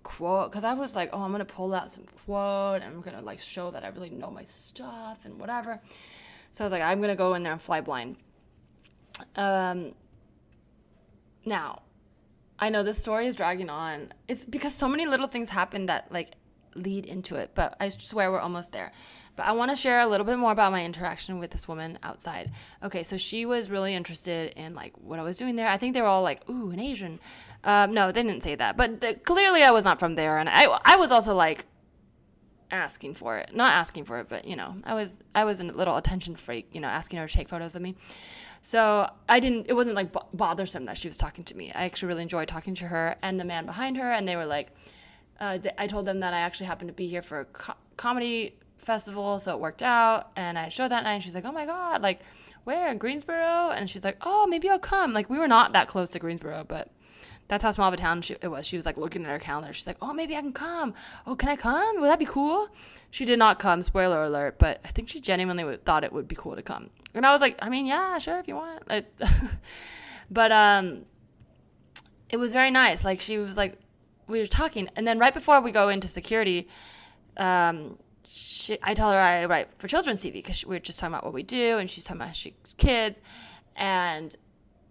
quote 0.02 0.50
because 0.50 0.64
I 0.64 0.74
was 0.74 0.96
like, 0.96 1.10
oh, 1.12 1.22
I'm 1.22 1.32
gonna 1.32 1.44
pull 1.44 1.74
out 1.74 1.90
some 1.90 2.04
quote 2.24 2.82
and 2.82 2.84
I'm 2.84 3.00
gonna 3.02 3.22
like 3.22 3.40
show 3.40 3.70
that 3.70 3.84
I 3.84 3.88
really 3.88 4.10
know 4.10 4.30
my 4.30 4.44
stuff 4.44 5.24
and 5.24 5.38
whatever. 5.38 5.80
So 6.52 6.64
I 6.64 6.66
was 6.66 6.72
like, 6.72 6.82
I'm 6.82 7.00
gonna 7.00 7.16
go 7.16 7.34
in 7.34 7.42
there 7.42 7.52
and 7.52 7.62
fly 7.62 7.80
blind. 7.80 8.16
Um, 9.36 9.94
now 11.44 11.82
I 12.58 12.70
know 12.70 12.82
this 12.82 12.98
story 12.98 13.26
is 13.26 13.36
dragging 13.36 13.70
on. 13.70 14.12
It's 14.28 14.46
because 14.46 14.74
so 14.74 14.88
many 14.88 15.06
little 15.06 15.26
things 15.26 15.50
happen 15.50 15.86
that 15.86 16.10
like 16.10 16.32
lead 16.74 17.06
into 17.06 17.36
it, 17.36 17.50
but 17.54 17.76
I 17.80 17.88
swear 17.88 18.30
we're 18.30 18.40
almost 18.40 18.72
there. 18.72 18.92
But 19.36 19.46
I 19.46 19.52
want 19.52 19.72
to 19.72 19.76
share 19.76 20.00
a 20.00 20.06
little 20.06 20.24
bit 20.24 20.38
more 20.38 20.52
about 20.52 20.70
my 20.70 20.84
interaction 20.84 21.40
with 21.40 21.50
this 21.50 21.66
woman 21.66 21.98
outside. 22.04 22.52
Okay, 22.82 23.02
so 23.02 23.16
she 23.16 23.44
was 23.44 23.70
really 23.70 23.94
interested 23.94 24.52
in 24.56 24.74
like 24.74 24.92
what 24.96 25.18
I 25.18 25.22
was 25.22 25.36
doing 25.36 25.56
there. 25.56 25.68
I 25.68 25.76
think 25.76 25.94
they 25.94 26.00
were 26.00 26.06
all 26.06 26.22
like, 26.22 26.48
"Ooh, 26.48 26.70
an 26.70 26.78
Asian." 26.78 27.18
Um, 27.64 27.92
no, 27.94 28.12
they 28.12 28.22
didn't 28.22 28.44
say 28.44 28.54
that, 28.54 28.76
but 28.76 29.00
the, 29.00 29.14
clearly 29.14 29.62
I 29.62 29.72
was 29.72 29.84
not 29.84 29.98
from 29.98 30.14
there, 30.14 30.38
and 30.38 30.48
I 30.48 30.66
I 30.84 30.96
was 30.96 31.10
also 31.10 31.34
like 31.34 31.66
asking 32.74 33.14
for 33.14 33.38
it, 33.38 33.54
not 33.54 33.72
asking 33.72 34.04
for 34.04 34.18
it, 34.18 34.28
but 34.28 34.46
you 34.46 34.56
know, 34.56 34.76
I 34.84 34.94
was 34.94 35.20
I 35.34 35.44
was 35.44 35.60
a 35.60 35.64
little 35.64 35.96
attention 35.96 36.36
freak, 36.36 36.68
you 36.72 36.80
know, 36.80 36.88
asking 36.88 37.18
her 37.18 37.26
to 37.26 37.32
take 37.34 37.48
photos 37.48 37.74
of 37.74 37.82
me. 37.82 37.96
So 38.64 39.10
I 39.28 39.40
didn't, 39.40 39.66
it 39.68 39.74
wasn't 39.74 39.94
like 39.94 40.10
b- 40.10 40.20
bothersome 40.32 40.84
that 40.84 40.96
she 40.96 41.06
was 41.06 41.18
talking 41.18 41.44
to 41.44 41.54
me. 41.54 41.70
I 41.74 41.84
actually 41.84 42.08
really 42.08 42.22
enjoyed 42.22 42.48
talking 42.48 42.74
to 42.76 42.86
her 42.88 43.16
and 43.20 43.38
the 43.38 43.44
man 43.44 43.66
behind 43.66 43.98
her. 43.98 44.10
And 44.10 44.26
they 44.26 44.36
were 44.36 44.46
like, 44.46 44.68
uh, 45.38 45.58
th- 45.58 45.74
I 45.76 45.86
told 45.86 46.06
them 46.06 46.20
that 46.20 46.32
I 46.32 46.38
actually 46.38 46.64
happened 46.64 46.88
to 46.88 46.94
be 46.94 47.06
here 47.06 47.20
for 47.20 47.40
a 47.40 47.44
co- 47.44 47.74
comedy 47.98 48.54
festival. 48.78 49.38
So 49.38 49.52
it 49.52 49.60
worked 49.60 49.82
out. 49.82 50.30
And 50.34 50.58
I 50.58 50.70
showed 50.70 50.92
that 50.92 51.04
night 51.04 51.16
and 51.16 51.22
she's 51.22 51.34
like, 51.34 51.44
oh 51.44 51.52
my 51.52 51.66
God, 51.66 52.00
like, 52.00 52.20
where 52.64 52.90
in 52.90 52.96
Greensboro? 52.96 53.68
And 53.70 53.90
she's 53.90 54.02
like, 54.02 54.16
oh, 54.22 54.46
maybe 54.46 54.70
I'll 54.70 54.78
come. 54.78 55.12
Like, 55.12 55.28
we 55.28 55.36
were 55.36 55.46
not 55.46 55.74
that 55.74 55.86
close 55.86 56.12
to 56.12 56.18
Greensboro, 56.18 56.64
but 56.66 56.90
that's 57.48 57.62
how 57.62 57.70
small 57.70 57.88
of 57.88 57.94
a 57.94 57.96
town 57.96 58.22
she, 58.22 58.36
it 58.40 58.48
was. 58.48 58.66
She 58.66 58.76
was 58.76 58.86
like 58.86 58.98
looking 58.98 59.24
at 59.24 59.30
her 59.30 59.38
calendar. 59.38 59.72
She's 59.72 59.86
like, 59.86 59.98
oh, 60.00 60.12
maybe 60.12 60.36
I 60.36 60.40
can 60.40 60.52
come. 60.52 60.94
Oh, 61.26 61.36
can 61.36 61.48
I 61.48 61.56
come? 61.56 62.00
Would 62.00 62.08
that 62.08 62.18
be 62.18 62.26
cool? 62.26 62.68
She 63.10 63.24
did 63.24 63.38
not 63.38 63.58
come, 63.58 63.82
spoiler 63.82 64.24
alert, 64.24 64.58
but 64.58 64.80
I 64.84 64.88
think 64.88 65.08
she 65.08 65.20
genuinely 65.20 65.76
thought 65.84 66.04
it 66.04 66.12
would 66.12 66.26
be 66.26 66.34
cool 66.34 66.56
to 66.56 66.62
come. 66.62 66.90
And 67.14 67.24
I 67.24 67.32
was 67.32 67.40
like, 67.40 67.56
I 67.60 67.68
mean, 67.68 67.86
yeah, 67.86 68.18
sure, 68.18 68.38
if 68.38 68.48
you 68.48 68.56
want. 68.56 68.82
but 70.30 70.52
um, 70.52 71.02
it 72.28 72.38
was 72.38 72.52
very 72.52 72.70
nice. 72.70 73.04
Like, 73.04 73.20
she 73.20 73.38
was 73.38 73.56
like, 73.56 73.78
we 74.26 74.38
were 74.40 74.46
talking. 74.46 74.88
And 74.96 75.06
then 75.06 75.18
right 75.18 75.34
before 75.34 75.60
we 75.60 75.70
go 75.70 75.90
into 75.90 76.08
security, 76.08 76.68
um, 77.36 77.98
she, 78.26 78.78
I 78.82 78.94
tell 78.94 79.12
her 79.12 79.18
I 79.18 79.44
write 79.44 79.68
for 79.78 79.86
children's 79.86 80.24
TV 80.24 80.32
because 80.32 80.64
we 80.64 80.76
are 80.76 80.80
just 80.80 80.98
talking 80.98 81.14
about 81.14 81.24
what 81.24 81.34
we 81.34 81.42
do, 81.42 81.78
and 81.78 81.88
she's 81.88 82.04
talking 82.04 82.22
about 82.22 82.34
she's 82.34 82.74
kids. 82.78 83.22
And 83.76 84.34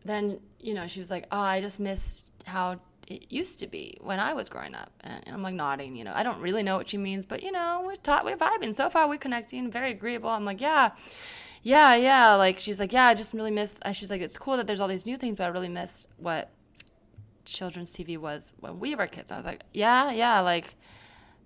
then, 0.06 0.40
you 0.60 0.74
know, 0.74 0.88
she 0.88 1.00
was 1.00 1.12
like, 1.12 1.26
oh, 1.32 1.40
I 1.40 1.62
just 1.62 1.80
missed 1.80 2.32
how 2.46 2.80
it 3.08 3.26
used 3.30 3.60
to 3.60 3.68
be 3.68 3.98
when 4.02 4.20
I 4.20 4.34
was 4.34 4.50
growing 4.50 4.76
up. 4.76 4.92
And 5.02 5.24
I'm 5.28 5.44
like 5.44 5.56
nodding, 5.56 5.96
you 5.96 6.04
know, 6.04 6.14
I 6.14 6.24
don't 6.24 6.40
really 6.40 6.64
know 6.64 6.78
what 6.78 6.90
she 6.90 6.98
means, 6.98 7.26
but 7.26 7.44
you 7.44 7.52
know, 7.52 7.84
we're 7.86 7.96
taught, 7.96 8.26
we're 8.26 8.38
vibing. 8.38 8.74
So 8.76 8.90
far, 8.90 9.08
we're 9.08 9.18
connecting, 9.18 9.72
very 9.72 9.92
agreeable. 9.92 10.30
I'm 10.30 10.46
like, 10.46 10.62
yeah, 10.62 10.92
yeah, 11.62 11.96
yeah. 11.96 12.34
Like, 12.36 12.60
she's 12.60 12.80
like, 12.80 12.94
yeah, 12.94 13.08
I 13.08 13.14
just 13.14 13.34
really 13.34 13.52
miss, 13.52 13.80
she's 13.94 14.12
like, 14.12 14.22
it's 14.22 14.38
cool 14.38 14.58
that 14.58 14.68
there's 14.68 14.80
all 14.80 14.88
these 14.88 15.06
new 15.06 15.18
things, 15.18 15.38
but 15.38 15.46
I 15.46 15.48
really 15.48 15.70
miss 15.70 16.08
what 16.18 16.50
children's 17.46 17.94
TV 17.94 18.18
was 18.18 18.54
when 18.60 18.80
we 18.80 18.96
were 18.96 19.08
kids. 19.08 19.32
I 19.32 19.38
was 19.38 19.46
like, 19.46 19.64
yeah, 19.74 20.12
yeah, 20.12 20.40
like, 20.40 20.76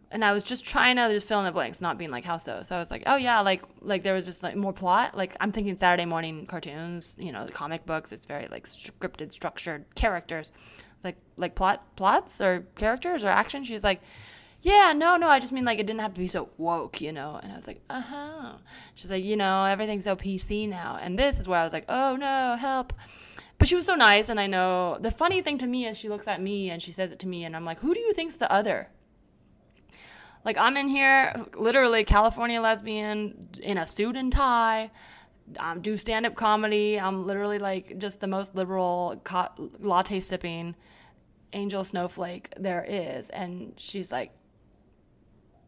and 0.10 0.24
I 0.24 0.32
was 0.32 0.44
just 0.44 0.66
trying 0.66 0.96
to 0.96 1.10
just 1.10 1.28
fill 1.28 1.40
in 1.40 1.46
the 1.46 1.52
blanks, 1.52 1.82
not 1.82 1.98
being 1.98 2.12
like 2.12 2.24
how 2.24 2.38
so. 2.38 2.62
So 2.62 2.78
I 2.78 2.80
was 2.80 2.90
like, 2.90 3.04
oh 3.08 3.18
yeah, 3.18 3.42
like 3.42 3.62
like 3.82 4.04
there 4.04 4.14
was 4.14 4.26
just 4.26 4.42
like 4.42 4.56
more 4.56 4.72
plot. 4.72 5.18
Like 5.18 5.36
I'm 5.42 5.52
thinking 5.52 5.76
Saturday 5.76 6.06
morning 6.06 6.46
cartoons, 6.46 7.18
you 7.20 7.34
know, 7.34 7.46
the 7.46 7.52
comic 7.52 7.86
books. 7.86 8.14
It's 8.14 8.24
very 8.24 8.48
like 8.50 8.66
scripted, 8.68 9.34
structured 9.34 9.84
characters 9.96 10.54
like 11.04 11.18
like 11.38 11.56
plot 11.56 11.96
plots 11.96 12.42
or 12.42 12.66
characters 12.76 13.24
or 13.24 13.28
action? 13.28 13.64
She's 13.64 13.84
like 13.84 14.02
yeah 14.62 14.92
no 14.94 15.16
no 15.18 15.30
i 15.30 15.40
just 15.40 15.54
mean 15.54 15.64
like 15.64 15.80
it 15.80 15.86
didn't 15.86 16.02
have 16.02 16.14
to 16.14 16.20
be 16.20 16.28
so 16.28 16.50
woke 16.58 17.00
you 17.00 17.12
know? 17.12 17.40
And 17.42 17.52
i 17.52 17.56
was 17.56 17.68
like 17.68 17.82
uh-huh. 17.90 18.54
She's 18.96 19.12
like 19.12 19.24
you 19.24 19.36
know 19.36 19.66
everything's 19.66 20.04
so 20.04 20.16
pc 20.16 20.68
now. 20.68 20.98
And 21.02 21.18
this 21.18 21.40
is 21.40 21.48
where 21.48 21.60
i 21.60 21.64
was 21.64 21.74
like 21.74 21.86
oh 21.88 22.16
no 22.16 22.56
help. 22.56 22.94
But 23.60 23.68
she 23.68 23.76
was 23.76 23.86
so 23.86 23.96
nice 23.96 24.30
and 24.30 24.40
i 24.40 24.48
know 24.48 24.98
the 25.00 25.12
funny 25.12 25.42
thing 25.42 25.58
to 25.60 25.68
me 25.68 25.86
is 25.86 25.98
she 25.98 26.10
looks 26.10 26.28
at 26.28 26.42
me 26.42 26.70
and 26.70 26.82
she 26.82 26.92
says 26.92 27.12
it 27.12 27.20
to 27.20 27.28
me 27.28 27.44
and 27.44 27.56
i'm 27.56 27.66
like 27.66 27.80
who 27.80 27.94
do 27.94 28.00
you 28.00 28.14
think's 28.14 28.38
the 28.38 28.52
other? 28.52 28.90
Like 30.44 30.58
i'm 30.58 30.78
in 30.78 30.88
here 30.88 31.46
literally 31.58 32.04
california 32.04 32.62
lesbian 32.62 33.50
in 33.62 33.78
a 33.78 33.86
suit 33.86 34.16
and 34.16 34.32
tie 34.32 34.92
um, 35.60 35.82
do 35.82 35.96
stand 35.98 36.26
up 36.26 36.36
comedy. 36.36 37.00
I'm 37.00 37.26
literally 37.26 37.60
like 37.60 37.98
just 37.98 38.20
the 38.20 38.28
most 38.28 38.56
liberal 38.56 39.22
co- 39.24 39.72
latte 39.80 40.20
sipping 40.20 40.76
angel 41.54 41.84
snowflake 41.84 42.54
there 42.58 42.86
is. 42.88 43.30
And 43.30 43.74
she's 43.78 44.12
like, 44.12 44.32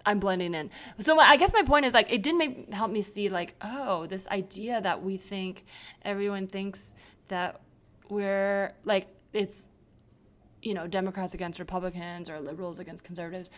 I'm 0.05 0.19
blending 0.19 0.53
in. 0.53 0.69
So 0.99 1.19
I 1.19 1.37
guess 1.37 1.53
my 1.53 1.63
point 1.63 1.85
is 1.85 1.93
like 1.93 2.11
it 2.11 2.23
did 2.23 2.35
make 2.35 2.73
help 2.73 2.91
me 2.91 3.01
see 3.01 3.29
like 3.29 3.55
oh 3.61 4.05
this 4.07 4.27
idea 4.29 4.81
that 4.81 5.03
we 5.03 5.17
think 5.17 5.65
everyone 6.03 6.47
thinks 6.47 6.93
that 7.27 7.61
we're 8.09 8.73
like 8.85 9.07
it's 9.33 9.67
you 10.61 10.73
know 10.73 10.87
Democrats 10.87 11.33
against 11.33 11.59
Republicans 11.59 12.29
or 12.29 12.39
liberals 12.39 12.79
against 12.79 13.03
conservatives. 13.03 13.49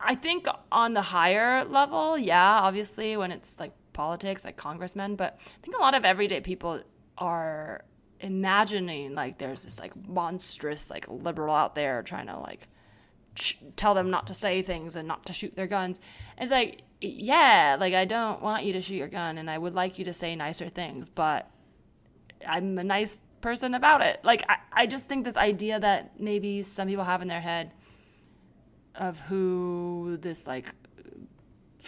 I 0.00 0.14
think 0.14 0.46
on 0.70 0.94
the 0.94 1.02
higher 1.02 1.64
level, 1.64 2.16
yeah, 2.16 2.60
obviously 2.60 3.16
when 3.16 3.32
it's 3.32 3.58
like 3.58 3.72
politics, 3.98 4.44
like 4.44 4.56
congressmen, 4.56 5.16
but 5.16 5.36
I 5.40 5.60
think 5.60 5.76
a 5.76 5.80
lot 5.80 5.96
of 5.96 6.04
everyday 6.04 6.40
people 6.40 6.80
are 7.18 7.84
imagining 8.20 9.14
like 9.14 9.38
there's 9.38 9.64
this 9.64 9.78
like 9.80 9.92
monstrous 10.08 10.88
like 10.88 11.06
liberal 11.08 11.54
out 11.54 11.74
there 11.74 12.02
trying 12.04 12.28
to 12.28 12.38
like 12.38 12.68
ch- 13.34 13.58
tell 13.74 13.94
them 13.94 14.08
not 14.08 14.26
to 14.28 14.34
say 14.34 14.62
things 14.62 14.94
and 14.94 15.06
not 15.08 15.26
to 15.26 15.32
shoot 15.32 15.56
their 15.56 15.66
guns. 15.66 15.98
It's 16.40 16.52
like 16.52 16.82
yeah, 17.00 17.76
like 17.78 17.92
I 17.92 18.04
don't 18.04 18.40
want 18.40 18.64
you 18.64 18.72
to 18.74 18.82
shoot 18.82 18.94
your 18.94 19.08
gun 19.08 19.36
and 19.36 19.50
I 19.50 19.58
would 19.58 19.74
like 19.74 19.98
you 19.98 20.04
to 20.04 20.14
say 20.14 20.36
nicer 20.36 20.68
things, 20.68 21.08
but 21.08 21.50
I'm 22.46 22.78
a 22.78 22.84
nice 22.84 23.20
person 23.40 23.74
about 23.74 24.00
it. 24.00 24.20
Like 24.22 24.44
I, 24.48 24.58
I 24.72 24.86
just 24.86 25.06
think 25.06 25.24
this 25.24 25.36
idea 25.36 25.80
that 25.80 26.20
maybe 26.20 26.62
some 26.62 26.86
people 26.86 27.04
have 27.04 27.20
in 27.20 27.26
their 27.26 27.40
head 27.40 27.72
of 28.94 29.18
who 29.20 30.18
this 30.20 30.46
like 30.46 30.72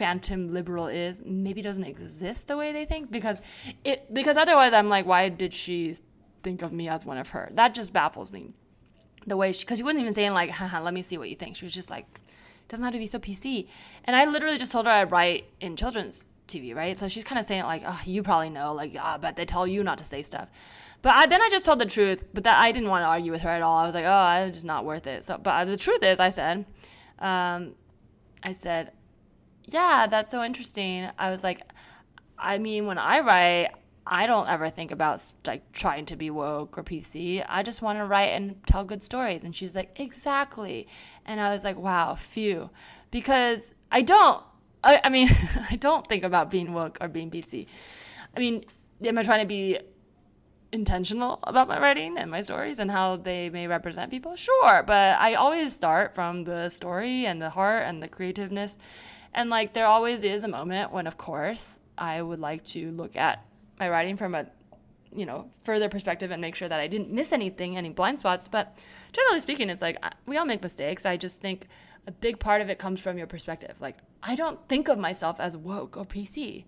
phantom 0.01 0.51
liberal 0.55 0.87
is 0.87 1.23
maybe 1.27 1.61
doesn't 1.61 1.85
exist 1.85 2.49
the 2.49 2.57
way 2.57 2.73
they 2.73 2.87
think 2.87 3.11
because 3.11 3.39
it 3.85 4.13
because 4.15 4.39
otherwise 4.39 4.73
I'm 4.73 4.89
like 4.89 5.05
why 5.05 5.29
did 5.29 5.53
she 5.53 5.95
think 6.43 6.63
of 6.63 6.73
me 6.73 6.89
as 6.89 7.05
one 7.05 7.19
of 7.19 7.29
her? 7.29 7.51
That 7.53 7.75
just 7.75 7.93
baffles 7.93 8.33
me. 8.33 8.55
The 9.27 9.37
way 9.37 9.53
she 9.53 9.61
because 9.61 9.77
she 9.77 9.85
wasn't 9.85 10.01
even 10.01 10.15
saying 10.15 10.33
like 10.33 10.49
haha 10.49 10.81
let 10.81 10.95
me 10.95 11.03
see 11.03 11.19
what 11.19 11.29
you 11.29 11.37
think. 11.37 11.55
She 11.55 11.67
was 11.67 11.75
just 11.75 11.91
like 11.91 12.07
doesn't 12.69 12.83
have 12.83 12.95
to 12.95 12.99
be 12.99 13.09
so 13.09 13.19
PC 13.19 13.69
and 14.05 14.17
I 14.17 14.25
literally 14.25 14.57
just 14.57 14.73
told 14.73 14.87
her 14.87 14.93
I 14.93 15.05
write 15.05 15.45
in 15.61 15.77
children's 15.77 16.25
TV 16.49 16.75
right? 16.75 16.99
So 16.99 17.07
she's 17.09 17.25
kind 17.25 17.39
of 17.39 17.45
saying 17.45 17.65
like 17.65 17.83
oh 17.87 18.01
you 18.07 18.23
probably 18.23 18.49
know 18.49 18.73
like 18.73 18.97
ah, 18.99 19.19
but 19.21 19.37
they 19.37 19.45
tell 19.45 19.67
you 19.67 19.85
not 19.85 19.99
to 19.99 20.05
say 20.05 20.23
stuff. 20.23 20.49
But 21.03 21.15
I, 21.15 21.27
then 21.27 21.43
I 21.43 21.51
just 21.51 21.67
told 21.67 21.79
the 21.79 21.85
truth 21.85 22.25
but 22.33 22.45
that 22.45 22.59
I 22.59 22.73
didn't 22.73 22.89
want 22.89 23.03
to 23.03 23.07
argue 23.07 23.33
with 23.33 23.43
her 23.43 23.51
at 23.51 23.61
all. 23.61 23.77
I 23.77 23.85
was 23.85 23.95
like 23.95 24.07
oh 24.07 24.47
it's 24.47 24.57
just 24.57 24.67
not 24.67 24.87
worth 24.87 25.07
it. 25.07 25.25
So 25.25 25.37
but 25.37 25.67
the 25.67 25.77
truth 25.77 26.03
is 26.03 26.19
I 26.19 26.31
said 26.31 26.65
um, 27.19 27.75
I 28.43 28.53
said 28.53 28.93
yeah, 29.71 30.07
that's 30.07 30.31
so 30.31 30.43
interesting. 30.43 31.09
I 31.19 31.31
was 31.31 31.43
like, 31.43 31.63
I 32.39 32.59
mean, 32.59 32.87
when 32.87 32.99
I 32.99 33.21
write, 33.21 33.71
I 34.07 34.27
don't 34.27 34.49
ever 34.49 34.71
think 34.71 34.91
about 34.91 35.23
like 35.47 35.73
trying 35.73 36.07
to 36.07 36.17
be 36.17 36.31
woke 36.31 36.77
or 36.77 36.83
PC. 36.83 37.45
I 37.49 37.63
just 37.63 37.81
want 37.81 37.99
to 37.99 38.05
write 38.05 38.31
and 38.31 38.63
tell 38.67 38.85
good 38.85 39.05
stories. 39.05 39.45
And 39.45 39.55
she's 39.55 39.77
like, 39.77 39.99
exactly. 40.01 40.89
And 41.25 41.41
I 41.41 41.53
was 41.53 41.65
like, 41.65 41.77
wow, 41.77 42.15
phew, 42.15 42.71
because 43.11 43.73
I 43.93 44.03
don't. 44.03 44.43
I, 44.83 45.01
I 45.05 45.09
mean, 45.11 45.29
I 45.71 45.77
don't 45.77 46.07
think 46.09 46.25
about 46.25 46.51
being 46.51 46.73
woke 46.73 46.99
or 47.01 47.09
being 47.09 47.31
PC. 47.31 47.67
I 48.37 48.41
mean, 48.41 48.65
am 49.05 49.19
I 49.19 49.23
trying 49.23 49.41
to 49.41 49.47
be 49.47 49.79
intentional 50.73 51.41
about 51.43 51.69
my 51.69 51.81
writing 51.81 52.17
and 52.17 52.31
my 52.31 52.41
stories 52.41 52.79
and 52.79 52.91
how 52.91 53.17
they 53.17 53.51
may 53.51 53.67
represent 53.67 54.11
people? 54.11 54.37
Sure, 54.37 54.83
but 54.87 55.19
I 55.19 55.35
always 55.35 55.75
start 55.75 56.15
from 56.15 56.45
the 56.45 56.69
story 56.69 57.27
and 57.27 57.41
the 57.41 57.51
heart 57.51 57.85
and 57.87 58.03
the 58.03 58.09
creativeness. 58.09 58.79
And 59.33 59.51
like 59.51 59.73
there 59.75 59.87
always 59.87 60.25
is 60.25 60.43
a 60.45 60.49
moment 60.49 60.93
when 60.93 61.07
of 61.07 61.17
course 61.17 61.81
I 61.97 62.23
would 62.23 62.41
like 62.41 62.65
to 62.67 62.91
look 62.93 63.17
at 63.17 63.45
my 63.79 63.89
writing 63.89 64.17
from 64.17 64.35
a 64.35 64.47
you 65.15 65.27
know 65.27 65.51
further 65.65 65.89
perspective 65.89 66.31
and 66.31 66.41
make 66.41 66.55
sure 66.55 66.69
that 66.69 66.81
I 66.81 66.87
didn't 66.87 67.11
miss 67.11 67.33
anything, 67.33 67.77
any 67.77 67.91
blind 67.91 68.21
spots, 68.21 68.49
but 68.49 68.77
generally 69.13 69.41
speaking 69.41 69.71
it's 69.71 69.83
like 69.83 70.03
we 70.27 70.37
all 70.37 70.47
make 70.47 70.63
mistakes. 70.63 71.07
I 71.07 71.17
just 71.17 71.41
think 71.41 71.69
a 72.07 72.13
big 72.13 72.39
part 72.39 72.61
of 72.61 72.71
it 72.71 72.79
comes 72.79 73.01
from 73.01 73.19
your 73.19 73.27
perspective. 73.27 73.77
Like 73.81 73.99
I 74.23 74.35
don't 74.35 74.67
think 74.69 74.89
of 74.89 74.99
myself 74.99 75.41
as 75.41 75.57
woke 75.57 75.97
or 75.97 76.05
PC. 76.05 76.65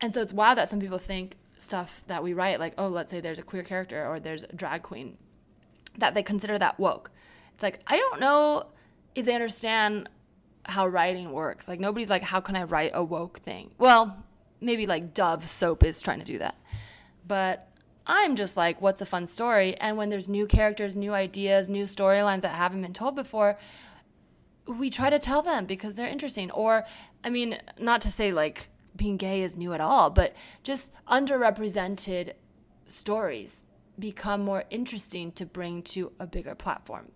And 0.00 0.14
so 0.14 0.22
it's 0.22 0.32
wild 0.32 0.58
that 0.58 0.68
some 0.68 0.80
people 0.80 0.98
think 0.98 1.36
stuff 1.58 2.02
that 2.06 2.22
we 2.22 2.32
write, 2.32 2.58
like, 2.58 2.74
oh, 2.78 2.88
let's 2.88 3.10
say 3.10 3.20
there's 3.20 3.38
a 3.38 3.42
queer 3.42 3.62
character 3.62 4.06
or 4.06 4.18
there's 4.18 4.44
a 4.44 4.52
drag 4.54 4.82
queen, 4.82 5.16
that 5.98 6.14
they 6.14 6.22
consider 6.22 6.58
that 6.58 6.78
woke. 6.78 7.10
It's 7.54 7.62
like, 7.62 7.80
I 7.86 7.96
don't 7.98 8.20
know 8.20 8.66
if 9.14 9.26
they 9.26 9.34
understand 9.34 10.08
how 10.64 10.86
writing 10.86 11.32
works. 11.32 11.68
Like, 11.68 11.80
nobody's 11.80 12.10
like, 12.10 12.22
how 12.22 12.40
can 12.40 12.56
I 12.56 12.64
write 12.64 12.92
a 12.94 13.02
woke 13.02 13.38
thing? 13.40 13.70
Well, 13.78 14.24
maybe 14.60 14.86
like 14.86 15.14
Dove 15.14 15.48
soap 15.48 15.84
is 15.84 16.00
trying 16.00 16.18
to 16.18 16.24
do 16.24 16.38
that. 16.38 16.56
But 17.26 17.68
I'm 18.06 18.36
just 18.36 18.56
like, 18.56 18.80
what's 18.80 19.00
a 19.00 19.06
fun 19.06 19.26
story? 19.26 19.76
And 19.76 19.96
when 19.96 20.10
there's 20.10 20.28
new 20.28 20.46
characters, 20.46 20.96
new 20.96 21.12
ideas, 21.12 21.68
new 21.68 21.84
storylines 21.84 22.40
that 22.42 22.54
haven't 22.54 22.82
been 22.82 22.92
told 22.92 23.14
before, 23.14 23.58
we 24.66 24.90
try 24.90 25.10
to 25.10 25.18
tell 25.18 25.42
them 25.42 25.64
because 25.66 25.94
they're 25.94 26.08
interesting. 26.08 26.50
Or, 26.50 26.84
I 27.24 27.30
mean, 27.30 27.58
not 27.78 28.00
to 28.02 28.08
say 28.08 28.32
like 28.32 28.68
being 28.96 29.16
gay 29.16 29.42
is 29.42 29.56
new 29.56 29.72
at 29.72 29.80
all, 29.80 30.10
but 30.10 30.34
just 30.62 30.90
underrepresented 31.08 32.32
stories 32.86 33.64
become 33.98 34.42
more 34.42 34.64
interesting 34.70 35.30
to 35.32 35.46
bring 35.46 35.82
to 35.82 36.12
a 36.18 36.26
bigger 36.26 36.54
platform. 36.54 37.12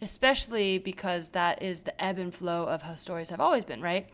Especially 0.00 0.78
because 0.78 1.30
that 1.30 1.62
is 1.62 1.82
the 1.82 2.02
ebb 2.02 2.18
and 2.18 2.34
flow 2.34 2.64
of 2.64 2.82
how 2.82 2.94
stories 2.94 3.30
have 3.30 3.40
always 3.40 3.64
been, 3.64 3.82
right? 3.82 4.08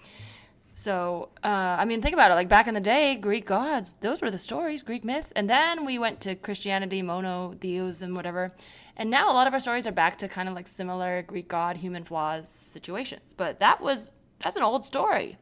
So, 0.74 1.28
uh, 1.44 1.76
I 1.78 1.84
mean, 1.84 2.02
think 2.02 2.14
about 2.14 2.30
it. 2.30 2.34
Like 2.34 2.48
back 2.48 2.66
in 2.66 2.74
the 2.74 2.80
day, 2.80 3.14
Greek 3.16 3.46
gods, 3.46 3.94
those 4.00 4.22
were 4.22 4.30
the 4.30 4.38
stories, 4.38 4.82
Greek 4.82 5.04
myths. 5.04 5.32
And 5.32 5.48
then 5.48 5.84
we 5.84 5.98
went 5.98 6.20
to 6.22 6.34
Christianity, 6.34 7.02
mono, 7.02 7.48
monotheism, 7.48 8.14
whatever. 8.14 8.52
And 8.96 9.10
now 9.10 9.30
a 9.30 9.34
lot 9.34 9.46
of 9.46 9.52
our 9.52 9.60
stories 9.60 9.86
are 9.86 9.92
back 9.92 10.18
to 10.18 10.28
kind 10.28 10.48
of 10.48 10.54
like 10.54 10.66
similar 10.66 11.22
Greek 11.22 11.48
god, 11.48 11.76
human 11.76 12.04
flaws 12.04 12.48
situations. 12.48 13.34
But 13.36 13.60
that 13.60 13.80
was, 13.80 14.10
that's 14.42 14.56
an 14.56 14.62
old 14.62 14.84
story. 14.84 15.38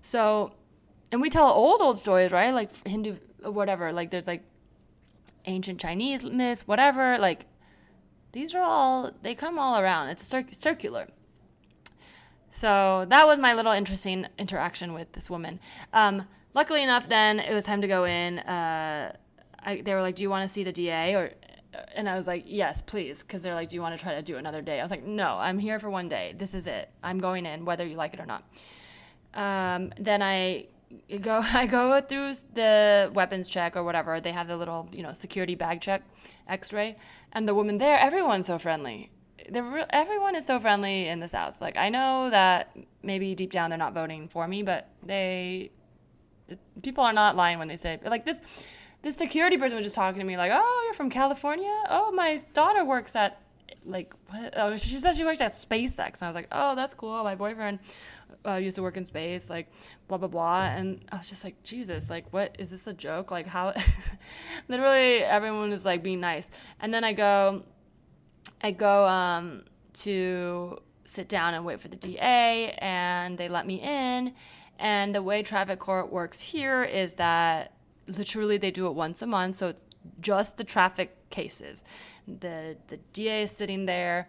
So 0.00 0.52
and 1.14 1.20
we 1.20 1.30
tell 1.30 1.46
old 1.46 1.80
old 1.80 1.96
stories, 1.96 2.32
right? 2.32 2.52
Like 2.52 2.86
Hindu, 2.86 3.16
whatever. 3.44 3.92
Like 3.92 4.10
there's 4.10 4.26
like 4.26 4.42
ancient 5.44 5.80
Chinese 5.80 6.24
myths, 6.24 6.66
whatever. 6.66 7.18
Like 7.18 7.46
these 8.34 8.52
are 8.52 8.62
all 8.62 9.12
they 9.22 9.34
come 9.34 9.58
all 9.58 9.78
around. 9.78 10.08
It's 10.08 10.26
cir- 10.26 10.44
circular. 10.50 11.08
So 12.50 13.06
that 13.08 13.26
was 13.26 13.38
my 13.38 13.54
little 13.54 13.72
interesting 13.72 14.26
interaction 14.38 14.92
with 14.92 15.12
this 15.12 15.30
woman. 15.30 15.60
Um, 15.92 16.26
luckily 16.52 16.82
enough, 16.82 17.08
then 17.08 17.40
it 17.40 17.54
was 17.54 17.64
time 17.64 17.80
to 17.80 17.88
go 17.88 18.04
in. 18.04 18.40
Uh, 18.40 19.16
I, 19.60 19.80
they 19.80 19.94
were 19.94 20.02
like, 20.02 20.16
"Do 20.16 20.22
you 20.24 20.30
want 20.30 20.46
to 20.46 20.52
see 20.52 20.64
the 20.64 20.72
DA?" 20.72 21.14
Or, 21.14 21.30
and 21.94 22.08
I 22.08 22.16
was 22.16 22.26
like, 22.26 22.44
"Yes, 22.46 22.82
please," 22.82 23.22
because 23.22 23.42
they're 23.42 23.54
like, 23.54 23.70
"Do 23.70 23.76
you 23.76 23.82
want 23.82 23.96
to 23.96 24.02
try 24.02 24.14
to 24.14 24.22
do 24.22 24.36
another 24.36 24.62
day?" 24.62 24.80
I 24.80 24.82
was 24.82 24.90
like, 24.90 25.04
"No, 25.04 25.36
I'm 25.36 25.58
here 25.58 25.78
for 25.78 25.88
one 25.88 26.08
day. 26.08 26.34
This 26.36 26.54
is 26.54 26.66
it. 26.66 26.90
I'm 27.02 27.18
going 27.18 27.46
in, 27.46 27.64
whether 27.64 27.86
you 27.86 27.96
like 27.96 28.14
it 28.14 28.20
or 28.20 28.26
not." 28.26 28.44
Um, 29.32 29.92
then 29.98 30.22
I 30.22 30.66
go 31.20 31.40
I 31.52 31.66
go 31.66 32.00
through 32.00 32.34
the 32.54 33.10
weapons 33.14 33.48
check 33.48 33.76
or 33.76 33.84
whatever. 33.84 34.20
They 34.20 34.32
have 34.32 34.48
the 34.48 34.56
little, 34.56 34.88
you 34.92 35.02
know, 35.02 35.12
security 35.12 35.54
bag 35.54 35.80
check, 35.80 36.02
X-ray, 36.48 36.96
and 37.34 37.48
the 37.48 37.54
woman 37.54 37.78
there, 37.78 37.98
everyone's 37.98 38.46
so 38.46 38.58
friendly. 38.58 39.10
Re- 39.50 39.84
everyone 39.90 40.36
is 40.36 40.46
so 40.46 40.58
friendly 40.58 41.06
in 41.08 41.20
the 41.20 41.28
South. 41.28 41.60
Like 41.60 41.76
I 41.76 41.88
know 41.88 42.30
that 42.30 42.76
maybe 43.02 43.34
deep 43.34 43.50
down 43.50 43.70
they're 43.70 43.78
not 43.78 43.92
voting 43.92 44.28
for 44.28 44.48
me, 44.48 44.62
but 44.62 44.88
they 45.02 45.70
people 46.82 47.04
are 47.04 47.12
not 47.12 47.36
lying 47.36 47.58
when 47.58 47.68
they 47.68 47.76
say 47.76 47.98
like 48.04 48.24
this. 48.24 48.40
This 49.02 49.16
security 49.18 49.58
person 49.58 49.76
was 49.76 49.84
just 49.84 49.96
talking 49.96 50.18
to 50.18 50.24
me 50.24 50.38
like, 50.38 50.50
"Oh, 50.54 50.82
you're 50.86 50.94
from 50.94 51.10
California? 51.10 51.74
Oh, 51.90 52.10
my 52.12 52.40
daughter 52.54 52.84
works 52.86 53.14
at 53.14 53.38
like 53.84 54.14
what? 54.28 54.54
Oh, 54.56 54.78
she 54.78 54.96
said 54.96 55.14
she 55.14 55.24
worked 55.24 55.42
at 55.42 55.52
SpaceX." 55.52 56.20
And 56.20 56.22
I 56.22 56.28
was 56.28 56.34
like, 56.34 56.48
"Oh, 56.50 56.74
that's 56.74 56.94
cool. 56.94 57.22
My 57.22 57.34
boyfriend 57.34 57.80
uh, 58.46 58.54
used 58.54 58.76
to 58.76 58.82
work 58.82 58.96
in 58.96 59.04
space, 59.04 59.50
like 59.50 59.70
blah 60.08 60.18
blah 60.18 60.28
blah. 60.28 60.64
And 60.64 61.04
I 61.10 61.16
was 61.18 61.28
just 61.28 61.44
like, 61.44 61.62
Jesus, 61.62 62.10
like 62.10 62.32
what 62.32 62.56
is 62.58 62.70
this 62.70 62.86
a 62.86 62.92
joke? 62.92 63.30
Like 63.30 63.46
how? 63.46 63.74
literally 64.68 65.22
everyone 65.22 65.70
was 65.70 65.84
like 65.84 66.02
being 66.02 66.20
nice. 66.20 66.50
And 66.80 66.92
then 66.92 67.04
I 67.04 67.12
go, 67.12 67.64
I 68.62 68.70
go 68.70 69.06
um, 69.06 69.64
to 69.94 70.78
sit 71.04 71.28
down 71.28 71.54
and 71.54 71.64
wait 71.64 71.80
for 71.80 71.88
the 71.88 71.96
DA, 71.96 72.76
and 72.78 73.38
they 73.38 73.48
let 73.48 73.66
me 73.66 73.80
in. 73.80 74.34
And 74.78 75.14
the 75.14 75.22
way 75.22 75.42
traffic 75.42 75.78
court 75.78 76.12
works 76.12 76.40
here 76.40 76.82
is 76.82 77.14
that 77.14 77.72
literally 78.06 78.58
they 78.58 78.70
do 78.70 78.86
it 78.86 78.94
once 78.94 79.22
a 79.22 79.26
month, 79.26 79.56
so 79.56 79.68
it's 79.68 79.84
just 80.20 80.56
the 80.56 80.64
traffic 80.64 81.30
cases. 81.30 81.84
The 82.26 82.76
the 82.88 82.98
DA 83.12 83.42
is 83.42 83.50
sitting 83.50 83.86
there, 83.86 84.28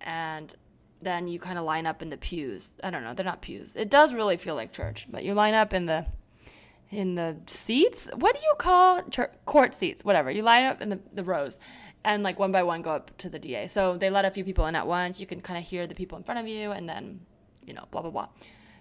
and 0.00 0.54
then 1.02 1.28
you 1.28 1.38
kind 1.38 1.58
of 1.58 1.64
line 1.64 1.86
up 1.86 2.02
in 2.02 2.10
the 2.10 2.16
pews. 2.16 2.72
I 2.82 2.90
don't 2.90 3.02
know, 3.02 3.14
they're 3.14 3.24
not 3.24 3.42
pews. 3.42 3.76
It 3.76 3.90
does 3.90 4.14
really 4.14 4.36
feel 4.36 4.54
like 4.54 4.72
church, 4.72 5.06
but 5.10 5.24
you 5.24 5.34
line 5.34 5.54
up 5.54 5.72
in 5.72 5.86
the 5.86 6.06
in 6.90 7.14
the 7.14 7.36
seats. 7.46 8.08
What 8.14 8.34
do 8.34 8.40
you 8.42 8.54
call 8.58 9.02
church, 9.04 9.32
court 9.46 9.74
seats? 9.74 10.04
Whatever. 10.04 10.30
You 10.30 10.42
line 10.42 10.64
up 10.64 10.82
in 10.82 10.90
the, 10.90 11.00
the 11.12 11.24
rows 11.24 11.58
and 12.04 12.22
like 12.22 12.38
one 12.38 12.52
by 12.52 12.62
one 12.62 12.82
go 12.82 12.90
up 12.90 13.16
to 13.18 13.30
the 13.30 13.38
DA. 13.38 13.66
So 13.66 13.96
they 13.96 14.10
let 14.10 14.24
a 14.24 14.30
few 14.30 14.44
people 14.44 14.66
in 14.66 14.76
at 14.76 14.86
once. 14.86 15.18
You 15.18 15.26
can 15.26 15.40
kind 15.40 15.58
of 15.58 15.64
hear 15.64 15.86
the 15.86 15.94
people 15.94 16.18
in 16.18 16.24
front 16.24 16.40
of 16.40 16.46
you 16.46 16.70
and 16.70 16.88
then, 16.88 17.20
you 17.66 17.72
know, 17.72 17.86
blah 17.90 18.02
blah 18.02 18.10
blah. 18.10 18.28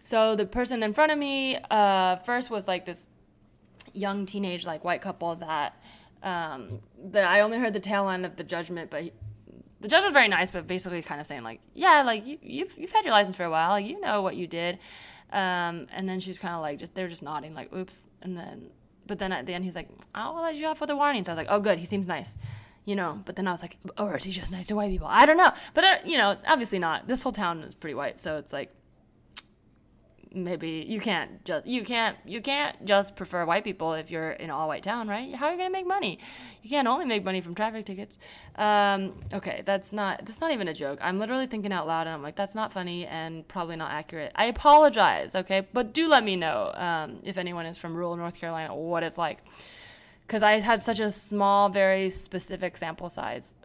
So 0.03 0.35
the 0.35 0.45
person 0.45 0.83
in 0.83 0.93
front 0.93 1.11
of 1.11 1.17
me 1.17 1.57
uh, 1.69 2.17
first 2.17 2.49
was 2.49 2.67
like 2.67 2.85
this 2.85 3.07
young 3.93 4.25
teenage 4.25 4.65
like 4.65 4.83
white 4.83 5.01
couple 5.01 5.35
that 5.35 5.81
um, 6.23 6.79
I 7.15 7.39
only 7.39 7.57
heard 7.57 7.73
the 7.73 7.79
tail 7.79 8.09
end 8.09 8.25
of 8.25 8.35
the 8.35 8.43
judgment, 8.43 8.91
but 8.91 9.03
he, 9.03 9.11
the 9.81 9.87
judge 9.87 10.03
was 10.03 10.13
very 10.13 10.27
nice, 10.27 10.51
but 10.51 10.67
basically 10.67 11.01
kind 11.01 11.19
of 11.19 11.27
saying 11.27 11.43
like, 11.43 11.59
yeah, 11.73 12.03
like 12.03 12.25
you, 12.25 12.37
you've 12.41 12.73
you've 12.77 12.91
had 12.91 13.03
your 13.03 13.13
license 13.13 13.35
for 13.35 13.43
a 13.43 13.49
while, 13.49 13.79
you 13.79 13.99
know 13.99 14.21
what 14.21 14.35
you 14.35 14.47
did, 14.47 14.77
um, 15.33 15.87
and 15.93 16.07
then 16.07 16.19
she's 16.19 16.39
kind 16.39 16.55
of 16.55 16.61
like 16.61 16.79
just 16.79 16.95
they're 16.95 17.07
just 17.07 17.23
nodding 17.23 17.53
like, 17.53 17.73
oops, 17.73 18.05
and 18.21 18.37
then 18.37 18.69
but 19.07 19.19
then 19.19 19.31
at 19.31 19.45
the 19.45 19.53
end 19.53 19.65
he's 19.65 19.75
like, 19.75 19.89
I'll 20.15 20.41
let 20.41 20.55
you 20.55 20.67
off 20.67 20.79
with 20.79 20.89
a 20.89 20.95
warning. 20.95 21.25
So 21.25 21.31
I 21.31 21.35
was 21.35 21.37
like, 21.45 21.53
oh 21.53 21.59
good, 21.59 21.79
he 21.79 21.85
seems 21.85 22.07
nice, 22.07 22.37
you 22.85 22.95
know. 22.95 23.21
But 23.25 23.35
then 23.35 23.47
I 23.47 23.51
was 23.51 23.61
like, 23.61 23.77
or 23.97 24.15
is 24.17 24.23
he 24.23 24.31
just 24.31 24.51
nice 24.51 24.67
to 24.67 24.75
white 24.75 24.91
people? 24.91 25.07
I 25.09 25.25
don't 25.25 25.37
know, 25.37 25.51
but 25.73 25.83
uh, 25.83 25.97
you 26.05 26.17
know, 26.17 26.37
obviously 26.47 26.79
not. 26.79 27.07
This 27.07 27.23
whole 27.23 27.33
town 27.33 27.61
is 27.63 27.75
pretty 27.75 27.95
white, 27.95 28.21
so 28.21 28.37
it's 28.37 28.53
like 28.53 28.71
maybe 30.33 30.85
you 30.87 30.99
can't 30.99 31.43
just 31.43 31.65
you 31.65 31.83
can't 31.83 32.17
you 32.25 32.41
can't 32.41 32.85
just 32.85 33.15
prefer 33.15 33.45
white 33.45 33.63
people 33.63 33.93
if 33.93 34.09
you're 34.09 34.31
in 34.31 34.49
all 34.49 34.67
white 34.67 34.83
town 34.83 35.07
right? 35.07 35.33
How 35.35 35.47
are 35.47 35.51
you 35.51 35.57
going 35.57 35.69
to 35.69 35.73
make 35.73 35.87
money? 35.87 36.19
You 36.61 36.69
can't 36.69 36.87
only 36.87 37.05
make 37.05 37.23
money 37.23 37.41
from 37.41 37.55
traffic 37.55 37.85
tickets. 37.85 38.17
Um, 38.55 39.13
okay 39.33 39.63
that's 39.65 39.91
not 39.91 40.25
that's 40.25 40.39
not 40.39 40.51
even 40.51 40.67
a 40.67 40.73
joke. 40.73 40.99
I'm 41.01 41.19
literally 41.19 41.47
thinking 41.47 41.71
out 41.71 41.87
loud 41.87 42.07
and 42.07 42.09
i'm 42.13 42.21
like 42.21 42.35
that's 42.35 42.55
not 42.55 42.71
funny 42.71 43.05
and 43.05 43.47
probably 43.47 43.75
not 43.75 43.91
accurate. 43.91 44.31
I 44.35 44.45
apologize 44.45 45.35
okay? 45.35 45.67
But 45.73 45.93
do 45.93 46.09
let 46.09 46.23
me 46.23 46.35
know 46.35 46.71
um, 46.75 47.19
if 47.23 47.37
anyone 47.37 47.65
is 47.65 47.77
from 47.77 47.95
rural 47.95 48.15
north 48.15 48.39
carolina 48.39 48.73
what 48.75 49.03
it's 49.03 49.17
like. 49.17 49.39
Because 50.21 50.43
i 50.43 50.59
had 50.59 50.81
such 50.81 50.99
a 50.99 51.11
small 51.11 51.69
very 51.69 52.09
specific 52.09 52.77
sample 52.77 53.09
size. 53.09 53.55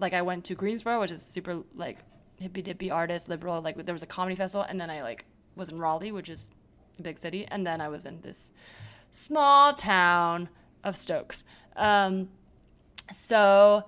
Like 0.00 0.12
i 0.12 0.22
went 0.22 0.44
to 0.46 0.54
greensboro 0.54 1.00
which 1.00 1.10
is 1.10 1.22
super 1.22 1.62
like 1.74 1.98
hippy 2.40 2.62
dippy 2.62 2.90
artist 2.90 3.28
liberal 3.28 3.62
like 3.62 3.76
there 3.86 3.92
was 3.92 4.02
a 4.02 4.06
comedy 4.06 4.34
festival 4.34 4.66
and 4.68 4.80
then 4.80 4.90
i 4.90 5.02
like 5.02 5.24
was 5.56 5.70
in 5.70 5.78
Raleigh, 5.78 6.12
which 6.12 6.28
is 6.28 6.50
a 6.98 7.02
big 7.02 7.18
city, 7.18 7.46
and 7.50 7.66
then 7.66 7.80
I 7.80 7.88
was 7.88 8.04
in 8.04 8.20
this 8.20 8.50
small 9.12 9.74
town 9.74 10.48
of 10.82 10.96
Stokes. 10.96 11.44
Um, 11.76 12.28
so 13.12 13.84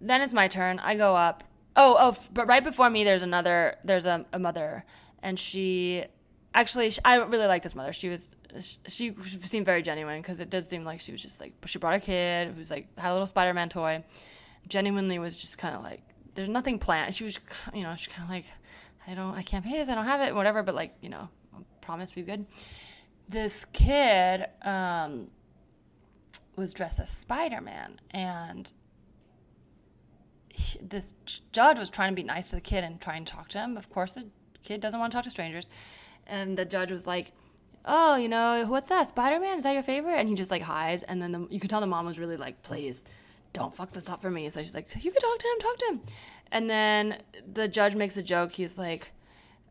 then 0.00 0.20
it's 0.20 0.32
my 0.32 0.48
turn. 0.48 0.78
I 0.78 0.94
go 0.94 1.16
up. 1.16 1.44
Oh, 1.76 1.96
oh, 1.98 2.16
but 2.32 2.46
right 2.46 2.62
before 2.62 2.90
me, 2.90 3.04
there's 3.04 3.22
another. 3.22 3.76
There's 3.84 4.06
a, 4.06 4.24
a 4.32 4.38
mother, 4.38 4.84
and 5.22 5.38
she 5.38 6.04
actually 6.54 6.90
she, 6.90 7.00
I 7.04 7.16
really 7.16 7.46
like 7.46 7.62
this 7.62 7.74
mother. 7.74 7.92
She 7.92 8.08
was 8.08 8.34
she, 8.86 9.14
she 9.24 9.38
seemed 9.40 9.66
very 9.66 9.82
genuine 9.82 10.22
because 10.22 10.38
it 10.38 10.50
does 10.50 10.68
seem 10.68 10.84
like 10.84 11.00
she 11.00 11.12
was 11.12 11.20
just 11.20 11.40
like 11.40 11.52
she 11.66 11.78
brought 11.78 11.94
a 11.94 12.00
kid 12.00 12.54
who's 12.56 12.70
like 12.70 12.96
had 12.98 13.10
a 13.10 13.12
little 13.12 13.26
Spider-Man 13.26 13.68
toy. 13.68 14.04
Genuinely 14.68 15.18
was 15.18 15.36
just 15.36 15.58
kind 15.58 15.74
of 15.74 15.82
like 15.82 16.02
there's 16.34 16.48
nothing 16.48 16.78
planned. 16.78 17.14
She 17.14 17.24
was 17.24 17.38
you 17.74 17.82
know 17.82 17.94
she's 17.96 18.12
kind 18.12 18.24
of 18.24 18.30
like 18.30 18.46
I 19.06 19.14
don't, 19.14 19.34
I 19.34 19.42
can't 19.42 19.64
pay 19.64 19.78
this, 19.78 19.88
I 19.88 19.94
don't 19.94 20.04
have 20.04 20.20
it, 20.20 20.34
whatever, 20.34 20.62
but 20.62 20.74
like, 20.74 20.94
you 21.00 21.08
know, 21.08 21.28
promise 21.80 22.12
be 22.12 22.22
good. 22.22 22.46
This 23.28 23.64
kid 23.66 24.46
um, 24.62 25.28
was 26.56 26.72
dressed 26.74 27.00
as 27.00 27.10
Spider 27.10 27.60
Man, 27.60 28.00
and 28.10 28.72
he, 30.48 30.78
this 30.80 31.14
judge 31.52 31.78
was 31.78 31.90
trying 31.90 32.12
to 32.12 32.16
be 32.16 32.22
nice 32.22 32.50
to 32.50 32.56
the 32.56 32.62
kid 32.62 32.84
and 32.84 33.00
try 33.00 33.16
and 33.16 33.26
talk 33.26 33.48
to 33.50 33.58
him. 33.58 33.76
Of 33.76 33.88
course, 33.90 34.12
the 34.12 34.26
kid 34.62 34.80
doesn't 34.80 34.98
want 34.98 35.12
to 35.12 35.16
talk 35.16 35.24
to 35.24 35.30
strangers. 35.30 35.66
And 36.26 36.56
the 36.56 36.64
judge 36.64 36.90
was 36.90 37.06
like, 37.06 37.32
oh, 37.84 38.16
you 38.16 38.28
know, 38.28 38.64
what's 38.66 38.88
that? 38.88 39.08
Spider 39.08 39.40
Man? 39.40 39.58
Is 39.58 39.64
that 39.64 39.72
your 39.72 39.82
favorite? 39.82 40.16
And 40.16 40.28
he 40.28 40.34
just 40.34 40.50
like 40.50 40.62
hides. 40.62 41.02
And 41.02 41.20
then 41.20 41.32
the, 41.32 41.46
you 41.50 41.60
could 41.60 41.70
tell 41.70 41.80
the 41.80 41.86
mom 41.86 42.06
was 42.06 42.18
really 42.18 42.36
like, 42.36 42.62
please 42.62 43.04
don't 43.52 43.74
fuck 43.74 43.92
this 43.92 44.08
up 44.08 44.22
for 44.22 44.30
me. 44.30 44.48
So 44.50 44.60
she's 44.60 44.74
like, 44.74 44.94
you 45.02 45.10
can 45.10 45.20
talk 45.20 45.38
to 45.38 45.46
him, 45.46 45.58
talk 45.60 45.78
to 45.78 45.86
him. 45.86 46.00
And 46.54 46.70
then 46.70 47.18
the 47.52 47.66
judge 47.66 47.96
makes 47.96 48.16
a 48.16 48.22
joke. 48.22 48.52
He's 48.52 48.78
like, 48.78 49.10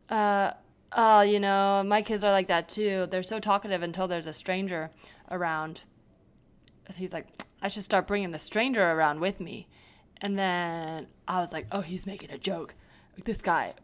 uh, 0.09 0.51
oh, 0.91 1.21
you 1.21 1.39
know, 1.39 1.81
my 1.83 2.01
kids 2.01 2.25
are 2.25 2.31
like 2.31 2.49
that 2.49 2.67
too. 2.67 3.07
They're 3.09 3.23
so 3.23 3.39
talkative 3.39 3.81
until 3.81 4.05
there's 4.05 4.27
a 4.27 4.33
stranger 4.33 4.91
around. 5.31 5.81
So 6.91 6.97
he's 6.97 7.13
like, 7.13 7.27
I 7.61 7.69
should 7.69 7.85
start 7.85 8.05
bringing 8.05 8.31
the 8.31 8.37
stranger 8.37 8.83
around 8.83 9.21
with 9.21 9.39
me. 9.39 9.69
And 10.19 10.37
then 10.37 11.07
I 11.25 11.39
was 11.39 11.53
like, 11.53 11.67
oh, 11.71 11.79
he's 11.79 12.05
making 12.05 12.31
a 12.31 12.37
joke. 12.37 12.75
This 13.23 13.41
guy, 13.41 13.75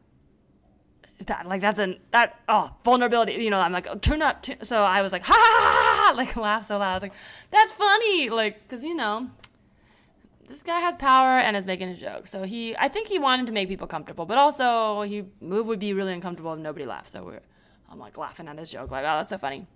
that 1.26 1.48
like 1.48 1.62
that's 1.62 1.80
an 1.80 2.00
that 2.12 2.42
oh 2.50 2.76
vulnerability. 2.84 3.34
You 3.34 3.50
know, 3.50 3.60
I'm 3.60 3.72
like 3.72 3.88
oh, 3.90 3.96
turn 3.96 4.22
up. 4.22 4.42
T-. 4.42 4.56
So 4.64 4.82
I 4.82 5.02
was 5.02 5.12
like 5.14 5.24
ha, 5.26 5.34
ha 5.34 5.38
ha 5.38 6.06
ha 6.08 6.18
like 6.18 6.36
laugh 6.36 6.68
so 6.68 6.78
loud. 6.78 6.92
I 6.92 6.94
was 6.96 7.04
like, 7.04 7.14
that's 7.52 7.72
funny. 7.72 8.30
Like 8.30 8.68
because 8.68 8.84
you 8.84 8.96
know 8.96 9.30
this 10.50 10.64
guy 10.64 10.80
has 10.80 10.96
power 10.96 11.38
and 11.38 11.56
is 11.56 11.66
making 11.66 11.90
a 11.90 11.96
joke. 11.96 12.28
So 12.28 12.44
he, 12.44 12.76
I 12.76 12.88
think 12.88 13.08
he 13.08 13.20
wanted 13.20 13.46
to 13.46 13.54
make 13.54 13.70
people 13.70 13.88
comfortable, 13.88 14.26
but 14.26 14.38
also 14.38 15.04
he 15.04 15.26
move 15.40 15.68
would 15.68 15.80
be 15.80 15.94
really 15.94 16.12
uncomfortable 16.12 16.52
if 16.54 16.60
nobody 16.60 16.86
laughed. 16.86 17.12
So 17.12 17.24
we're, 17.24 17.42
I'm 17.90 18.00
like 18.00 18.18
laughing 18.18 18.48
at 18.48 18.58
his 18.58 18.72
joke, 18.72 18.90
like, 18.92 19.04
oh, 19.04 19.18
that's 19.18 19.30
so 19.30 19.38
funny. 19.38 19.68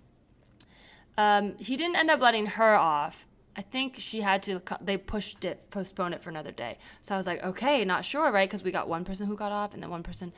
Um, 1.17 1.55
he 1.59 1.78
didn't 1.78 1.95
end 1.95 2.09
up 2.09 2.19
letting 2.19 2.47
her 2.47 2.74
off. 2.74 3.28
I 3.55 3.61
think 3.61 3.97
she 3.99 4.21
had 4.21 4.41
to. 4.43 4.63
They 4.82 4.97
pushed 4.97 5.45
it, 5.45 5.69
postponed 5.69 6.15
it 6.15 6.24
for 6.24 6.32
another 6.32 6.51
day. 6.51 6.80
So 7.03 7.13
I 7.13 7.17
was 7.17 7.28
like, 7.28 7.43
okay, 7.43 7.86
not 7.86 8.03
sure, 8.03 8.32
right? 8.32 8.49
Because 8.49 8.63
we 8.63 8.71
got 8.71 8.89
one 8.89 9.05
person 9.05 9.28
who 9.28 9.36
got 9.36 9.51
off, 9.51 9.76
and 9.76 9.84
then 9.84 9.91
one 9.91 10.01
person 10.01 10.34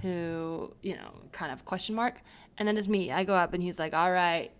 who, 0.00 0.72
you 0.80 0.94
know, 0.94 1.10
kind 1.32 1.50
of 1.50 1.64
question 1.64 1.96
mark, 1.96 2.20
and 2.56 2.68
then 2.68 2.76
it's 2.76 2.86
me. 2.86 3.10
I 3.10 3.24
go 3.24 3.34
up, 3.34 3.52
and 3.52 3.60
he's 3.64 3.80
like, 3.80 3.94
all 3.94 4.12
right, 4.12 4.52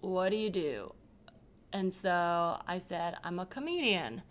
what 0.00 0.28
do 0.28 0.36
you 0.36 0.48
do? 0.48 0.94
And 1.72 1.92
so 1.92 2.60
I 2.66 2.78
said, 2.78 3.16
I'm 3.24 3.38
a 3.38 3.46
comedian. 3.46 4.22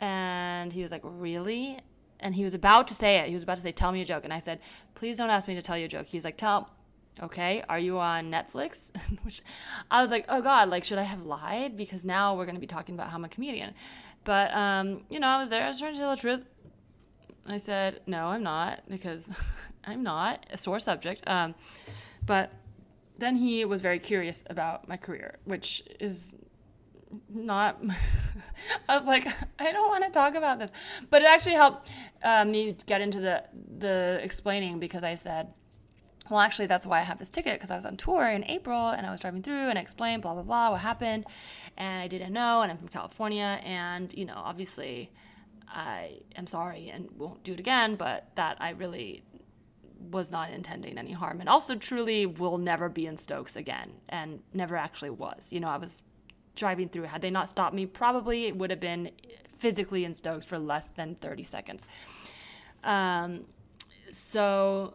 And 0.00 0.72
he 0.72 0.82
was 0.82 0.92
like, 0.92 1.02
Really? 1.04 1.78
And 2.20 2.34
he 2.34 2.44
was 2.44 2.54
about 2.54 2.86
to 2.88 2.94
say 2.94 3.16
it. 3.16 3.28
He 3.28 3.34
was 3.34 3.42
about 3.42 3.56
to 3.56 3.62
say, 3.62 3.72
Tell 3.72 3.92
me 3.92 4.02
a 4.02 4.04
joke. 4.04 4.24
And 4.24 4.32
I 4.32 4.38
said, 4.38 4.60
Please 4.94 5.18
don't 5.18 5.30
ask 5.30 5.48
me 5.48 5.54
to 5.54 5.62
tell 5.62 5.78
you 5.78 5.86
a 5.86 5.88
joke. 5.88 6.06
He's 6.06 6.24
like, 6.24 6.36
Tell, 6.36 6.70
okay, 7.22 7.62
are 7.68 7.78
you 7.78 7.98
on 7.98 8.30
Netflix? 8.30 8.90
Which 9.22 9.40
I 9.90 10.00
was 10.00 10.10
like, 10.10 10.26
Oh 10.28 10.42
God, 10.42 10.68
like, 10.68 10.84
should 10.84 10.98
I 10.98 11.02
have 11.02 11.24
lied? 11.24 11.76
Because 11.76 12.04
now 12.04 12.36
we're 12.36 12.46
going 12.46 12.56
to 12.56 12.60
be 12.60 12.66
talking 12.66 12.94
about 12.94 13.08
how 13.08 13.16
I'm 13.16 13.24
a 13.24 13.28
comedian. 13.28 13.74
But, 14.24 14.54
um, 14.54 15.02
you 15.10 15.20
know, 15.20 15.28
I 15.28 15.38
was 15.38 15.50
there. 15.50 15.64
I 15.64 15.68
was 15.68 15.78
trying 15.78 15.94
to 15.94 15.98
tell 15.98 16.10
the 16.10 16.20
truth. 16.20 16.44
I 17.46 17.58
said, 17.58 18.00
No, 18.06 18.26
I'm 18.28 18.42
not, 18.42 18.82
because 18.88 19.30
I'm 19.84 20.02
not 20.02 20.46
a 20.50 20.58
sore 20.58 20.80
subject. 20.80 21.22
Um, 21.26 21.54
but 22.26 22.52
then 23.18 23.36
he 23.36 23.64
was 23.64 23.80
very 23.80 23.98
curious 23.98 24.44
about 24.50 24.88
my 24.88 24.96
career, 24.96 25.36
which 25.44 25.82
is 26.00 26.36
not 27.28 27.80
i 28.88 28.96
was 28.96 29.06
like 29.06 29.26
i 29.58 29.72
don't 29.72 29.88
want 29.88 30.04
to 30.04 30.10
talk 30.10 30.34
about 30.34 30.58
this 30.58 30.70
but 31.10 31.22
it 31.22 31.26
actually 31.26 31.54
helped 31.54 31.90
uh, 32.22 32.44
me 32.44 32.76
get 32.86 33.00
into 33.00 33.20
the 33.20 33.42
the 33.78 34.18
explaining 34.22 34.78
because 34.78 35.02
i 35.02 35.14
said 35.14 35.52
well 36.30 36.40
actually 36.40 36.66
that's 36.66 36.86
why 36.86 37.00
i 37.00 37.02
have 37.02 37.18
this 37.18 37.30
ticket 37.30 37.54
because 37.54 37.70
i 37.70 37.76
was 37.76 37.84
on 37.84 37.96
tour 37.96 38.28
in 38.28 38.44
april 38.44 38.88
and 38.88 39.06
i 39.06 39.10
was 39.10 39.20
driving 39.20 39.42
through 39.42 39.68
and 39.68 39.78
i 39.78 39.82
explained 39.82 40.22
blah 40.22 40.34
blah 40.34 40.42
blah 40.42 40.70
what 40.70 40.80
happened 40.80 41.24
and 41.76 42.02
i 42.02 42.06
didn't 42.06 42.32
know 42.32 42.62
and 42.62 42.70
i'm 42.70 42.78
from 42.78 42.88
california 42.88 43.60
and 43.64 44.14
you 44.14 44.24
know 44.24 44.36
obviously 44.36 45.10
i 45.68 46.18
am 46.36 46.46
sorry 46.46 46.88
and 46.88 47.08
won't 47.16 47.42
do 47.44 47.52
it 47.52 47.60
again 47.60 47.96
but 47.96 48.30
that 48.36 48.56
i 48.60 48.70
really 48.70 49.22
was 50.10 50.30
not 50.30 50.50
intending 50.50 50.98
any 50.98 51.12
harm 51.12 51.40
and 51.40 51.48
also 51.48 51.74
truly 51.74 52.26
will 52.26 52.58
never 52.58 52.88
be 52.88 53.06
in 53.06 53.16
Stokes 53.16 53.56
again 53.56 53.92
and 54.08 54.40
never 54.52 54.76
actually 54.76 55.10
was. 55.10 55.52
You 55.52 55.60
know, 55.60 55.68
I 55.68 55.76
was 55.76 56.02
driving 56.54 56.88
through. 56.88 57.04
Had 57.04 57.22
they 57.22 57.30
not 57.30 57.48
stopped 57.48 57.74
me, 57.74 57.86
probably 57.86 58.46
it 58.46 58.56
would 58.56 58.70
have 58.70 58.80
been 58.80 59.10
physically 59.56 60.04
in 60.04 60.14
Stokes 60.14 60.44
for 60.44 60.58
less 60.58 60.90
than 60.90 61.16
30 61.16 61.42
seconds. 61.42 61.86
Um, 62.82 63.44
so 64.12 64.94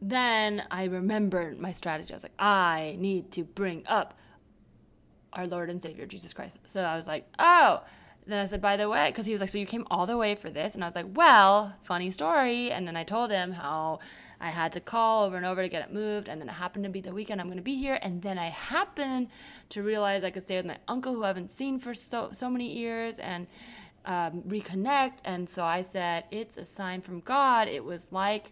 then 0.00 0.64
I 0.70 0.84
remembered 0.84 1.58
my 1.60 1.72
strategy. 1.72 2.12
I 2.12 2.16
was 2.16 2.22
like, 2.24 2.32
I 2.38 2.96
need 2.98 3.30
to 3.32 3.44
bring 3.44 3.84
up 3.86 4.18
our 5.32 5.46
Lord 5.46 5.70
and 5.70 5.82
Savior 5.82 6.06
Jesus 6.06 6.32
Christ. 6.32 6.58
So 6.68 6.82
I 6.82 6.96
was 6.96 7.06
like, 7.06 7.26
oh. 7.38 7.82
Then 8.26 8.38
I 8.38 8.44
said, 8.44 8.60
by 8.60 8.76
the 8.76 8.88
way, 8.88 9.08
because 9.08 9.26
he 9.26 9.32
was 9.32 9.40
like, 9.40 9.50
so 9.50 9.58
you 9.58 9.66
came 9.66 9.86
all 9.90 10.06
the 10.06 10.16
way 10.16 10.34
for 10.34 10.48
this? 10.48 10.74
And 10.74 10.84
I 10.84 10.86
was 10.86 10.94
like, 10.94 11.06
well, 11.14 11.74
funny 11.82 12.10
story. 12.12 12.70
And 12.70 12.86
then 12.86 12.96
I 12.96 13.02
told 13.02 13.30
him 13.30 13.52
how 13.52 13.98
I 14.42 14.50
had 14.50 14.72
to 14.72 14.80
call 14.80 15.24
over 15.24 15.36
and 15.36 15.46
over 15.46 15.62
to 15.62 15.68
get 15.68 15.82
it 15.82 15.94
moved, 15.94 16.26
and 16.28 16.40
then 16.40 16.48
it 16.48 16.54
happened 16.54 16.84
to 16.84 16.90
be 16.90 17.00
the 17.00 17.12
weekend 17.12 17.40
I'm 17.40 17.46
going 17.46 17.58
to 17.58 17.62
be 17.62 17.76
here, 17.76 18.00
and 18.02 18.22
then 18.22 18.38
I 18.40 18.48
happened 18.48 19.28
to 19.68 19.84
realize 19.84 20.24
I 20.24 20.30
could 20.30 20.42
stay 20.42 20.56
with 20.56 20.66
my 20.66 20.78
uncle 20.88 21.14
who 21.14 21.22
I 21.22 21.28
haven't 21.28 21.52
seen 21.52 21.78
for 21.78 21.94
so 21.94 22.30
so 22.32 22.50
many 22.50 22.76
years 22.76 23.20
and 23.20 23.46
um, 24.04 24.42
reconnect. 24.48 25.18
And 25.24 25.48
so 25.48 25.64
I 25.64 25.82
said, 25.82 26.24
it's 26.32 26.56
a 26.56 26.64
sign 26.64 27.02
from 27.02 27.20
God. 27.20 27.68
It 27.68 27.84
was 27.84 28.10
like 28.10 28.50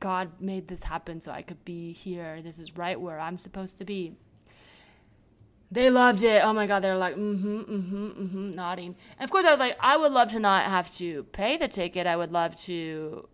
God 0.00 0.40
made 0.40 0.66
this 0.66 0.82
happen 0.82 1.20
so 1.20 1.30
I 1.30 1.42
could 1.42 1.64
be 1.64 1.92
here. 1.92 2.42
This 2.42 2.58
is 2.58 2.76
right 2.76 3.00
where 3.00 3.20
I'm 3.20 3.38
supposed 3.38 3.78
to 3.78 3.84
be. 3.84 4.16
They 5.74 5.90
loved 5.90 6.22
it. 6.22 6.42
Oh 6.44 6.52
my 6.52 6.66
god, 6.66 6.80
they're 6.84 6.96
like, 6.96 7.16
mm-hmm, 7.16 7.58
mm-hmm, 7.58 8.06
mm-hmm, 8.06 8.54
nodding. 8.54 8.94
And 9.18 9.24
of 9.24 9.30
course 9.30 9.44
I 9.44 9.50
was 9.50 9.60
like, 9.60 9.76
I 9.80 9.96
would 9.96 10.12
love 10.12 10.28
to 10.28 10.40
not 10.40 10.66
have 10.66 10.94
to 10.96 11.24
pay 11.24 11.56
the 11.56 11.68
ticket. 11.68 12.06
I 12.06 12.16
would 12.16 12.30
love 12.30 12.54
to 12.62 13.28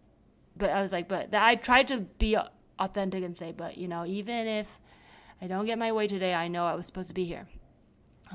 but 0.61 0.71
I 0.71 0.83
was 0.83 0.93
like, 0.93 1.09
but 1.09 1.35
I 1.35 1.57
tried 1.57 1.89
to 1.89 1.99
be 1.99 2.37
authentic 2.79 3.25
and 3.25 3.37
say, 3.37 3.53
but 3.53 3.77
you 3.77 3.89
know, 3.89 4.07
even 4.07 4.47
if 4.47 4.79
I 5.43 5.49
don't 5.49 5.67
get 5.67 5.79
my 5.79 5.91
way 5.91 6.07
today, 6.07 6.35
I 6.35 6.47
know 6.49 6.67
I 6.67 6.75
was 6.75 6.87
supposed 6.87 7.09
to 7.09 7.15
be 7.15 7.25
here. 7.25 7.49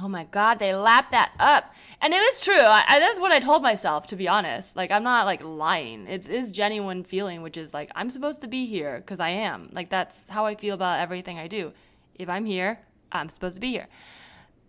Oh 0.02 0.10
my 0.10 0.26
God, 0.26 0.60
they 0.60 0.76
lapped 0.76 1.12
that 1.12 1.32
up. 1.40 1.74
And 2.02 2.14
it 2.14 2.18
is 2.18 2.42
true. 2.42 2.60
I, 2.60 2.84
I, 2.86 3.00
that's 3.00 3.20
what 3.20 3.32
I 3.32 3.40
told 3.40 3.62
myself, 3.62 4.08
to 4.08 4.18
be 4.18 4.28
honest. 4.28 4.76
Like, 4.76 4.92
I'm 4.92 5.04
not 5.04 5.26
like 5.26 5.42
lying. 5.42 6.06
It 6.08 6.28
is 6.28 6.52
genuine 6.52 7.06
feeling, 7.06 7.42
which 7.42 7.56
is 7.56 7.74
like, 7.74 7.92
I'm 7.96 8.10
supposed 8.10 8.42
to 8.42 8.48
be 8.48 8.66
here 8.66 8.98
because 8.98 9.22
I 9.22 9.30
am. 9.30 9.70
Like, 9.72 9.90
that's 9.90 10.28
how 10.28 10.46
I 10.46 10.56
feel 10.56 10.76
about 10.76 11.00
everything 11.00 11.40
I 11.40 11.48
do. 11.48 11.72
If 12.16 12.28
I'm 12.28 12.46
here, 12.46 12.80
I'm 13.12 13.30
supposed 13.30 13.56
to 13.56 13.62
be 13.62 13.72
here. 13.72 13.88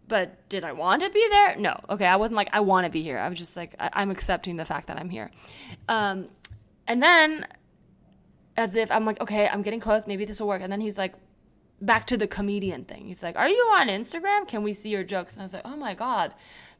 But 0.08 0.48
did 0.48 0.62
I 0.62 0.72
want 0.72 1.02
to 1.02 1.10
be 1.10 1.26
there? 1.30 1.56
No. 1.56 1.80
Okay, 1.90 2.06
I 2.06 2.16
wasn't 2.16 2.36
like, 2.36 2.48
I 2.52 2.60
want 2.60 2.84
to 2.84 2.90
be 2.90 3.02
here. 3.02 3.18
I 3.18 3.28
was 3.28 3.38
just 3.38 3.56
like, 3.56 3.74
I, 3.78 4.02
am 4.02 4.10
accepting 4.10 4.56
the 4.56 4.64
fact 4.64 4.86
that 4.86 4.98
I'm 4.98 5.10
here. 5.10 5.30
Um, 5.88 6.28
and 6.86 7.02
then, 7.02 7.46
as 8.56 8.76
if 8.76 8.90
I'm 8.92 9.04
like, 9.04 9.20
okay, 9.20 9.48
I'm 9.48 9.62
getting 9.62 9.80
close. 9.80 10.06
Maybe 10.06 10.24
this 10.24 10.38
will 10.38 10.46
work. 10.46 10.62
And 10.62 10.72
then 10.72 10.80
he's 10.80 10.96
like, 10.96 11.14
back 11.80 12.06
to 12.06 12.16
the 12.16 12.26
comedian 12.26 12.84
thing. 12.84 13.06
He's 13.06 13.22
like, 13.22 13.36
Are 13.36 13.48
you 13.48 13.72
on 13.74 13.88
Instagram? 13.88 14.46
Can 14.48 14.62
we 14.62 14.72
see 14.72 14.90
your 14.90 15.04
jokes? 15.04 15.34
And 15.34 15.42
I 15.42 15.44
was 15.44 15.52
like, 15.52 15.62
Oh 15.64 15.76
my 15.76 15.94
God, 15.94 16.32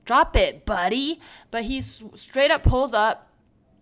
drop 0.05 0.37
it, 0.37 0.65
buddy. 0.65 1.21
But 1.51 1.65
he 1.65 1.79
s- 1.79 2.03
straight 2.15 2.51
up 2.51 2.63
pulls 2.63 2.93
up 2.93 3.31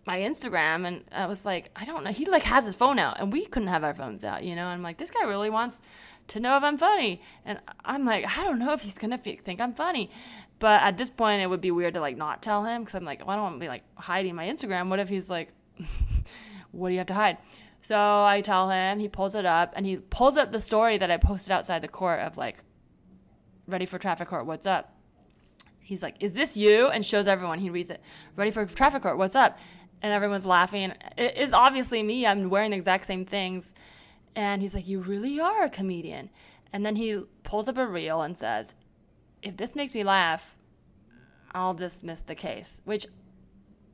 my 0.07 0.19
Instagram 0.19 0.87
and 0.87 1.05
I 1.13 1.27
was 1.27 1.45
like, 1.45 1.71
I 1.75 1.85
don't 1.85 2.05
know. 2.05 2.11
He 2.11 2.27
like 2.27 2.43
has 2.43 2.65
his 2.65 2.75
phone 2.75 2.99
out 2.99 3.21
and 3.21 3.33
we 3.33 3.47
couldn't 3.47 3.69
have 3.69 3.85
our 3.85 3.95
phones 3.95 4.25
out, 4.25 4.45
you 4.45 4.55
know? 4.55 4.65
And 4.65 4.73
I'm 4.73 4.83
like, 4.83 4.99
This 4.99 5.11
guy 5.11 5.25
really 5.25 5.51
wants 5.51 5.81
to 6.29 6.41
know 6.41 6.57
if 6.57 6.63
I'm 6.63 6.79
funny. 6.79 7.21
And 7.45 7.61
I'm 7.85 8.05
like, 8.05 8.27
I 8.39 8.45
don't 8.45 8.59
know 8.59 8.73
if 8.73 8.83
he's 8.83 8.99
gonna 8.99 9.19
think 9.19 9.61
I'm 9.61 9.75
funny. 9.75 10.11
But 10.59 10.83
at 10.83 10.97
this 10.97 11.11
point, 11.11 11.43
it 11.43 11.47
would 11.47 11.61
be 11.61 11.71
weird 11.71 11.95
to 11.95 12.01
like 12.01 12.17
not 12.17 12.43
tell 12.43 12.65
him 12.65 12.83
because 12.83 12.95
I'm 12.95 13.05
like, 13.05 13.21
well, 13.21 13.31
I 13.31 13.35
don't 13.35 13.43
want 13.43 13.57
to 13.57 13.61
be 13.61 13.69
like 13.69 13.83
hiding 13.97 14.35
my 14.35 14.47
Instagram. 14.47 14.89
What 14.89 14.99
if 14.99 15.09
he's 15.09 15.29
like, 15.29 15.51
what 16.73 16.89
do 16.89 16.93
you 16.93 16.99
have 16.99 17.09
to 17.09 17.15
hide? 17.15 17.39
So 17.83 17.99
I 17.99 18.41
tell 18.43 18.71
him, 18.71 18.99
he 18.99 19.09
pulls 19.09 19.35
it 19.35 19.45
up, 19.45 19.75
and 19.77 19.85
he 19.85 19.97
pulls 19.97 20.39
up 20.39 20.53
the 20.53 20.61
story 20.61 20.97
that 20.97 21.11
I 21.11 21.19
posted 21.19 21.53
outside 21.53 21.83
the 21.83 21.89
court 21.89 22.21
of 22.21 22.39
like, 22.39 22.57
ready 23.67 23.85
for 23.85 23.99
traffic 23.99 24.29
court, 24.29 24.47
what's 24.47 24.67
up? 24.67 24.95
He's 25.81 26.03
like, 26.03 26.17
is 26.19 26.33
this 26.33 26.57
you? 26.57 26.89
And 26.89 27.05
shows 27.05 27.29
everyone. 27.29 27.59
He 27.59 27.69
reads 27.69 27.91
it, 27.91 28.01
ready 28.37 28.51
for 28.51 28.65
traffic 28.65 29.03
court, 29.03 29.19
what's 29.19 29.35
up? 29.35 29.59
And 30.01 30.15
everyone's 30.15 30.47
laughing. 30.47 30.95
It 31.19 31.37
is 31.37 31.53
obviously 31.53 32.03
me. 32.03 32.27
I'm 32.27 32.49
wearing 32.49 32.71
the 32.71 32.79
exact 32.79 33.07
same 33.07 33.27
things. 33.27 33.75
And 34.37 34.63
he's 34.63 34.75
like, 34.75 34.89
you 34.89 35.01
really 35.01 35.39
are 35.39 35.65
a 35.65 35.71
comedian. 35.71 36.31
And 36.73 36.85
then 36.85 36.97
he 36.97 37.23
pulls 37.43 37.69
up 37.69 37.79
a 37.79 37.87
reel 37.87 38.23
and 38.23 38.37
says, 38.37 38.75
if 39.43 39.57
this 39.57 39.77
makes 39.77 39.95
me 39.95 40.03
laugh, 40.03 40.57
I'll 41.55 41.75
dismiss 41.75 42.23
the 42.23 42.35
case, 42.35 42.81
which 42.85 43.07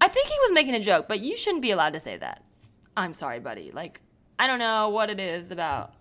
I 0.01 0.09
think 0.09 0.29
he 0.29 0.39
was 0.41 0.53
making 0.53 0.75
a 0.75 0.81
joke, 0.81 1.09
but 1.09 1.21
you 1.21 1.37
shouldn't 1.37 1.63
be 1.63 1.73
allowed 1.73 1.93
to 1.93 2.01
say 2.01 2.17
that. 2.17 2.43
I'm 2.97 3.13
sorry, 3.13 3.39
buddy. 3.39 3.71
Like, 3.71 4.01
I 4.39 4.47
don't 4.47 4.59
know 4.59 4.89
what 4.89 5.11
it 5.11 5.21
is 5.21 5.51
about. 5.51 5.93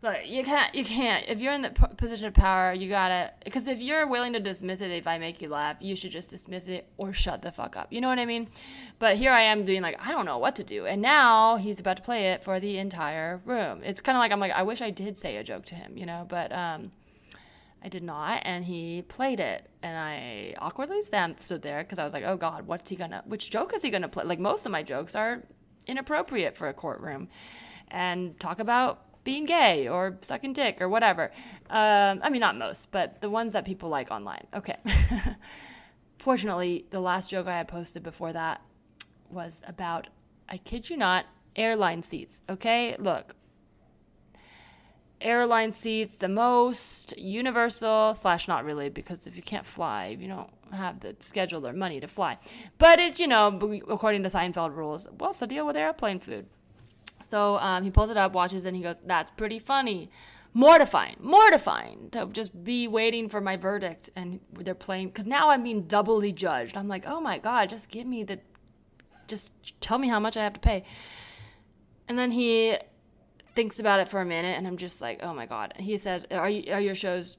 Like, 0.00 0.28
you 0.28 0.44
can't, 0.44 0.72
you 0.76 0.84
can't. 0.84 1.24
If 1.26 1.40
you're 1.40 1.52
in 1.52 1.62
the 1.62 1.70
position 1.70 2.26
of 2.26 2.34
power, 2.34 2.72
you 2.72 2.88
gotta. 2.88 3.32
Because 3.44 3.66
if 3.66 3.80
you're 3.80 4.06
willing 4.06 4.32
to 4.34 4.40
dismiss 4.40 4.80
it, 4.80 4.92
if 4.92 5.08
I 5.08 5.18
make 5.18 5.42
you 5.42 5.48
laugh, 5.48 5.78
you 5.80 5.96
should 5.96 6.12
just 6.12 6.30
dismiss 6.30 6.68
it 6.68 6.88
or 6.98 7.12
shut 7.12 7.42
the 7.42 7.50
fuck 7.50 7.76
up. 7.76 7.92
You 7.92 8.00
know 8.00 8.08
what 8.08 8.20
I 8.20 8.24
mean? 8.24 8.48
But 9.00 9.16
here 9.16 9.32
I 9.32 9.40
am 9.40 9.64
doing 9.64 9.82
like 9.82 9.96
I 10.06 10.12
don't 10.12 10.24
know 10.24 10.38
what 10.38 10.54
to 10.56 10.64
do, 10.64 10.86
and 10.86 11.02
now 11.02 11.56
he's 11.56 11.80
about 11.80 11.96
to 11.96 12.02
play 12.04 12.28
it 12.28 12.44
for 12.44 12.60
the 12.60 12.78
entire 12.78 13.40
room. 13.44 13.82
It's 13.82 14.00
kind 14.00 14.16
of 14.16 14.20
like 14.20 14.30
I'm 14.30 14.38
like 14.38 14.52
I 14.52 14.62
wish 14.62 14.80
I 14.80 14.90
did 14.90 15.16
say 15.16 15.36
a 15.36 15.42
joke 15.42 15.64
to 15.66 15.74
him, 15.74 15.96
you 15.98 16.06
know, 16.06 16.26
but 16.28 16.52
um 16.52 16.92
I 17.82 17.88
did 17.88 18.02
not, 18.02 18.42
and 18.44 18.64
he 18.64 19.02
played 19.02 19.38
it, 19.40 19.68
and 19.82 19.96
I 19.96 20.54
awkwardly 20.58 21.02
stand, 21.02 21.36
stood 21.40 21.62
there 21.62 21.82
because 21.82 21.98
I 21.98 22.04
was 22.04 22.12
like, 22.12 22.24
"Oh 22.24 22.36
God, 22.36 22.66
what's 22.66 22.90
he 22.90 22.96
gonna? 22.96 23.22
Which 23.26 23.50
joke 23.50 23.72
is 23.74 23.82
he 23.82 23.90
gonna 23.90 24.08
play?" 24.08 24.24
Like 24.24 24.38
most 24.38 24.64
of 24.64 24.72
my 24.72 24.82
jokes 24.84 25.14
are 25.16 25.42
inappropriate 25.86 26.56
for 26.56 26.68
a 26.68 26.74
courtroom, 26.74 27.28
and 27.88 28.38
talk 28.38 28.60
about 28.60 29.07
being 29.28 29.44
gay 29.44 29.86
or 29.86 30.16
sucking 30.22 30.54
dick 30.54 30.80
or 30.80 30.88
whatever. 30.88 31.30
Um, 31.68 32.20
I 32.22 32.30
mean, 32.30 32.40
not 32.40 32.56
most, 32.56 32.90
but 32.90 33.20
the 33.20 33.28
ones 33.28 33.52
that 33.52 33.66
people 33.66 33.90
like 33.90 34.10
online. 34.10 34.46
Okay. 34.54 34.76
Fortunately, 36.18 36.86
the 36.88 37.00
last 37.00 37.28
joke 37.28 37.46
I 37.46 37.58
had 37.58 37.68
posted 37.68 38.02
before 38.02 38.32
that 38.32 38.62
was 39.28 39.60
about, 39.66 40.06
I 40.48 40.56
kid 40.56 40.88
you 40.88 40.96
not, 40.96 41.26
airline 41.56 42.02
seats. 42.02 42.40
Okay, 42.48 42.96
look. 42.98 43.34
Airline 45.20 45.72
seats, 45.72 46.16
the 46.16 46.28
most 46.28 47.12
universal 47.18 48.14
slash 48.14 48.48
not 48.48 48.64
really 48.64 48.88
because 48.88 49.26
if 49.26 49.36
you 49.36 49.42
can't 49.42 49.66
fly, 49.66 50.16
you 50.18 50.28
don't 50.28 50.50
have 50.72 51.00
the 51.00 51.16
schedule 51.20 51.66
or 51.66 51.74
money 51.74 52.00
to 52.00 52.08
fly. 52.08 52.38
But 52.78 52.98
it's 52.98 53.20
you 53.20 53.26
know 53.26 53.48
according 53.90 54.22
to 54.22 54.30
Seinfeld 54.30 54.74
rules. 54.74 55.06
What's 55.18 55.40
the 55.40 55.46
deal 55.46 55.66
with 55.66 55.76
airplane 55.76 56.18
food? 56.18 56.46
So 57.22 57.58
um, 57.58 57.82
he 57.82 57.90
pulls 57.90 58.10
it 58.10 58.16
up, 58.16 58.32
watches 58.32 58.64
it, 58.64 58.68
and 58.68 58.76
he 58.76 58.82
goes, 58.82 58.98
"That's 59.04 59.30
pretty 59.30 59.58
funny." 59.58 60.10
Mortifying, 60.54 61.16
mortifying 61.20 62.08
to 62.10 62.26
just 62.32 62.64
be 62.64 62.88
waiting 62.88 63.28
for 63.28 63.40
my 63.40 63.56
verdict, 63.56 64.08
and 64.16 64.40
they're 64.52 64.74
playing 64.74 65.08
because 65.08 65.26
now 65.26 65.50
I'm 65.50 65.62
being 65.62 65.82
doubly 65.82 66.32
judged. 66.32 66.76
I'm 66.76 66.88
like, 66.88 67.04
oh 67.06 67.20
my 67.20 67.38
god, 67.38 67.68
just 67.68 67.90
give 67.90 68.06
me 68.06 68.24
the, 68.24 68.40
just 69.26 69.52
tell 69.80 69.98
me 69.98 70.08
how 70.08 70.18
much 70.18 70.36
I 70.36 70.42
have 70.42 70.54
to 70.54 70.60
pay. 70.60 70.84
And 72.08 72.18
then 72.18 72.30
he 72.30 72.78
thinks 73.54 73.78
about 73.78 74.00
it 74.00 74.08
for 74.08 74.20
a 74.20 74.24
minute, 74.24 74.56
and 74.56 74.66
I'm 74.66 74.78
just 74.78 75.00
like, 75.00 75.20
oh 75.22 75.34
my 75.34 75.44
god. 75.44 75.74
He 75.78 75.98
says, 75.98 76.26
"Are 76.30 76.48
you, 76.48 76.72
are 76.72 76.80
your 76.80 76.94
shows 76.94 77.36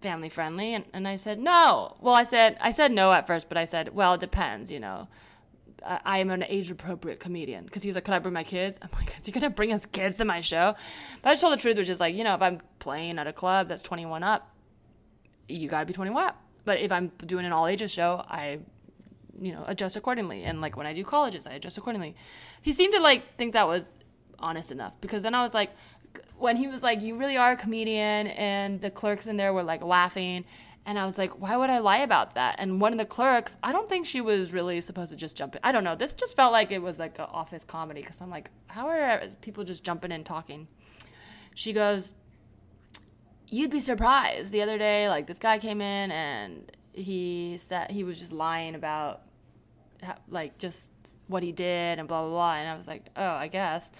family 0.00 0.28
friendly?" 0.28 0.74
And, 0.74 0.84
and 0.92 1.08
I 1.08 1.16
said, 1.16 1.40
"No." 1.40 1.96
Well, 2.00 2.14
I 2.14 2.22
said 2.22 2.56
I 2.60 2.70
said 2.70 2.92
no 2.92 3.12
at 3.12 3.26
first, 3.26 3.48
but 3.48 3.58
I 3.58 3.64
said, 3.64 3.94
"Well, 3.94 4.14
it 4.14 4.20
depends, 4.20 4.70
you 4.70 4.78
know." 4.78 5.08
I, 6.04 6.18
am 6.18 6.30
an 6.30 6.44
age 6.44 6.70
appropriate 6.70 7.20
comedian 7.20 7.64
because 7.64 7.82
he 7.82 7.88
was 7.88 7.94
like, 7.94 8.04
"Could 8.04 8.14
I 8.14 8.18
bring 8.18 8.34
my 8.34 8.44
kids?" 8.44 8.78
I'm 8.82 8.88
like, 8.94 9.18
"Is 9.18 9.26
he 9.26 9.32
gonna 9.32 9.50
bring 9.50 9.70
his 9.70 9.86
kids 9.86 10.16
to 10.16 10.24
my 10.24 10.40
show?" 10.40 10.74
But 11.22 11.30
I 11.30 11.32
just 11.32 11.40
told 11.40 11.52
the 11.52 11.60
truth, 11.60 11.76
which 11.76 11.88
is 11.88 12.00
like, 12.00 12.14
you 12.14 12.24
know, 12.24 12.34
if 12.34 12.42
I'm 12.42 12.60
playing 12.78 13.18
at 13.18 13.26
a 13.26 13.32
club 13.32 13.68
that's 13.68 13.82
21 13.82 14.22
up, 14.22 14.50
you 15.48 15.68
gotta 15.68 15.86
be 15.86 15.92
21 15.92 16.24
up. 16.24 16.42
But 16.64 16.80
if 16.80 16.90
I'm 16.90 17.08
doing 17.24 17.46
an 17.46 17.52
all 17.52 17.66
ages 17.66 17.90
show, 17.90 18.24
I 18.28 18.60
you 19.38 19.52
know 19.52 19.64
adjust 19.66 19.96
accordingly 19.96 20.44
and 20.44 20.62
like 20.62 20.78
when 20.78 20.86
i 20.86 20.94
do 20.94 21.04
colleges 21.04 21.46
i 21.46 21.52
adjust 21.52 21.76
accordingly 21.76 22.16
he 22.62 22.72
seemed 22.72 22.94
to 22.94 23.00
like 23.00 23.36
think 23.36 23.52
that 23.52 23.68
was 23.68 23.96
honest 24.38 24.70
enough 24.70 24.92
because 25.00 25.22
then 25.22 25.34
I 25.34 25.42
was 25.42 25.54
like, 25.54 25.70
when 26.38 26.56
he 26.56 26.66
was 26.66 26.82
like, 26.82 27.00
"You 27.00 27.16
really 27.16 27.36
are 27.36 27.52
a 27.52 27.56
comedian," 27.56 28.28
and 28.28 28.80
the 28.80 28.90
clerks 28.90 29.26
in 29.26 29.36
there 29.36 29.52
were 29.52 29.62
like 29.62 29.82
laughing, 29.82 30.44
and 30.86 30.98
I 30.98 31.04
was 31.04 31.18
like, 31.18 31.40
"Why 31.40 31.56
would 31.56 31.68
I 31.68 31.78
lie 31.78 31.98
about 31.98 32.34
that?" 32.34 32.56
And 32.58 32.80
one 32.80 32.92
of 32.92 32.98
the 32.98 33.04
clerks, 33.04 33.58
I 33.62 33.72
don't 33.72 33.88
think 33.88 34.06
she 34.06 34.20
was 34.20 34.52
really 34.52 34.80
supposed 34.80 35.10
to 35.10 35.16
just 35.16 35.36
jump 35.36 35.54
in. 35.54 35.60
I 35.62 35.72
don't 35.72 35.84
know. 35.84 35.96
This 35.96 36.14
just 36.14 36.34
felt 36.36 36.52
like 36.52 36.70
it 36.72 36.80
was 36.80 36.98
like 36.98 37.18
an 37.18 37.26
office 37.30 37.64
comedy 37.64 38.00
because 38.00 38.20
I'm 38.20 38.30
like, 38.30 38.50
how 38.68 38.88
are 38.88 39.22
people 39.40 39.64
just 39.64 39.84
jumping 39.84 40.12
in 40.12 40.24
talking? 40.24 40.68
She 41.54 41.72
goes, 41.72 42.14
"You'd 43.48 43.70
be 43.70 43.80
surprised." 43.80 44.52
The 44.52 44.62
other 44.62 44.78
day, 44.78 45.08
like 45.08 45.26
this 45.26 45.38
guy 45.38 45.58
came 45.58 45.80
in 45.80 46.10
and 46.10 46.72
he 46.92 47.58
said 47.58 47.90
he 47.90 48.04
was 48.04 48.18
just 48.18 48.32
lying 48.32 48.74
about 48.74 49.22
like 50.28 50.56
just 50.58 50.92
what 51.26 51.42
he 51.42 51.52
did 51.52 51.98
and 51.98 52.06
blah 52.06 52.20
blah 52.20 52.30
blah 52.30 52.54
and 52.54 52.68
i 52.68 52.76
was 52.76 52.86
like 52.86 53.06
oh 53.16 53.30
i 53.30 53.48
guess 53.48 53.90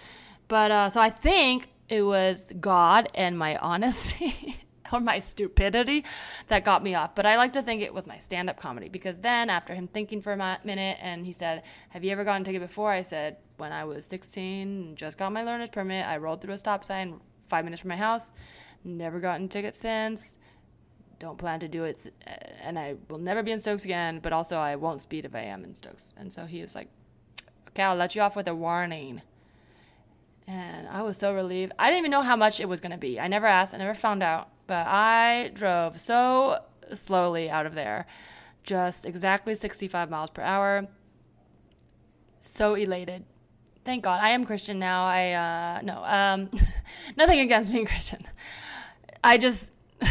but 0.49 0.71
uh, 0.71 0.91
so 0.91 1.01
I 1.01 1.11
think 1.11 1.69
it 1.89 2.03
was 2.03 2.53
God 2.61 3.09
and 3.15 3.39
my 3.39 3.57
honesty 3.61 4.57
or 4.93 5.01
my 5.01 5.21
stupidity 5.21 6.05
that 6.49 6.65
got 6.65 6.83
me 6.83 6.95
off. 6.95 7.15
But 7.15 7.27
I 7.27 7.37
like 7.37 7.53
to 7.55 7.63
think 7.63 7.83
it 7.83 7.95
was 7.95 8.07
my 8.07 8.19
stand 8.19 8.51
up 8.51 8.59
comedy 8.59 8.89
because 8.89 9.19
then 9.19 9.51
after 9.51 9.75
him 9.75 9.89
thinking 9.89 10.23
for 10.23 10.33
a 10.33 10.59
minute 10.65 10.99
and 11.01 11.27
he 11.27 11.33
said, 11.33 11.63
Have 11.91 12.05
you 12.05 12.13
ever 12.13 12.25
gotten 12.25 12.43
a 12.43 12.45
ticket 12.45 12.63
before? 12.63 12.91
I 12.91 13.03
said, 13.03 13.37
When 13.57 13.73
I 13.73 13.85
was 13.85 14.07
16, 14.07 14.97
just 14.97 15.19
got 15.19 15.33
my 15.33 15.43
learner's 15.43 15.71
permit. 15.71 16.07
I 16.07 16.17
rolled 16.19 16.41
through 16.41 16.55
a 16.55 16.59
stop 16.59 16.85
sign 16.85 17.21
five 17.49 17.65
minutes 17.65 17.83
from 17.83 17.89
my 17.89 17.97
house. 17.97 18.33
Never 18.85 19.21
gotten 19.21 19.47
a 19.47 19.49
ticket 19.49 19.75
since. 19.75 20.39
Don't 21.19 21.39
plan 21.39 21.61
to 21.61 21.69
do 21.69 21.85
it. 21.85 22.13
Eh, 22.27 22.37
and 22.63 22.79
I 22.79 22.97
will 23.09 23.19
never 23.19 23.43
be 23.43 23.51
in 23.51 23.59
Stokes 23.59 23.85
again. 23.85 24.21
But 24.23 24.33
also, 24.33 24.59
I 24.59 24.77
won't 24.77 25.01
speed 25.01 25.25
if 25.25 25.35
I 25.35 25.41
am 25.41 25.65
in 25.65 25.75
Stokes. 25.75 26.13
And 26.17 26.33
so 26.33 26.45
he 26.45 26.63
was 26.63 26.75
like, 26.75 26.89
Okay, 27.69 27.83
I'll 27.83 27.97
let 27.97 28.15
you 28.15 28.23
off 28.23 28.37
with 28.37 28.49
a 28.49 28.55
warning. 28.55 29.23
And 30.47 30.89
I 30.89 31.03
was 31.03 31.17
so 31.17 31.35
relieved. 31.35 31.73
I 31.79 31.87
didn't 31.87 31.99
even 31.99 32.11
know 32.11 32.23
how 32.23 32.37
much 32.37 32.61
it 32.61 32.69
was 32.69 32.81
going 32.81 32.93
to 32.93 32.99
be. 32.99 33.19
I 33.19 33.29
never 33.29 33.47
asked, 33.47 33.75
I 33.75 33.79
never 33.79 33.95
found 33.95 34.23
out. 34.23 34.49
But 34.67 34.87
I 34.87 35.51
drove 35.55 36.01
so 36.01 36.61
slowly 36.93 37.49
out 37.51 37.67
of 37.67 37.75
there, 37.75 38.07
just 38.65 39.05
exactly 39.05 39.55
65 39.55 40.11
miles 40.11 40.31
per 40.31 40.43
hour. 40.43 40.89
So 42.41 42.75
elated. 42.75 43.25
Thank 43.85 44.05
God. 44.05 44.21
I 44.21 44.31
am 44.31 44.45
Christian 44.45 44.79
now. 44.79 45.07
I, 45.07 45.33
uh, 45.33 45.81
no, 45.83 46.05
um, 46.05 46.51
nothing 47.17 47.41
against 47.41 47.73
being 47.73 47.87
Christian. 47.87 48.21
I 49.23 49.39
just, 49.39 49.73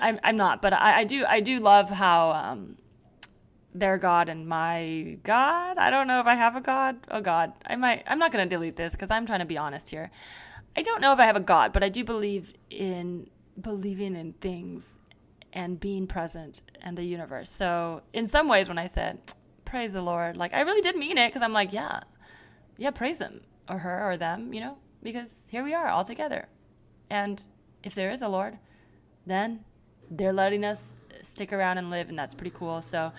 I'm, 0.00 0.18
I'm 0.22 0.36
not, 0.36 0.60
but 0.60 0.72
I, 0.72 1.00
I 1.00 1.04
do, 1.04 1.24
I 1.26 1.40
do 1.40 1.60
love 1.60 1.90
how, 1.90 2.32
um, 2.32 2.76
their 3.74 3.98
God 3.98 4.28
and 4.28 4.46
my 4.46 5.18
God. 5.22 5.78
I 5.78 5.90
don't 5.90 6.06
know 6.06 6.20
if 6.20 6.26
I 6.26 6.34
have 6.34 6.56
a 6.56 6.60
God. 6.60 6.96
Oh 7.10 7.20
God, 7.20 7.52
I 7.66 7.76
might. 7.76 8.02
I'm 8.06 8.18
not 8.18 8.32
going 8.32 8.48
to 8.48 8.52
delete 8.52 8.76
this 8.76 8.92
because 8.92 9.10
I'm 9.10 9.26
trying 9.26 9.38
to 9.40 9.44
be 9.44 9.56
honest 9.56 9.90
here. 9.90 10.10
I 10.76 10.82
don't 10.82 11.00
know 11.00 11.12
if 11.12 11.18
I 11.18 11.26
have 11.26 11.36
a 11.36 11.40
God, 11.40 11.72
but 11.72 11.82
I 11.82 11.88
do 11.88 12.04
believe 12.04 12.52
in 12.70 13.28
believing 13.60 14.16
in 14.16 14.32
things 14.34 14.98
and 15.52 15.80
being 15.80 16.06
present 16.06 16.62
and 16.80 16.96
the 16.96 17.04
universe. 17.04 17.50
So 17.50 18.02
in 18.12 18.26
some 18.26 18.48
ways, 18.48 18.68
when 18.68 18.78
I 18.78 18.86
said 18.86 19.18
praise 19.64 19.92
the 19.92 20.02
Lord, 20.02 20.36
like 20.36 20.52
I 20.52 20.60
really 20.62 20.80
did 20.80 20.96
mean 20.96 21.16
it 21.16 21.28
because 21.28 21.42
I'm 21.42 21.52
like, 21.52 21.72
yeah, 21.72 22.00
yeah, 22.76 22.90
praise 22.90 23.20
Him 23.20 23.42
or 23.68 23.78
her 23.78 24.10
or 24.10 24.16
them, 24.16 24.52
you 24.52 24.60
know, 24.60 24.78
because 25.02 25.44
here 25.50 25.62
we 25.62 25.74
are 25.74 25.88
all 25.88 26.04
together. 26.04 26.48
And 27.08 27.42
if 27.82 27.94
there 27.94 28.10
is 28.10 28.22
a 28.22 28.28
Lord, 28.28 28.58
then 29.26 29.64
they're 30.10 30.32
letting 30.32 30.64
us 30.64 30.96
stick 31.22 31.52
around 31.52 31.78
and 31.78 31.90
live, 31.90 32.08
and 32.08 32.18
that's 32.18 32.34
pretty 32.34 32.54
cool. 32.56 32.82
So, 32.82 33.12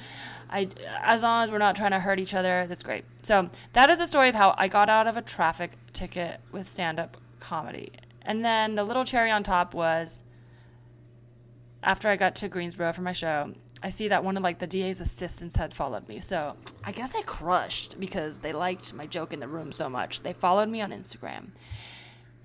I 0.49 0.69
as 1.03 1.23
long 1.23 1.43
as 1.43 1.51
we're 1.51 1.57
not 1.57 1.75
trying 1.75 1.91
to 1.91 1.99
hurt 1.99 2.19
each 2.19 2.33
other, 2.33 2.65
that's 2.67 2.83
great. 2.83 3.05
So 3.23 3.49
that 3.73 3.89
is 3.89 3.99
the 3.99 4.07
story 4.07 4.29
of 4.29 4.35
how 4.35 4.55
I 4.57 4.67
got 4.67 4.89
out 4.89 5.07
of 5.07 5.15
a 5.17 5.21
traffic 5.21 5.71
ticket 5.93 6.41
with 6.51 6.67
stand-up 6.67 7.17
comedy, 7.41 7.91
and 8.21 8.45
then 8.45 8.75
the 8.75 8.83
little 8.83 9.03
cherry 9.03 9.31
on 9.31 9.43
top 9.43 9.73
was 9.73 10.23
after 11.83 12.07
I 12.07 12.15
got 12.15 12.35
to 12.35 12.47
Greensboro 12.47 12.93
for 12.93 13.01
my 13.01 13.13
show. 13.13 13.53
I 13.83 13.89
see 13.89 14.07
that 14.09 14.23
one 14.23 14.37
of 14.37 14.43
like 14.43 14.59
the 14.59 14.67
DA's 14.67 15.01
assistants 15.01 15.55
had 15.55 15.73
followed 15.73 16.07
me. 16.07 16.19
So 16.19 16.55
I 16.83 16.91
guess 16.91 17.15
I 17.15 17.23
crushed 17.23 17.99
because 17.99 18.39
they 18.39 18.53
liked 18.53 18.93
my 18.93 19.07
joke 19.07 19.33
in 19.33 19.39
the 19.39 19.47
room 19.47 19.71
so 19.71 19.89
much. 19.89 20.21
They 20.21 20.33
followed 20.33 20.69
me 20.69 20.81
on 20.81 20.91
Instagram. 20.91 21.49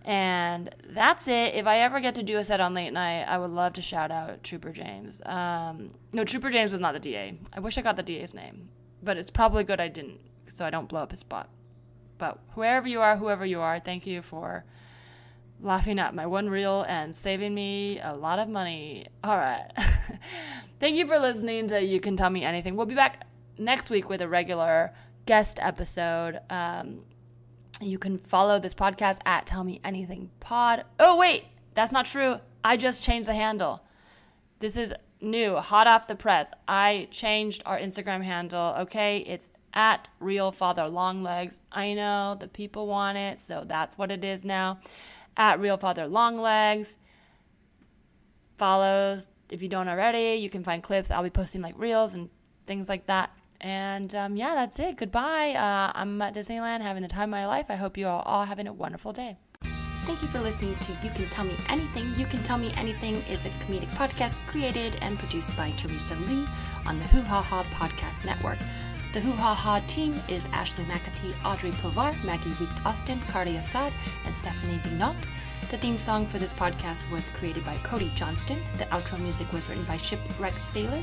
And 0.03 0.75
that's 0.89 1.27
it. 1.27 1.55
If 1.55 1.67
I 1.67 1.81
ever 1.81 2.01
get 2.01 2.15
to 2.15 2.23
do 2.23 2.39
a 2.39 2.45
set 2.45 2.61
on 2.61 2.75
late 2.75 2.93
night, 2.93 3.25
I 3.25 3.39
would 3.39 3.51
love 3.51 3.73
to 3.75 3.83
shout 3.83 4.13
out 4.13 4.45
Trooper 4.45 4.73
James. 4.73 5.21
Um, 5.27 5.91
no, 6.13 6.25
Trooper 6.25 6.51
James 6.51 6.71
was 6.71 6.81
not 6.81 6.95
the 6.95 7.01
DA. 7.01 7.37
I 7.53 7.61
wish 7.61 7.77
I 7.77 7.83
got 7.83 7.97
the 7.97 8.05
DA's 8.05 8.33
name, 8.33 8.69
but 9.03 9.17
it's 9.17 9.33
probably 9.33 9.65
good 9.65 9.81
I 9.81 9.89
didn't, 9.89 10.21
so 10.49 10.65
I 10.65 10.71
don't 10.71 10.89
blow 10.89 11.03
up 11.03 11.11
his 11.11 11.21
spot. 11.21 11.49
But 12.19 12.39
whoever 12.55 12.87
you 12.87 13.01
are, 13.01 13.17
whoever 13.17 13.45
you 13.45 13.61
are, 13.61 13.81
thank 13.81 14.07
you 14.07 14.23
for 14.23 14.65
laughing 15.61 15.99
at 15.99 16.15
my 16.15 16.27
one 16.27 16.49
reel 16.49 16.85
and 16.89 17.15
saving 17.15 17.55
me 17.55 18.01
a 18.01 18.15
lot 18.15 18.39
of 18.39 18.49
money. 18.49 19.07
All 19.25 19.37
right. 19.37 19.71
thank 20.81 20.97
you 20.97 21.07
for 21.07 21.19
listening 21.19 21.69
to 21.69 21.83
You 21.83 22.01
Can 22.01 22.17
Tell 22.17 22.31
Me 22.31 22.45
Anything. 22.45 22.77
We'll 22.77 22.87
be 22.87 22.95
back 22.95 23.27
next 23.59 23.91
week 23.91 24.09
with 24.09 24.21
a 24.21 24.29
regular 24.29 24.93
guest 25.25 25.59
episode. 25.61 26.41
Um, 26.51 27.01
you 27.81 27.99
can 27.99 28.19
follow 28.19 28.59
this 28.59 28.75
podcast 28.75 29.19
at 29.27 29.47
Tell 29.47 29.65
Me 29.65 29.81
Anything 29.85 30.31
Pod. 30.41 30.85
Oh, 30.99 31.17
wait, 31.17 31.45
that's 31.75 31.93
not 31.93 32.07
true. 32.07 32.41
I 32.65 32.77
just 32.77 33.03
changed 33.03 33.29
the 33.29 33.35
handle. 33.35 33.83
This 34.61 34.77
is 34.77 34.93
new, 35.21 35.57
hot 35.57 35.87
off 35.87 36.09
the 36.09 36.15
press. 36.15 36.51
I 36.67 37.09
changed 37.11 37.63
our 37.67 37.79
Instagram 37.79 38.23
handle, 38.23 38.75
okay? 38.81 39.19
It's 39.19 39.51
at 39.75 40.09
Real 40.21 40.51
Father 40.53 40.89
Longlegs. 40.89 41.59
I 41.71 41.93
know 41.93 42.37
the 42.39 42.49
people 42.49 42.87
want 42.87 43.19
it, 43.19 43.41
so 43.41 43.65
that's 43.67 43.99
what 43.99 44.11
it 44.11 44.25
is 44.25 44.45
now. 44.45 44.79
At 45.37 45.61
Real 45.61 45.77
Father 45.77 46.07
Longlegs. 46.07 46.97
Follows 48.59 49.29
if 49.51 49.63
you 49.63 49.69
don't 49.69 49.89
already. 49.89 50.41
You 50.41 50.51
can 50.51 50.65
find 50.65 50.83
clips. 50.83 51.11
I'll 51.11 51.23
be 51.23 51.31
posting 51.31 51.61
like 51.63 51.75
reels 51.77 52.15
and 52.15 52.31
things 52.67 52.89
like 52.89 53.07
that. 53.07 53.31
And 53.61 54.15
um, 54.15 54.37
yeah, 54.37 54.55
that's 54.55 54.79
it. 54.79 54.97
Goodbye. 54.97 55.55
Uh, 55.55 55.93
I'm 55.95 56.21
at 56.21 56.35
Disneyland 56.35 56.83
having 56.83 57.03
the 57.03 57.09
time 57.09 57.25
of 57.25 57.31
my 57.31 57.47
life. 57.47 57.67
I 57.69 57.77
hope 57.77 57.97
you 57.97 58.07
are 58.07 58.23
all 58.25 58.45
having 58.45 58.67
a 58.67 58.73
wonderful 58.73 59.13
day. 59.13 59.37
Thank 60.05 60.23
you 60.23 60.29
for 60.29 60.39
listening 60.39 60.77
to 60.77 60.93
You 61.03 61.11
Can 61.11 61.29
Tell 61.31 61.45
Me 61.45 61.57
Anything. 61.69 62.15
You 62.15 62.27
Can 62.27 62.41
Tell 62.45 62.59
Me 62.59 62.73
Anything 62.77 63.17
is 63.29 63.45
a 63.45 63.49
comedic 63.49 63.89
podcast 63.91 64.39
created 64.47 64.97
and 65.01 65.19
produced 65.19 65.55
by 65.57 65.73
Teresa 65.73 66.15
Lee 66.29 66.47
on 66.87 66.99
the 66.99 67.05
Hoo 67.07 67.23
Ha 67.23 67.43
Ha 67.43 67.65
Podcast 67.65 68.25
Network. 68.25 68.59
The 69.13 69.21
Hoo 69.21 69.33
Ha 69.33 69.55
Ha 69.55 69.81
team 69.87 70.21
is 70.29 70.47
Ashley 70.53 70.85
McAtee, 70.85 71.33
Audrey 71.45 71.71
Povar, 71.71 72.13
Maggie 72.23 72.53
Week 72.61 72.69
Austin, 72.85 73.19
Cardi 73.29 73.57
Assad, 73.57 73.93
and 74.27 74.35
Stephanie 74.35 74.79
Binot. 74.85 75.17
The 75.71 75.79
theme 75.79 75.99
song 75.99 76.27
for 76.27 76.39
this 76.39 76.53
podcast 76.53 77.11
was 77.11 77.31
created 77.31 77.65
by 77.65 77.79
Cody 77.79 78.13
Johnston. 78.15 78.61
The 78.79 78.85
outro 78.87 79.19
music 79.19 79.51
was 79.53 79.69
written 79.69 79.85
by 79.85 79.97
Shipwrecked 79.97 80.63
Sailor. 80.63 81.03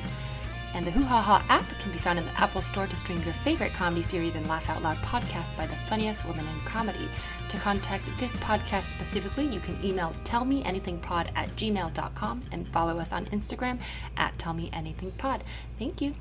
And 0.75 0.85
the 0.85 0.91
Hoo 0.91 1.03
Ha 1.03 1.21
Ha 1.21 1.45
app 1.49 1.67
can 1.79 1.91
be 1.91 1.97
found 1.97 2.19
in 2.19 2.25
the 2.25 2.39
Apple 2.39 2.61
Store 2.61 2.87
to 2.87 2.97
stream 2.97 3.21
your 3.23 3.33
favorite 3.33 3.73
comedy 3.73 4.03
series 4.03 4.35
and 4.35 4.47
laugh 4.47 4.69
out 4.69 4.81
loud 4.83 4.97
podcasts 4.97 5.55
by 5.57 5.65
the 5.67 5.75
funniest 5.87 6.25
women 6.25 6.47
in 6.47 6.59
comedy. 6.61 7.09
To 7.49 7.57
contact 7.57 8.03
this 8.19 8.33
podcast 8.35 8.93
specifically, 8.95 9.45
you 9.45 9.59
can 9.59 9.83
email 9.83 10.15
tellmeanythingpod 10.23 11.29
at 11.35 11.49
gmail.com 11.55 12.41
and 12.51 12.67
follow 12.69 12.99
us 12.99 13.11
on 13.11 13.25
Instagram 13.27 13.79
at 14.17 14.37
tellmeanythingpod. 14.37 15.41
Thank 15.77 16.01
you. 16.01 16.13